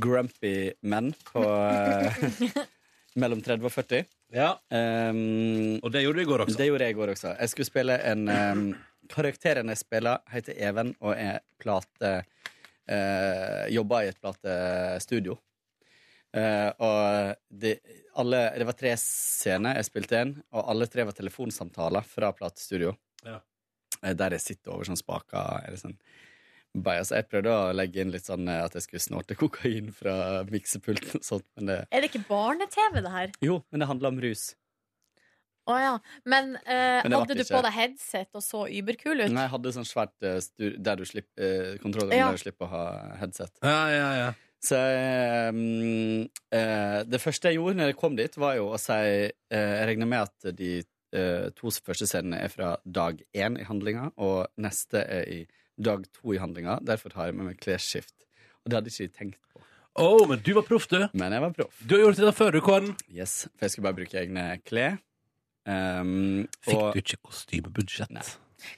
[0.00, 0.54] grumpy
[0.88, 2.24] menn på eh,
[3.20, 4.06] mellom 30 og 40.
[4.34, 4.52] Ja.
[4.70, 6.58] Um, Og det gjorde du i går også.
[6.60, 7.34] Det gjorde jeg i går også.
[7.40, 8.68] Jeg skulle spille en um,
[9.10, 12.20] Karakteren jeg spiller, heter Even og er plate
[12.90, 15.38] uh, jobba i et platestudio.
[16.30, 17.76] Eh, og det,
[18.20, 22.94] alle, det var tre scener jeg spilte inn, og alle tre var telefonsamtaler fra platestudio.
[23.26, 23.40] Ja.
[24.00, 25.66] Eh, der jeg sitter over sånn spaker.
[25.66, 25.96] Eller sånn.
[26.70, 30.44] Bare, jeg prøvde å legge inn litt sånn eh, at jeg skulle snorte kokain fra
[30.50, 33.36] miksepulten og sånt, men det Er det ikke barne-TV, det her?
[33.44, 34.52] Jo, men det handler om rus.
[35.70, 35.92] Å ja.
[36.28, 39.30] Men, eh, Men det hadde ble du på deg headset og så überkul ut?
[39.32, 42.28] Nei, jeg hadde sånn svært eh, stu- der du slipper eh, kontroller Ja.
[42.30, 42.84] der du slipper å ha
[43.22, 43.52] headset.
[43.62, 44.30] Ja, ja, ja.
[44.60, 48.78] Så eh, mm, eh, det første jeg gjorde når jeg kom dit, var jo å
[48.82, 50.72] si eh, Jeg regner med at de
[51.16, 55.40] eh, to første scenene er fra dag én i handlinga, og neste er i
[55.80, 56.76] dag to i handlinga.
[56.84, 58.12] Derfor har jeg med meg klesskift.
[58.60, 59.62] Og det hadde ikke jeg tenkt på.
[60.00, 61.00] Å, men du var proff, du.
[61.18, 61.80] Men jeg var proff.
[61.88, 62.92] Du har gjort dette før, du, Kåren.
[63.10, 65.00] Yes, for jeg skulle bare bruke egne klær.
[65.68, 68.12] Um, Fikk du ikke kostymebudsjett?
[68.14, 68.24] Nei.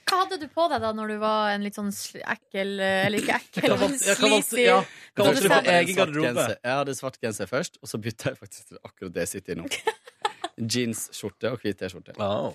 [0.07, 3.19] Hva hadde du på deg da når du var en litt sånn ekkel eh, Eller
[3.19, 4.77] ikke ekkel, men sleazy ja,
[5.11, 6.45] hva valgte du for egen garderobe?
[6.55, 9.57] Jeg hadde svart genser først, og så bytta jeg faktisk til akkurat det jeg sitter
[9.57, 9.67] i nå.
[10.75, 12.15] Jeansskjorte og hvit T-skjorte.
[12.19, 12.53] Wow.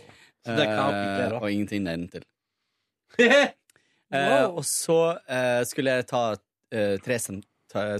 [0.48, 2.24] Eh, og ingenting nedentil.
[4.08, 4.16] Wow.
[4.16, 4.94] Eh, og så
[5.28, 6.20] eh, skulle jeg ta
[6.72, 7.18] eh, tre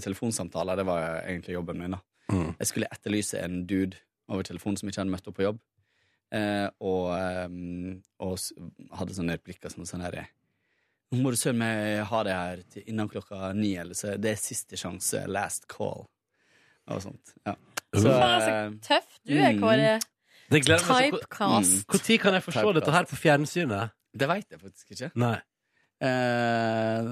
[0.01, 0.79] telefonsamtaler.
[0.79, 1.93] Det var egentlig jobben min.
[1.97, 1.99] da
[2.29, 2.51] Mm.
[2.59, 3.97] Jeg skulle etterlyse en dude
[4.29, 5.59] over telefonen som ikke hadde møtt opp på jobb.
[6.31, 7.47] Eh, og, eh,
[8.21, 8.37] og
[8.99, 10.27] hadde sånne replikker som sånn herre
[11.09, 14.35] Nå må du søren meg ha det her til innan klokka ni, eller så det
[14.35, 15.23] er siste sjanse.
[15.25, 16.03] Last call.
[16.85, 17.31] Og sånt.
[17.47, 17.55] Ja.
[17.95, 19.63] Så, så eh, tøff du er, mm.
[19.63, 19.95] Kåre.
[20.53, 21.89] Det gleder meg Typecast.
[21.89, 22.19] Når Mm.
[22.21, 23.95] kan jeg få se dette her på fjernsynet?
[24.21, 25.09] Det veit jeg faktisk ikke.
[25.17, 25.35] Nei.
[25.99, 27.09] Eh,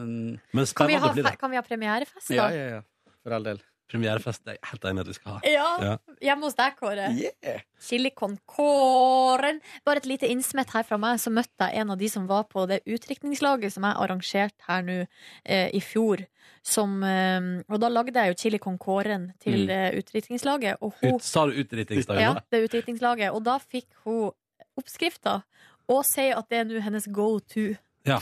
[0.54, 2.36] Men Kan vi, ha, kan vi ha premierefest, da?
[2.36, 2.82] ja, ja, ja.
[3.24, 3.60] For all del.
[3.88, 5.40] Premierefest Jeg er helt enig i at vi skal ha.
[5.48, 5.98] Ja.
[6.22, 7.06] Hjemme hos deg, Kåre.
[7.16, 7.62] Yeah.
[7.80, 9.62] Chili con Kåren.
[9.86, 12.44] Bare et lite innsmett her fra meg, så møtte jeg en av de som var
[12.52, 14.98] på det utdrikningslaget som jeg arrangerte her nå
[15.46, 16.26] eh, i fjor.
[16.68, 19.70] Som, eh, og da lagde jeg jo chili con Kåren til Mm.
[19.70, 20.78] eh, utdrikningslaget.
[20.82, 22.22] Og hun, Ut, sa du utdrikningsdagen?
[22.22, 23.32] ja, det utdrikningslaget.
[23.32, 24.32] Og da fikk hun
[24.78, 25.44] oppskrifta,
[25.90, 27.76] og sier at det er nå hennes go to
[28.06, 28.20] Ja.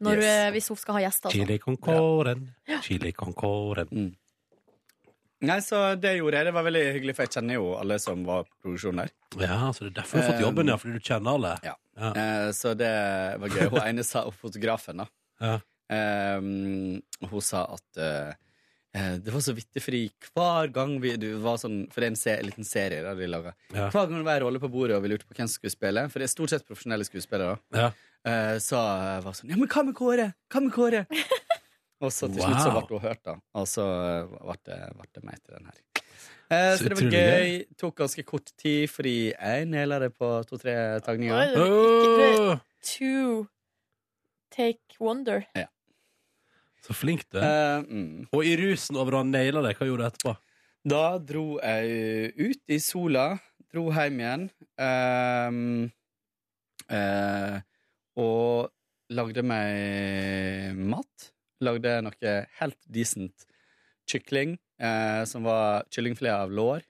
[0.00, 0.24] når, Yes.
[0.24, 1.26] eh, hvis hun skal ha gjester.
[1.26, 1.46] og sånn.
[1.46, 3.88] Chili con kåren, chili con kåren.
[3.90, 4.16] Mm.
[5.48, 6.46] Nei, så det gjorde jeg.
[6.50, 9.12] Det var veldig hyggelig, for jeg kjenner jo alle som var på produksjonen der.
[9.40, 11.52] Ja, så det er derfor du har fått jobben, ja, fordi du kjenner alle.
[11.64, 11.74] Ja.
[12.10, 12.90] Eh, så det
[13.40, 13.66] var gøy.
[13.72, 15.08] Hun ene sa, opp fotografen, da.
[15.40, 15.54] Ja.
[15.90, 16.36] Eh,
[17.30, 18.34] hun sa at eh,
[18.94, 20.02] eh, det var så vittefri
[20.34, 23.16] hver gang vi du var sånn For det er en, se, en liten serie da
[23.18, 23.54] de laga.
[23.72, 23.88] Ja.
[23.90, 25.72] Hver gang det var en rolle på bordet, og vi lurte på hvem som skulle
[25.74, 27.88] spille, for det er stort sett profesjonelle skuespillere, da, Ja.
[28.28, 30.28] eh, så eh, var sånn Ja, men hva med Kåre?
[30.52, 31.02] Hva med Kåre?
[32.00, 33.36] Og så til slutt så ble hun hørt, da.
[33.60, 34.80] Og så eh, ble det,
[35.14, 35.78] det meg til den her.
[36.50, 37.18] Eh, Så så det var gøy.
[37.20, 37.58] gøy.
[37.78, 40.74] Tok ganske kort tid, fordi jeg naila det på to-tre
[41.06, 41.54] tagninger.
[41.60, 42.56] Oh!
[42.96, 43.46] To
[44.50, 45.44] take wonder.
[46.80, 47.44] Så flink du er.
[47.44, 48.28] Eh, mm.
[48.32, 50.34] Og i rusen over å ha naila det, hva gjorde du etterpå?
[50.90, 53.26] Da dro jeg ut i sola,
[53.70, 54.46] dro hjem igjen,
[54.80, 55.90] ehm,
[56.88, 57.58] eh,
[58.16, 58.72] og
[59.12, 61.29] lagde meg mat.
[61.60, 63.44] Lagde noe helt decent
[64.08, 66.80] kykling, eh, som var kyllingfilet av lår,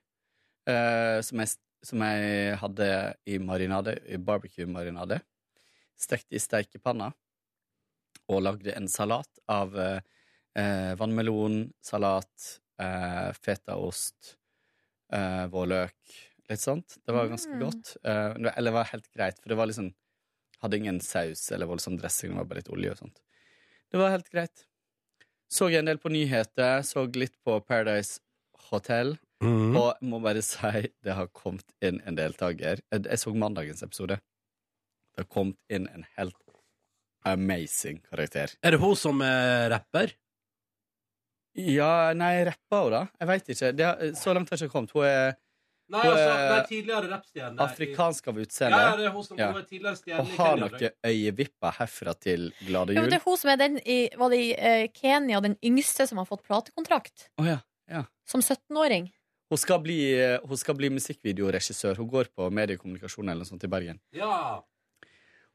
[0.71, 2.89] eh, som, jeg, som jeg hadde
[3.27, 5.19] i marinade, i barbecue-marinade.
[6.01, 7.11] Stekt i steikepanna.
[8.31, 14.37] Og lagde en salat av eh, vannmelon, salat, eh, fetaost,
[15.13, 15.97] eh, vårløk,
[16.51, 16.97] litt sånt.
[17.05, 17.61] Det var ganske Mm.
[17.67, 17.97] godt.
[18.05, 19.93] Eh, eller det var helt greit, for det var liksom
[20.61, 23.21] Hadde ingen saus eller voldsom dressing, det var bare litt olje og sånt.
[23.91, 24.67] Det var helt greit.
[25.51, 28.21] Så en del på nyheter, så litt på Paradise
[28.71, 29.17] Hotel.
[29.43, 29.75] Mm.
[29.75, 32.83] Og jeg må bare si det har kommet inn en deltaker.
[32.93, 34.21] Jeg, jeg så mandagens episode.
[35.11, 36.39] Det har kommet inn en helt
[37.27, 38.55] amazing karakter.
[38.63, 40.15] Er det hun som er rapper?
[41.59, 43.03] Ja, nei, rappa hun, da?
[43.19, 43.73] Jeg veit ikke.
[43.75, 44.95] Det så langt har jeg ikke kommet.
[44.95, 45.35] Hun er,
[45.91, 47.65] Nei, altså, nei, tidligere rappstjerne.
[47.65, 48.79] afrikansk av utseende.
[48.79, 49.49] Ja, det er hun som ja.
[49.51, 53.11] er tidligere stjerne Og har noen øyevipper herfra til glade Ja, men jul.
[53.11, 56.23] det er hun som er den i, var det i uh, Kenya, den yngste som
[56.23, 57.27] har fått platekontrakt.
[57.43, 57.59] Oh, ja,
[57.91, 58.05] ja.
[58.31, 59.11] Som 17-åring.
[59.51, 61.99] Hun skal bli, eh, hun skal bli musikkvideoregissør.
[61.99, 63.99] Hun går på mediekommunikasjon eller noe sånt i Bergen.
[64.15, 64.63] Ja.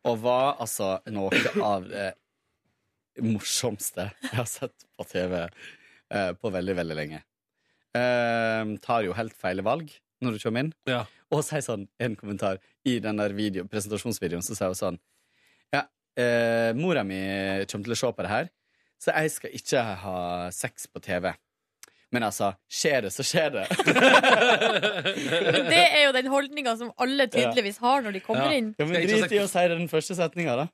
[0.03, 1.31] Og var altså noe
[1.63, 2.09] av det
[3.23, 7.21] morsomste jeg har sett på TV eh, på veldig, veldig lenge.
[7.95, 9.95] Eh, tar jo helt feil valg
[10.25, 10.73] når du kommer inn.
[11.33, 14.99] Og sier sånn, en kommentar i den der video, presentasjonsvideoen, så sier hun sånn
[15.73, 15.85] Ja,
[16.21, 17.17] eh, mora mi
[17.69, 18.51] kommer til å se på det her,
[19.01, 20.17] så jeg skal ikke ha
[20.55, 21.31] sex på TV.
[22.13, 23.65] Men altså, skjer det, så skjer det.
[25.73, 28.69] Det er jo den holdninga som alle tydeligvis har når de kommer inn.
[28.79, 30.67] Ja, men drit i å si den første setninga, da.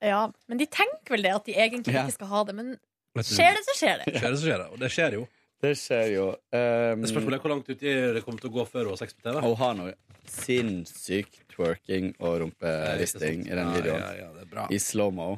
[0.00, 2.56] Ja, Men de tenker vel det, at de egentlig ikke skal ha det.
[2.58, 2.74] Men
[3.20, 4.16] skjer det, så skjer det.
[4.16, 4.68] Skjer det, så skjer det.
[4.72, 5.26] Og det skjer jo.
[5.62, 6.24] Det skjer jo.
[6.50, 9.14] Um, Spørsmålet er hvor langt uti det kommer til å gå før hun har sex
[9.14, 9.38] på TV.
[9.44, 9.92] Hun har noe
[10.26, 14.02] sinnssykt twerking og rumperisting i den videoen.
[14.02, 14.66] ja, ja, bra.
[14.74, 15.36] I slow-mo.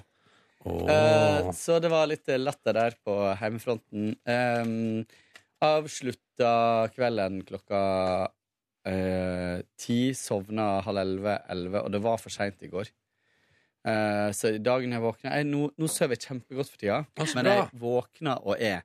[0.64, 0.86] Oh.
[0.88, 4.14] Uh, så det var litt latter der på hjemmefronten.
[4.24, 5.04] Um,
[5.64, 6.54] avslutta
[6.94, 7.82] kvelden klokka
[8.88, 12.88] uh, ti, sovna halv elleve, elleve, og det var for seint i går.
[13.84, 17.02] Uh, så dagen jeg våkna jeg, Nå, nå sover jeg kjempegodt for tida,
[17.36, 18.80] men jeg våkna og er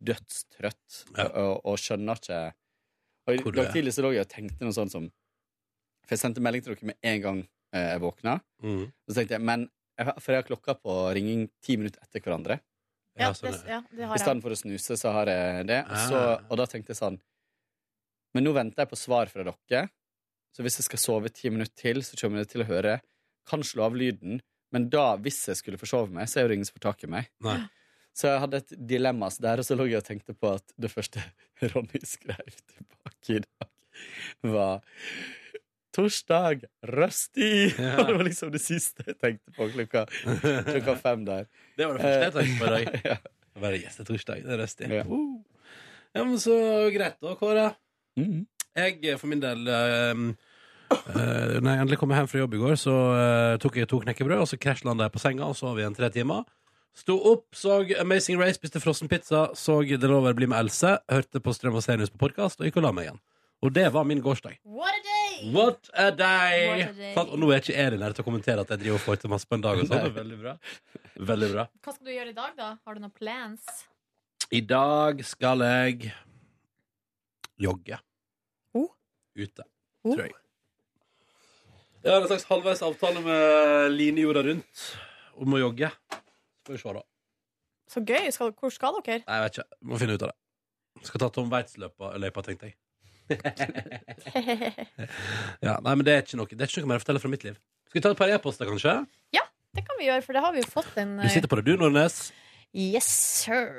[0.00, 1.00] dødstrøtt
[1.36, 2.40] og, og skjønner ikke
[3.28, 3.72] Og I du dag er.
[3.74, 5.10] tidlig så lå jeg og tenkte noe sånt som
[6.06, 7.40] For jeg sendte melding til dere med en gang
[7.74, 8.38] eh, jeg våkna.
[8.64, 8.86] Mm.
[9.08, 9.68] Så tenkte jeg, men
[10.00, 12.56] jeg, For jeg har klokka på ringing ti minutter etter hverandre.
[13.20, 15.80] Ja, det, ja, det I stedet for å snuse, så har jeg det.
[15.84, 16.44] Og, så, Ah.
[16.48, 17.18] og da tenkte jeg sånn
[18.34, 19.88] Men nå venter jeg på svar fra dere.
[20.56, 23.00] Så hvis jeg skal sove ti minutter til, så kommer jeg til å høre
[23.46, 24.40] Kan slå av lyden,
[24.72, 27.04] men da, hvis jeg skulle forsove meg, så er jo det ingen som får tak
[27.04, 27.28] i meg.
[27.42, 27.56] Nei.
[28.16, 30.74] Så jeg hadde et dilemma så der, og så lå jeg og tenkte på at
[30.80, 31.22] det første
[31.72, 33.68] Ronny skrev tilbake i dag,
[34.42, 34.82] var
[35.90, 37.70] Torsdag, rusty!
[37.78, 38.04] Ja.
[38.06, 40.04] Det var liksom det siste jeg tenkte på klokka,
[40.68, 41.48] klokka fem der.
[41.76, 43.00] Det var det første jeg tenkte på i dag.
[43.10, 43.16] Ja.
[43.60, 44.44] Bare gjeste det er torsdag.
[44.46, 44.90] Det røstig.
[44.94, 45.02] Ja.
[45.04, 45.42] Uh.
[46.14, 46.54] Ja, men så
[46.94, 47.66] greit da, Kåre.
[48.18, 48.46] Mm.
[48.78, 50.28] Jeg eh, for min del um,
[50.90, 53.98] uh, Når jeg endelig kom hjem fra jobb i går, så uh, tok jeg to
[54.04, 56.46] knekkebrød, og så krasjlanda jeg på senga, og sov igjen tre timer.
[56.96, 61.40] Sto opp, så Amazing Race, spiste frossen pizza, så Det lover bli med Else, hørte
[61.40, 63.20] på Strøm og Serius på podkast, og gikk og la meg igjen.
[63.62, 64.58] Og det var min gårsdag.
[64.64, 65.52] What a day!
[65.52, 66.66] What a day!
[66.68, 67.14] What a day.
[67.28, 69.32] Og nå er ikke Elin her til å kommentere at jeg driver og får til
[69.32, 69.80] masse på en dag.
[69.80, 70.04] Og sånn.
[70.08, 70.54] Det veldig bra.
[71.30, 71.66] Veldig bra.
[71.84, 72.70] Hva skal du gjøre i dag, da?
[72.84, 73.82] Har du noen plans?
[74.50, 76.14] I dag skal jeg
[77.60, 78.00] jogge.
[79.40, 79.64] Ute,
[80.02, 80.34] tror jeg.
[82.00, 84.82] Jeg har en slags halvveis avtale med Line jorda rundt
[85.40, 85.92] om å jogge.
[86.70, 87.02] Skal vi se, da.
[87.90, 88.30] Så gøy.
[88.30, 89.24] Skal, hvor skal dere?
[89.26, 89.78] Nei, jeg vet ikke.
[89.90, 90.36] Må finne ut av det.
[91.08, 92.76] Skal ta Tom Waitz-løypa, tenkte jeg.
[95.66, 97.46] ja, nei, men det er noe Det er ikke noe mer å fortelle fra mitt
[97.46, 97.58] liv.
[97.86, 98.94] Skal vi ta et par e-poster, kanskje?
[99.34, 99.44] ja,
[99.74, 101.66] det kan vi gjøre, for det har vi jo fått en Du sitter på det,
[101.66, 102.20] du, Nordnes.
[102.74, 103.06] Yes,
[103.42, 103.70] sir.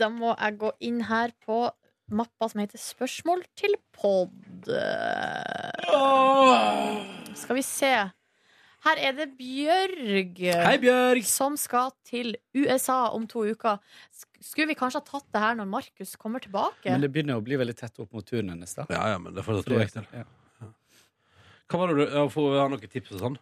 [0.00, 1.66] Da må jeg gå inn her på
[2.12, 4.32] mappa som heter Spørsmål til pod.
[7.36, 7.92] Skal vi se.
[8.86, 10.38] Her er det Bjørg.
[10.38, 11.24] Hei, Bjørg.
[11.26, 13.80] Som skal til USA om to uker.
[14.38, 16.86] Skulle vi kanskje ha tatt det her når Markus kommer tilbake?
[16.86, 18.86] Men det begynner å bli veldig tett opp mot turen hennes, da.
[18.92, 20.06] Ja, ja, men det får jeg tro jeg til.
[21.66, 23.38] Hva var det du Får vi ha noen tips og sånn?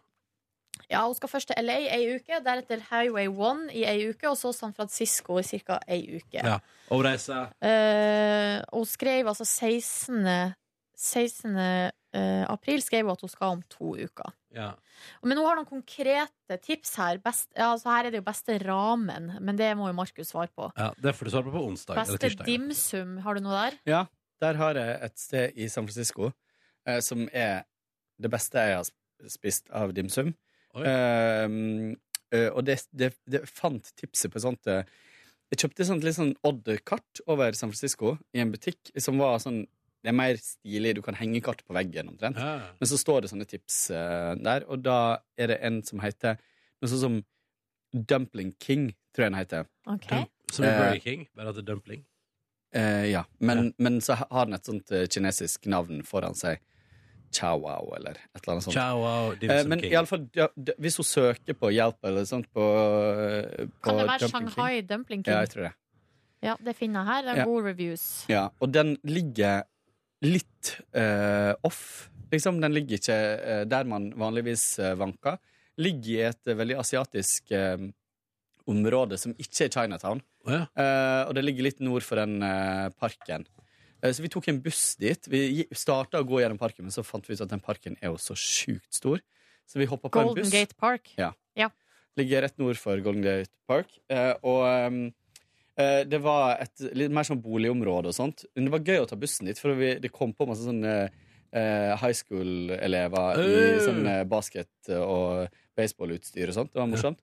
[0.89, 4.37] Ja, Hun skal først til LA ei uke, deretter Highway 1 i ei uke, og
[4.37, 5.79] så San Francisco i ca.
[5.87, 6.41] ei uke.
[6.41, 6.59] Ja.
[6.89, 10.55] og Eh, og hun skrev altså 16.
[10.97, 11.55] 16.
[12.15, 14.33] eh, april skrev hun at hun skal om to uker.
[14.55, 14.71] Ja.
[15.23, 17.19] Men hun har noen konkrete tips her.
[17.23, 20.51] Best, ja, altså her er det jo beste ramen, men det må jo Markus svare
[20.55, 20.69] på.
[20.77, 23.79] ja, Det får du svare på på onsdag eller Beste dimsum, har du noe der?
[23.89, 24.05] Ja,
[24.43, 26.31] der har jeg et sted i San Francisco
[26.87, 27.65] eh, som er
[28.21, 30.33] det beste jeg har spist av dimsum.
[30.75, 31.95] Um,
[32.35, 34.83] eh, og det, det, det fant tipset på sånt eh,
[35.53, 39.61] Jeg kjøpte sånt litt sånn odd-kart over San Francisco i en butikk som var sånn
[40.05, 42.37] Det er mer stilig, du kan henge kart på veggen omtrent.
[42.37, 42.59] Ja.
[42.79, 44.97] Men så står det sånne tips uh, der, og da
[45.41, 46.37] er det en som heter
[46.81, 47.15] noe sånn som
[47.95, 49.65] Dumpling King, tror jeg den heter.
[49.87, 50.09] Ok.
[50.51, 52.03] Som i Eh, Burger King, bare at det er dumpling.
[52.75, 56.59] Uh, ja, men, men så har den et sånt eh, kinesisk navn foran seg.
[57.35, 58.75] Chow wow, eller et eller annet sånt.
[58.75, 59.91] Chow wow, dim Eh, sum men king.
[59.91, 60.45] i alle fall, ja,
[60.79, 64.75] hvis hun søker på hjelp eller sånt på, eh, på Kan det være Dumpling Shanghai
[64.77, 65.33] King- Dumpling King?
[65.33, 65.73] Ja, jeg tror det.
[66.45, 67.21] Ja, det finner jeg her.
[67.25, 67.45] Det er Ja.
[67.49, 68.03] gode reviews.
[68.29, 69.63] Ja, og den ligger
[70.23, 72.07] litt uh, off.
[72.31, 75.37] Liksom, den ligger ikke uh, der man vanligvis eh, vanker.
[75.81, 77.51] Ligger i et veldig asiatisk
[78.71, 80.21] område som ikke er Chinatown.
[80.47, 82.39] Eh, og det ligger litt nord for den
[82.95, 83.43] parken.
[83.99, 85.27] Så vi tok en buss dit.
[85.27, 88.13] Vi starta å gå gjennom parken, men så fant vi ut at den parken er
[88.13, 89.19] jo så sjukt stor.
[89.67, 90.47] Så vi hoppa på en buss.
[90.47, 90.53] Golden.
[90.53, 91.11] Gate Park.
[91.19, 91.33] Ja.
[91.59, 91.69] Ja.
[92.15, 93.91] Ligger rett nord for Golden Gate Park.
[94.07, 95.21] Eh, og ehm, eh,
[95.75, 98.45] det var et litt mer sånn boligområde og sånt.
[98.55, 100.93] Men det var gøy å ta bussen dit, for vi, det kom på masse sånne
[101.05, 106.71] eh, high school-elever i sånn eh, basket- og baseballutstyr og sånt.
[106.73, 107.19] Det var morsomt.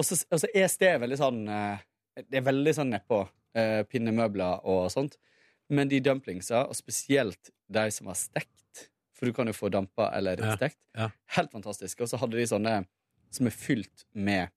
[0.00, 1.82] Og så er stedet veldig sånn eh,
[2.24, 3.20] Det er veldig sånn nedpå.
[3.50, 5.16] Uh, pinnemøbler og sånt.
[5.74, 10.06] Men de dumplingsa, og spesielt de som var stekt, for du kan jo få dampa
[10.14, 10.52] eller Ja.
[10.56, 11.08] stekt, Ja.
[11.34, 12.00] helt fantastisk.
[12.00, 12.86] Og så hadde de sånne
[13.30, 14.50] som er fylt med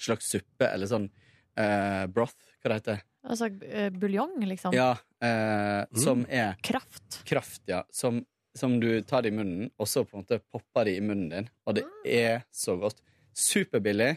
[0.00, 1.10] slags suppe eller sånn
[1.58, 4.72] eh, broth, hva det heter Altså eh, buljong, liksom.
[4.76, 7.20] Ja, eh, som er Kraft.
[7.28, 7.82] Kraft, ja.
[7.92, 8.22] Som,
[8.56, 11.32] som du tar det i munnen, og så på en måte popper det i munnen
[11.34, 11.50] din.
[11.68, 13.02] Og det er så godt.
[13.36, 14.14] Superbillig.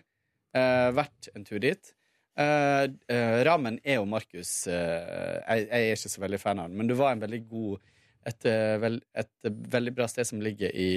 [0.56, 1.92] Eh, verdt en tur dit.
[2.40, 6.70] Eh, eh, ramen er jo Markus eh, jeg, jeg er ikke så veldig fan av
[6.70, 7.82] den, men det var en veldig god
[8.30, 10.92] et, eh, vel, et veldig bra sted som ligger i,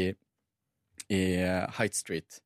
[1.09, 2.41] i eh, Height Street.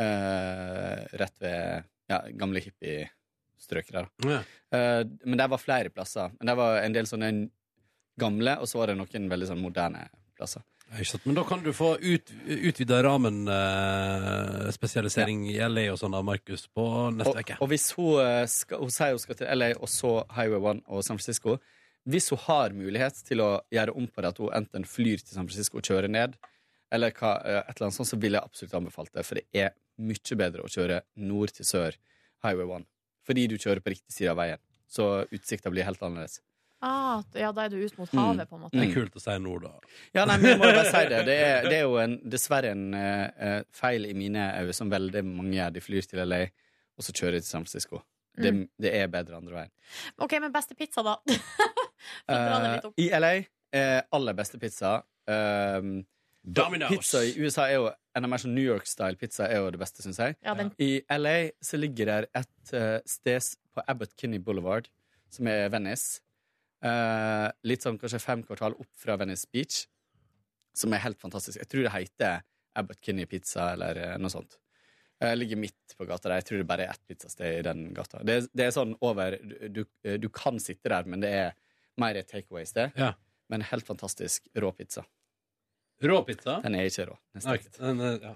[0.00, 2.62] Eh, rett ved ja, gamle
[3.54, 4.06] hippiestrøk der.
[4.26, 4.40] Ja.
[4.74, 6.30] Uh, men det var flere plasser.
[6.38, 7.28] Men det var en del sånne
[8.20, 10.02] gamle, og så var det noen veldig sånn moderne
[10.36, 10.62] plasser.
[10.90, 10.96] Ja?
[11.24, 17.10] Men da kan du få ut, utvida ramen-spesialisering i LA og sånn av Markus på
[17.16, 17.56] neste Og, uke.
[17.58, 20.80] og hvis hun, eh, skal, hun sier hun skal til LA og så Highway 1
[20.84, 21.50] og San Francisco
[22.04, 25.34] Hvis hun har mulighet til å gjøre om på det at hun enten flyr til
[25.34, 26.30] San Francisco og kjører ned,
[26.92, 29.24] eller hva, eh, et eller annet sånt, så ville jeg absolutt anbefalt det.
[29.24, 29.70] For det er
[30.04, 31.96] mye bedre å kjøre nord til sør
[32.44, 32.84] Highway 1.
[33.24, 34.58] Fordi du kjører på riktig side av veien.
[34.90, 36.40] Så utsikta blir helt annerledes.
[36.84, 38.20] Ah, ja, da er du ut mot Mm.
[38.20, 38.76] havet, på en måte.
[38.76, 39.70] Det er kult å si nord, da.
[40.12, 41.20] Ja, nei, men jeg må jo bare si det.
[41.30, 44.90] Det er, det er jo en, dessverre en eh, eh, feil i mine øyne, som
[44.92, 45.72] veldig mange gjør.
[45.72, 46.42] De flyr til LA,
[46.98, 48.02] og så kjører de til San Francisco.
[48.36, 48.68] Det, Mm.
[48.82, 49.70] det er bedre andre veien.
[50.18, 51.16] OK, men beste pizza, da?
[52.28, 53.32] uh, I LA,
[53.74, 56.02] uh, aller beste pizza um,
[56.44, 56.90] Domino's.
[56.92, 59.80] Pizza i USA er jo en av mer sånn New York-style pizza er jo det
[59.80, 60.36] beste, syns jeg.
[60.44, 63.40] Ja, den- I LA så ligger der et uh, sted
[63.74, 64.88] på Abbott Kinney Boulevard,
[65.32, 66.20] som er Venice.
[66.84, 69.86] Uh, litt sånn kanskje fem kvartal opp fra Venice Beach,
[70.76, 71.56] som er helt fantastisk.
[71.62, 72.42] Jeg tror det heter
[72.76, 74.58] Abbott Kinney Pizza eller uh, noe sånt.
[75.24, 76.42] Jeg ligger midt på gata der.
[76.42, 78.20] Jeg tror det bare er ett pizzasted i den gata.
[78.26, 79.84] Det, det er sånn over du, du,
[80.20, 81.52] du kan sitte der, men det er
[82.02, 82.92] mer et takeaway-sted.
[82.98, 83.12] Ja.
[83.48, 85.06] Men helt fantastisk rå pizza.
[86.02, 86.58] Rå pizza?
[86.64, 87.18] Den er ikke rå.
[87.78, 88.34] Den, ja.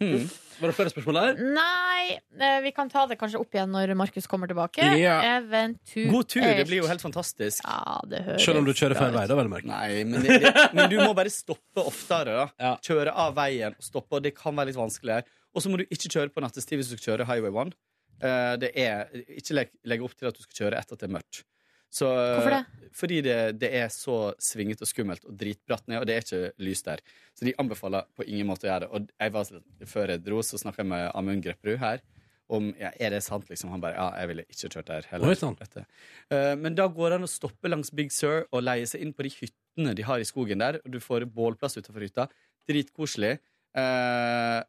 [0.00, 0.22] Mm.
[0.60, 1.40] Var det flere spørsmål der?
[1.52, 4.86] Nei, eh, vi kan ta det kanskje opp igjen når Markus kommer tilbake.
[4.96, 5.18] Ja.
[5.36, 6.08] Eventuelt.
[6.12, 7.60] God tur, det blir jo helt fantastisk.
[7.66, 9.68] Ja, det høres Selv om du kjører feil vei, da, vel å merke.
[9.68, 12.48] Nei, men, det, det, men du må bare stoppe oftere.
[12.56, 15.28] da Kjøre av veien og stoppe, og det kan være litt vanskeligere.
[15.52, 17.76] Og så må du ikke kjøre på nattestid hvis du skal kjøre Highway 1.
[18.20, 21.10] Eh, det er, ikke legg, legge opp til at du skal kjøre etter at det
[21.10, 21.44] er mørkt.
[21.90, 22.86] Så, Hvorfor det?
[22.96, 26.64] Fordi det, det er så svingete og skummelt og dritbratt ned, og det er ikke
[26.66, 27.02] lys der.
[27.38, 28.90] Så de anbefaler på ingen måte å gjøre det.
[28.94, 29.52] Og jeg var,
[29.92, 32.02] før jeg dro, så snakka jeg med Amund Grepperud her
[32.50, 33.48] om ja, er det sant.
[33.50, 35.30] liksom Han bare ja, jeg ville ikke kjørt der heller.
[35.30, 35.84] Oi, uh,
[36.30, 39.14] Eh, men da går det an å stoppe langs Big Sur og leie seg inn
[39.14, 40.80] på de hyttene de har i skogen der.
[40.84, 42.26] Og du får bålplass utenfor hytta.
[42.70, 43.36] Dritkoselig.
[43.70, 44.66] Uh,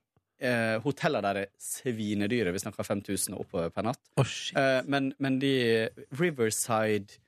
[0.84, 2.51] hotellene der er svinedyre.
[2.55, 3.99] Vi snakker 5000 og oppover per natt.
[4.57, 5.89] Eh, men, men de
[6.19, 7.19] Riverside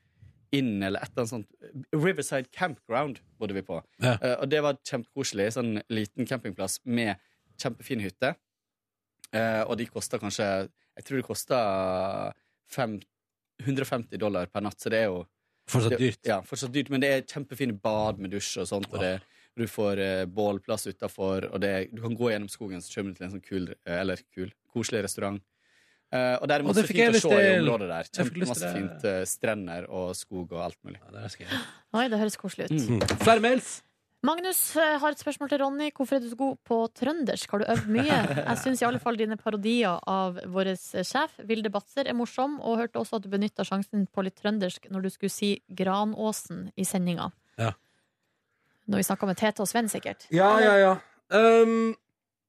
[0.54, 3.80] Inn eller et eller annet sånt Riverside Campground bodde vi på.
[4.04, 4.18] Ja.
[4.22, 5.48] Eh, og det var kjempekoselig.
[5.56, 7.16] Sånn liten campingplass med
[7.58, 8.36] kjempefin hytte.
[9.34, 10.46] Eh, og de kosta kanskje
[10.94, 11.60] Jeg tror det kosta
[13.64, 15.24] 150 dollar per natt, så det er jo
[15.70, 18.92] Fortsatt det- Ja, fortsatt dyrt, men det er kjempefine bad med dusj og sånt.
[18.94, 19.22] Og det,
[19.58, 23.20] du får eh, bålplass utafor, og det, du kan gå gjennom skogen, så kommer du
[23.20, 25.42] til en sånn kul, eh, eller kul, koselig restaurant.
[26.14, 28.10] Uh, og det er masse det fint å se i området der.
[28.14, 31.00] Kjempemasse fint uh, strender og skog og alt mulig.
[31.02, 32.76] Oi, det høres koselig ut.
[32.78, 33.02] Mm.
[33.24, 33.72] Flere mails?
[34.24, 35.90] Magnus har et spørsmål til Ronny.
[35.92, 37.50] Hvorfor er du så god på trøndersk?
[37.50, 38.20] Har du øvd mye?
[38.38, 42.78] Jeg syns i alle fall dine parodier av vår sjef, Vilde Batzer, er morsom, og
[42.80, 46.86] hørte også at du benytta sjansen på litt trøndersk når du skulle si Granåsen i
[46.88, 47.34] sendinga.
[47.60, 47.74] Ja.
[48.88, 50.28] Når vi snakka med Tete og Sven, sikkert.
[50.34, 50.94] Ja, ja, ja.
[51.34, 51.94] Um,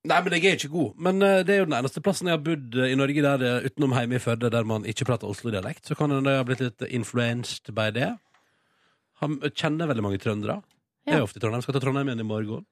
[0.05, 0.98] nei, men jeg er ikke god.
[1.06, 3.44] Men uh, det er jo den eneste plassen jeg har bodd eh, i Norge der
[3.47, 5.86] uh, utenom hjemme i Førde, der man ikke prater Oslo-dialekt.
[5.86, 8.11] Så kan hende jeg har blitt litt influenced by det.
[9.23, 10.61] Han kjenner veldig mange trøndere.
[11.06, 11.62] Jeg er ofte i Trondheim.
[11.62, 12.65] Skal til Trondheim igjen i morgen.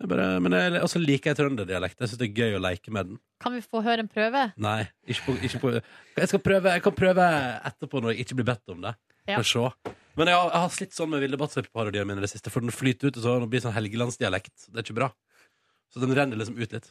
[0.00, 1.98] Jeg bare, men jeg også liker jeg trønderdialekt.
[2.00, 3.18] Jeg syns det er gøy å leke med den.
[3.42, 4.46] Kan vi få høre en prøve?
[4.56, 7.26] Nei, ikke på, ikke på jeg, prøve, jeg kan prøve
[7.68, 8.94] etterpå når jeg ikke blir bedt om det.
[9.28, 9.36] Ja.
[9.36, 9.92] For å se.
[10.20, 12.60] Men jeg har, jeg har slitt sånn med Vilde Batzer-parodiene mine i det siste, for
[12.60, 14.66] den flyter ut og så blir det sånn Helgelandsdialekt.
[14.68, 15.08] Det er ikke bra.
[15.90, 16.90] Så den renner liksom ut litt.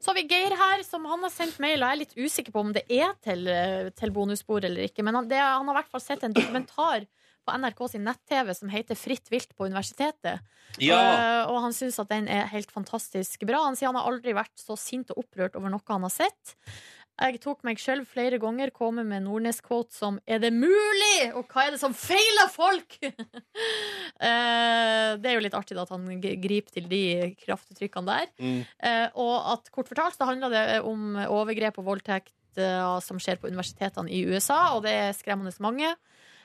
[0.00, 2.54] Så har vi Geir her, som han har sendt mail, og jeg er litt usikker
[2.54, 5.04] på om det er til, eh, til bonusbord eller ikke.
[5.04, 7.04] Men han, det, han har i hvert fall sett en dokumentar
[7.44, 10.40] på NRK sin nett-TV som heter Fritt vilt på universitetet.
[10.80, 10.96] Ja.
[10.96, 13.62] Uh, og han syns at den er helt fantastisk bra.
[13.66, 16.56] Han sier han har aldri vært så sint og opprørt over noe han har sett.
[17.20, 21.66] Jeg tok meg sjøl flere ganger komme med Nordnes-quote som 'Er det mulig?' og 'Hva
[21.66, 22.98] er det som feiler folk?'
[24.20, 28.26] Eh, det er jo litt artig da, at han griper til de kraftuttrykkene der.
[28.84, 33.40] Eh, og at kort fortalt så handler det om overgrep og voldtekt eh, som skjer
[33.40, 35.94] på universitetene i USA, og det er skremmende mange.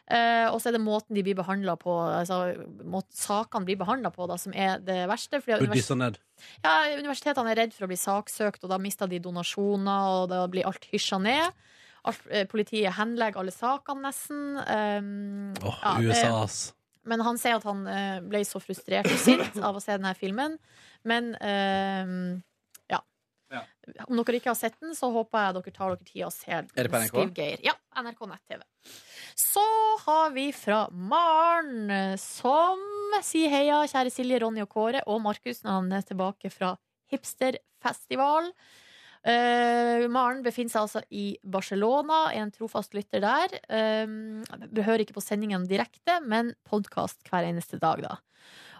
[0.06, 2.52] Eh, og så er det måten de blir behandla på, altså
[2.86, 5.42] måten sakene blir behandla på, da, som er det verste.
[5.42, 6.20] Fordi univers ned.
[6.62, 10.44] ja, universitetene er redd for å bli saksøkt, og da mister de donasjoner, og da
[10.52, 11.66] blir alt hysja ned.
[12.06, 14.44] Alt, eh, politiet henlegger alle sakene, nesten.
[14.62, 16.60] Um, oh, ja, USA, ass.
[17.10, 20.14] men han sier at han eh, ble så frustrert og sint av å se denne
[20.20, 20.60] filmen.
[21.10, 22.14] Men eh,
[23.56, 24.06] ja.
[24.08, 26.70] Om dere ikke har sett den, så håper jeg dere tar dere tid og ser.
[26.74, 27.20] Er det på NRK?
[27.32, 28.64] Skriv Ja, NRK nett-TV.
[29.40, 29.66] Så
[30.06, 32.82] har vi fra Maren, eh, som
[33.26, 36.76] sier heia, kjære Silje, Ronny og Kåre, og Markus når han er tilbake fra
[37.14, 38.52] hipsterfestival.
[39.26, 43.56] Uh, Maren befinner seg altså i Barcelona, er en trofast lytter der.
[44.06, 44.44] Um,
[44.78, 48.20] hører ikke på sendingene direkte, men podkast hver eneste dag, da.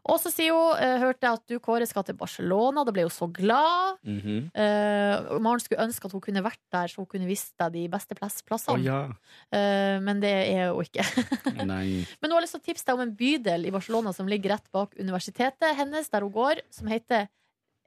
[0.06, 2.84] Og så sier hun eh, hørte jeg at du, Kåre, skal til Barcelona.
[2.86, 3.98] Da ble hun så glad.
[4.06, 4.52] Mhm.
[4.54, 7.86] Eh, Maren skulle ønske at hun kunne vært der, så hun kunne visst deg de
[7.92, 8.84] beste plass plassene.
[8.84, 9.18] plassene.
[9.18, 9.58] ja.
[9.58, 11.06] Eh, men det er hun ikke.
[11.74, 12.06] Nei.
[12.22, 14.56] Men hun har lyst til å tipse deg om en bydel i Barcelona som ligger
[14.56, 17.30] rett bak universitetet hennes, der hun går, som heter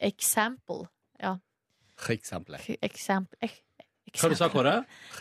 [0.02, 0.88] Example.
[1.22, 1.36] Ja,
[2.06, 2.78] Eksempelet.
[2.82, 3.50] Example.
[4.08, 4.74] Ek- Hva du sa Kåre?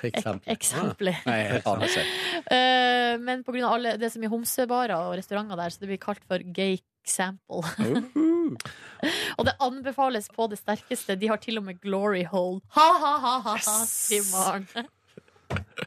[0.07, 0.51] Eksempel.
[0.55, 1.11] Eksempel.
[1.27, 2.05] Nei, jeg aner ikke.
[2.57, 5.89] Eh, men på grunn av alle, det er så homsebarer og restauranter der, så det
[5.93, 7.61] blir kalt for gay example.
[9.37, 11.15] og det anbefales på det sterkeste.
[11.19, 12.59] De har til og med glory hole.
[12.75, 13.55] Ha-ha-ha,
[13.87, 14.67] sier Maren.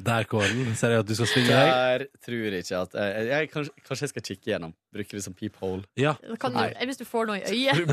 [0.01, 0.71] Der, Kåren.
[0.79, 1.69] Ser jeg at du skal svinge deg.
[1.69, 4.73] Der tror jeg ikke at jeg, jeg, kanskje, kanskje jeg skal kikke gjennom.
[4.97, 5.83] Bruke det som peephole.
[6.01, 6.15] Ja.
[6.25, 7.93] Du, hvis du får noe i øyet.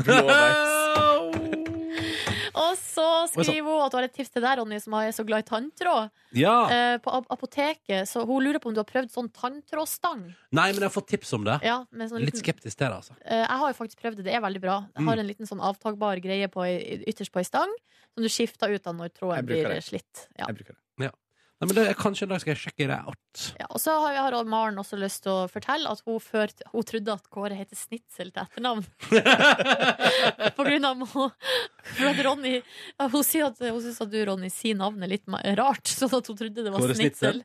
[2.58, 5.24] Og så skriver hun at hun har et tips til deg, Ronny, som er så
[5.26, 6.10] glad i tanntråd.
[6.36, 6.54] Ja.
[6.74, 10.24] Eh, på ap- apoteket, så hun lurer på om du har prøvd sånn tanntrådstang.
[10.52, 11.58] Nei, men jeg har fått tips om det.
[11.62, 13.14] Ja, sånn Litt liten- skeptisk til det, altså.
[13.24, 14.24] Eh, Jeg har jo faktisk prøvd det.
[14.24, 14.76] Det er veldig bra.
[14.96, 15.20] Jeg har Mm.
[15.20, 16.60] en liten sånn avtakbar greie på,
[17.06, 17.72] ytterst på ei stang,
[18.14, 19.84] som du skifter ut av når tråden blir det.
[19.84, 20.28] slitt.
[20.38, 20.46] Ja.
[20.48, 21.04] Jeg bruker det.
[21.06, 21.10] Ja.
[21.58, 23.40] Nei, men det, kanskje en dag skal jeg sjekke det out.
[23.58, 26.84] Ja, og så har, har Maren også lyst til å fortelle at hun, før, hun
[26.86, 28.84] trodde at Kåre heter Snitsel til etternavn.
[30.56, 32.60] på grunn av mo- for at Ronny
[33.00, 35.26] Hun sier at hun syns at du, Ronny, sier navnet litt
[35.58, 37.42] rart, sånn at hun trodde det var Kåre Snitsel.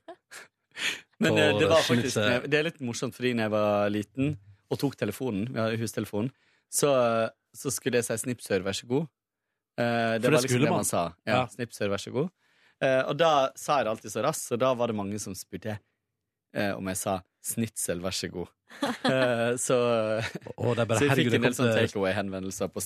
[1.24, 2.22] Men Kåre det, var faktisk,
[2.54, 4.32] det er litt morsomt, fordi når jeg var liten
[4.74, 6.30] og tok telefonen, vi hadde hustelefonen,
[6.74, 6.94] så,
[7.54, 9.10] så skulle jeg si 'Snipsør, vær så god'.
[9.78, 10.82] Eh, For det det var liksom skulle det man.
[10.82, 11.04] man sa.
[11.26, 11.44] Ja, Ja.
[11.50, 12.30] 'Snipsør, vær så god.
[12.82, 15.36] Eh, og da sa jeg det alltid så raskt, og da var det mange som
[15.38, 18.52] spurte eh, om jeg sa 'snitsel, vær så god'.
[19.04, 19.76] Eh, så,
[20.58, 22.82] oh, det er bare, så jeg herregud, fikk en del sånn takeaway-henvendelser på.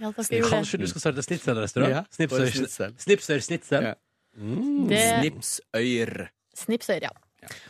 [0.00, 0.40] Ja, det.
[0.50, 1.92] Kanskje du skal starte snitselrestaurant?
[1.92, 2.94] Ja, Snipsøyr snitsel.
[2.98, 3.86] Snipsøyr snitsel?
[3.90, 3.94] Ja.
[4.38, 4.88] Mm.
[4.90, 6.14] Det- Snipsøyr.
[6.56, 7.12] Snipsøyr, ja.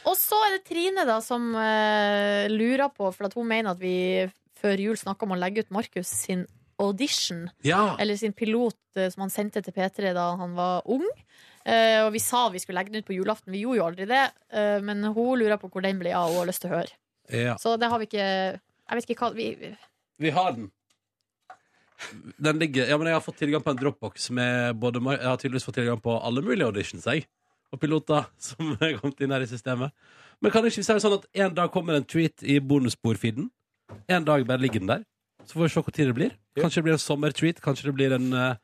[0.05, 3.81] Og så er det Trine da som uh, lurer på, for at hun mener at
[3.81, 4.27] vi
[4.61, 6.47] før jul snakka om å legge ut Markus sin
[6.81, 7.49] audition.
[7.67, 7.97] Ja.
[8.01, 11.07] Eller sin pilot eh, som han sendte til P3 da han var ung.
[11.61, 13.53] Uh, og vi sa vi skulle legge den ut på julaften.
[13.53, 14.25] Vi gjorde jo aldri det.
[14.49, 16.95] Uh, men hun lurer på hvor den ble av, og har lyst til å høre.
[17.31, 17.57] Ja.
[17.61, 19.75] Så det har vi ikke Jeg vet ikke hva vi,
[20.19, 20.71] Vi har den.
[22.41, 25.37] Den ligger, ja, men Jeg har fått tilgang på en Dropbox med både, Jeg har
[25.37, 27.27] tydeligvis fått tilgang på alle mulige auditions jeg,
[27.71, 29.93] og piloter som er kommet inn her i systemet.
[30.41, 33.51] Men kan ikke vi si det sånn at en dag kommer en tweet i bonusbord-feeden?
[34.09, 35.05] En dag bare ligger den der.
[35.51, 36.35] Så får vi se hvor tid det blir.
[36.55, 38.59] Kanskje det blir en sommertreat, kanskje det blir en uh,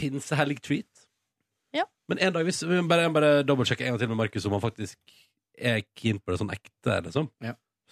[0.00, 1.02] pinsehelg-treat.
[1.76, 1.84] Ja.
[2.08, 4.64] Men en dag, hvis vi bare, bare dobbeltsjekke en gang til med Markus om han
[4.64, 4.96] faktisk
[5.60, 7.28] er keen på det sånn ekte, liksom.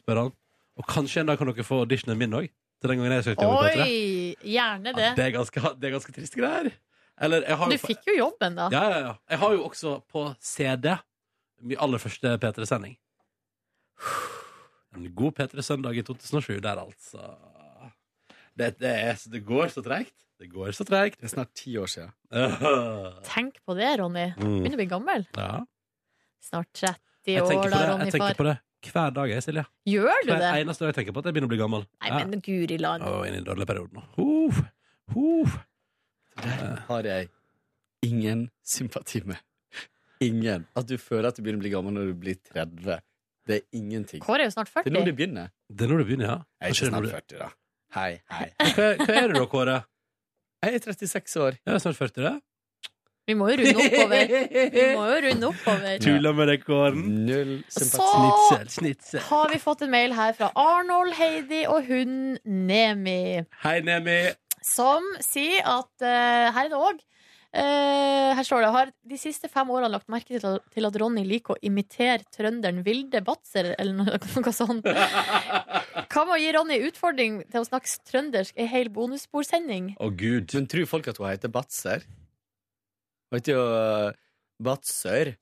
[0.01, 0.33] Spør han.
[0.81, 2.49] Og kanskje en dag kan dere få auditionen min òg.
[2.81, 4.37] Til den gangen jeg søkte jobb Oi!
[4.55, 5.11] Gjerne det.
[5.19, 6.71] Det er ganske, det er ganske trist greier.
[7.21, 8.71] Eller, jeg har Du jo, fikk jo jobben, da.
[8.73, 9.13] ja, ja, ja.
[9.29, 10.95] Jeg har jo også på CD
[11.61, 12.97] min aller første P3-sending.
[14.97, 17.27] En god P3-søndag i 2007 der, altså.
[18.61, 20.15] Det, det, er, det går så tregt.
[20.41, 21.21] Det går så tregt.
[21.21, 22.11] Det er snart ti år siden.
[23.31, 24.27] Tenk på det, Ronny.
[24.37, 24.57] Mm.
[24.61, 25.25] Begynner å bli gammel.
[25.37, 25.53] Ja.
[26.45, 28.11] Snart 30 år, da, Ronny far.
[28.11, 28.59] jeg tenker på det
[28.89, 29.65] hver dag, jeg, Silje.
[29.93, 30.53] Gjør du Hver det?
[30.63, 31.83] eneste dag jeg tenker på at jeg begynner å bli gammel.
[32.01, 33.05] Nei, men guri land.
[33.05, 34.05] Og inn i den perioden nå.
[34.17, 34.63] Huff,
[35.13, 35.59] huff.
[36.41, 37.29] Der har jeg
[38.09, 39.37] ingen sympati med.
[40.25, 40.65] Ingen.
[40.77, 43.05] At du føler at du begynner å bli gammel når du blir 30.
[43.49, 44.25] Det er ingenting.
[44.25, 45.53] Kåre er jo snart Det er nå du begynner.
[45.69, 46.39] Det er når du begynner, ja.
[46.61, 47.51] Jeg er ikke snart 40, da.
[47.95, 48.47] Hei, hei.
[48.77, 49.81] Hva, hva er du da, Kåre?
[50.63, 51.57] Jeg er 36 år.
[51.67, 52.35] Jeg er snart 40, det.
[53.29, 54.31] Vi må jo runde oppover.
[54.75, 55.99] Vi må jo runde oppover.
[56.05, 57.03] Tuller med deg, Kåren.
[57.27, 59.23] Null Så Snitsel, snitsel.
[59.29, 62.15] har vi fått en mail her fra Arnold, Heidi og hun
[62.45, 63.43] Nemi.
[63.65, 64.19] Hei, Nemi.
[64.67, 67.03] Som sier at uh, her er det òg.
[67.51, 71.57] Her står det Har de siste fem årene lagt merke til, til at Ronny liker
[71.57, 74.87] å imitere trønderen Vilde Batzer, eller noe, noe sånt.
[74.87, 80.55] Hva med å gi Ronny utfordring til å snakke trøndersk i hel bonusbordsending Å, Gud.
[80.55, 82.07] Men tror folk at hun heter Batser?
[83.31, 84.15] Hun heter jo uh,
[84.63, 85.35] Batsør.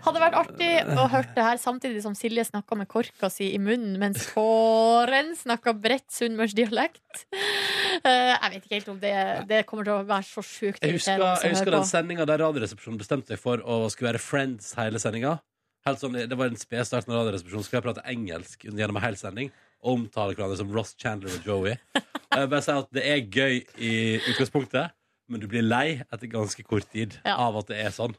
[0.00, 3.60] Hadde vært artig å høre det her samtidig som Silje snakka med korka si i
[3.60, 7.26] munnen, mens Kåren snakka bredt sunnmørsdialekt.
[8.00, 9.14] Eh, jeg vet ikke helt om det,
[9.50, 13.00] det kommer til å være så sjukt Jeg husker, jeg husker den sendinga der Radioresepsjonen
[13.00, 15.36] bestemte seg for å skulle være Friends hele sendinga.
[15.96, 19.52] Sånn, det var en sped start når Radioresepsjonen skulle prate engelsk gjennom en hel sending.
[19.80, 21.76] Omtale hverandre som Ross Chandler og Joey.
[22.30, 23.94] Jeg bare si at Det er gøy i
[24.30, 24.92] utgangspunktet,
[25.30, 27.36] men du blir lei etter ganske kort tid Ja.
[27.38, 28.16] av at det er sånn.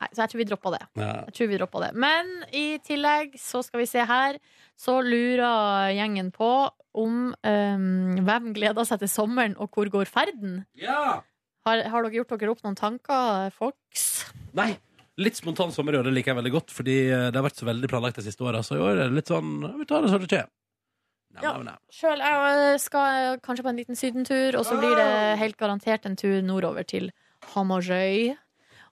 [0.00, 0.82] Nei, så jeg tror vi droppa det.
[0.96, 1.12] Ja.
[1.28, 1.90] Jeg tror vi det.
[2.00, 4.38] Men i tillegg, så skal vi se her,
[4.80, 6.48] så lurer gjengen på
[6.96, 10.62] om um, hvem gleder seg til sommeren, og hvor går ferden?
[10.80, 11.20] Ja!
[11.68, 14.06] Har, har dere gjort dere opp noen tanker, folks?
[14.56, 14.72] Nei.
[15.20, 17.60] Litt spontan sommer i år, det liker jeg veldig godt, fordi eh, det har vært
[17.60, 18.62] så veldig planlagt de siste åra.
[18.64, 20.48] Så i år er det litt sånn Vi tar det som det kommer.
[21.30, 21.76] Nei, Ja.
[21.94, 26.16] Sjøl jeg skal kanskje på en liten sydentur, og så blir det helt garantert en
[26.16, 27.12] tur nordover til
[27.54, 28.36] Hamarøy.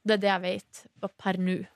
[0.06, 0.86] Det er det jeg vet
[1.18, 1.66] per nå.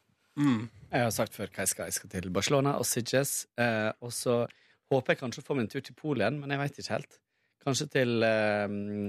[0.92, 1.88] Jeg har sagt før hva jeg skal.
[1.88, 3.46] Jeg skal til Barcelona og Sitges.
[3.58, 4.46] Eh, og så
[4.92, 7.18] håper jeg kanskje å få meg en tur til Polen, men jeg veit ikke helt.
[7.62, 8.66] Kanskje til eh,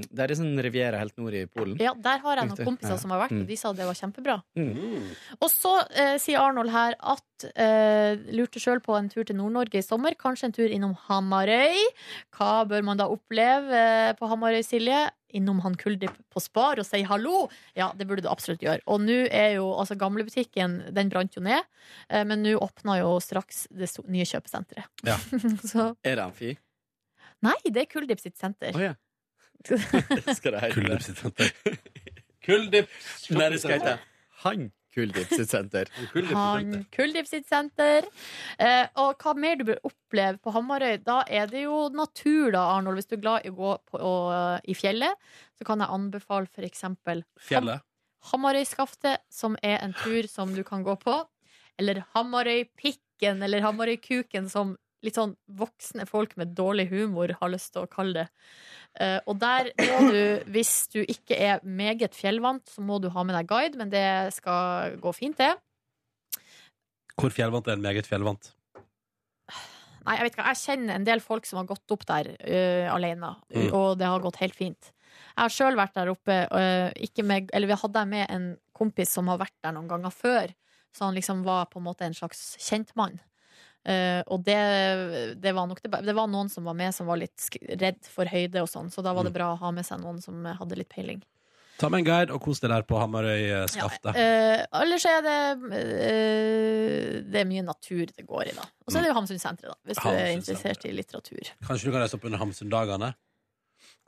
[0.09, 1.77] Det er sånn Riviera helt nord i Polen.
[1.81, 3.41] Ja, der har jeg noen kompiser som har vært, Mm.
[3.41, 4.35] og de sa det var kjempebra.
[4.59, 5.07] Mm.
[5.41, 9.80] Og så eh, sier Arnold her at eh, lurte sjøl på en tur til Nord-Norge
[9.81, 10.13] i sommer.
[10.19, 11.81] Kanskje en tur innom Hamarøy.
[12.38, 15.09] Hva bør man da oppleve eh, på Hamarøy, Silje?
[15.34, 17.47] Innom han Kuldip på Spar og si hallo?
[17.73, 18.84] Ja, det burde du absolutt gjøre.
[18.85, 21.65] Og nå er jo altså gamlebutikken Den brant jo ned,
[22.13, 24.85] eh, men nå åpner jo straks det nye kjøpesenteret.
[25.09, 25.17] Ja.
[25.71, 26.51] så Er det amfi?
[27.43, 28.75] Nei, det er Kuldip sitt senter.
[28.75, 28.93] Å ja.
[30.37, 31.51] Skal det hete Kuldip sitt senter.
[32.43, 32.95] Kuldip
[33.31, 33.97] Nei, det skal hete
[34.43, 35.89] Han Kuldip sitt senter.
[36.37, 38.05] Han Kuldip sitt senter.
[38.61, 40.99] Eh, og hva mer du bør oppleve på Hamarøy?
[41.01, 43.01] Da er det jo natur, da, Arnold.
[43.01, 44.27] Hvis du er glad i å gå på, og,
[44.69, 45.17] i fjellet,
[45.57, 47.81] så kan jeg anbefale for eksempel Fjellet.
[48.29, 51.17] Hamarøyskaftet, som er en tur som du kan gå på.
[51.81, 57.84] Eller Hamarøypikken, eller Hamarøykuken, som litt sånn voksne folk med dårlig humor har lyst til
[57.84, 58.25] å kalle det.
[58.99, 60.23] Uh, og der må du,
[60.55, 64.05] hvis du ikke er meget fjellvant, så må du ha med deg guide, men det
[64.38, 65.53] skal gå fint, det.
[67.19, 68.53] Hvor fjellvant er en meget fjellvant?
[70.03, 72.89] Nei, jeg vet ikke, jeg kjenner en del folk som har gått opp der uh,
[72.91, 73.69] alene, Mm.
[73.71, 74.89] og det har gått helt fint.
[75.35, 79.13] Jeg har sjøl vært der oppe, uh, ikke med, eller vi hadde med en kompis
[79.13, 80.51] som har vært der noen ganger før,
[80.93, 83.19] så han liksom var på en måte en slags kjentmann.
[83.84, 84.55] Uh, og det,
[85.43, 87.49] det var nok det, det var noen som var med som var litt
[87.81, 89.38] redd for høyde og sånn, så da var det Mm.
[89.41, 91.19] bra å ha med seg noen som eh, hadde litt peiling.
[91.81, 94.14] Ta med en guide og kos deg der på Hamarøy-skaftet.
[94.15, 98.68] Uh, ellers er det uh, Det er mye natur det går i, da.
[98.85, 101.51] Og så er det jo Hamsunsenteret, da, hvis du er interessert i litteratur.
[101.68, 103.14] Kanskje du kan reise opp under Hamsundagene?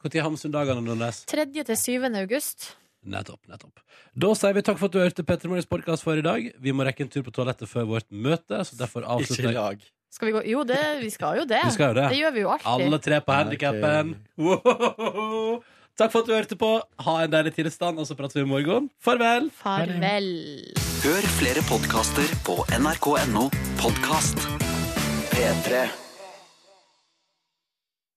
[0.06, 1.24] Når er Hamsundagene, Nordnes?
[1.26, 1.48] 3.
[1.66, 2.06] til 7.
[2.22, 2.76] august.
[3.06, 3.84] Nettopp, nettopp.
[4.18, 6.48] Da sier vi takk for at du hørte Petter Morgens podkast for i dag.
[6.58, 9.60] Vi må rekke en tur på toalettet før vårt møte, så derfor avslutter Ikke jeg
[9.60, 9.86] lag.
[10.16, 10.42] Skal vi gå?
[10.50, 11.62] Jo, det, vi skal jo det.
[11.68, 12.06] Vi skal jo det.
[12.14, 12.70] Det gjør vi jo alltid.
[12.88, 14.14] Alle tre på handikappen.
[14.40, 15.60] Wow.
[15.96, 16.70] Takk for at du hørte på.
[17.08, 18.90] Ha en deilig tilstand, og så prater vi i morgen.
[19.04, 19.52] Farvel.
[19.60, 20.32] Farvel.
[21.06, 23.46] Hør flere podkaster på nrk.no
[23.84, 24.50] podkast.
[25.36, 25.86] P3.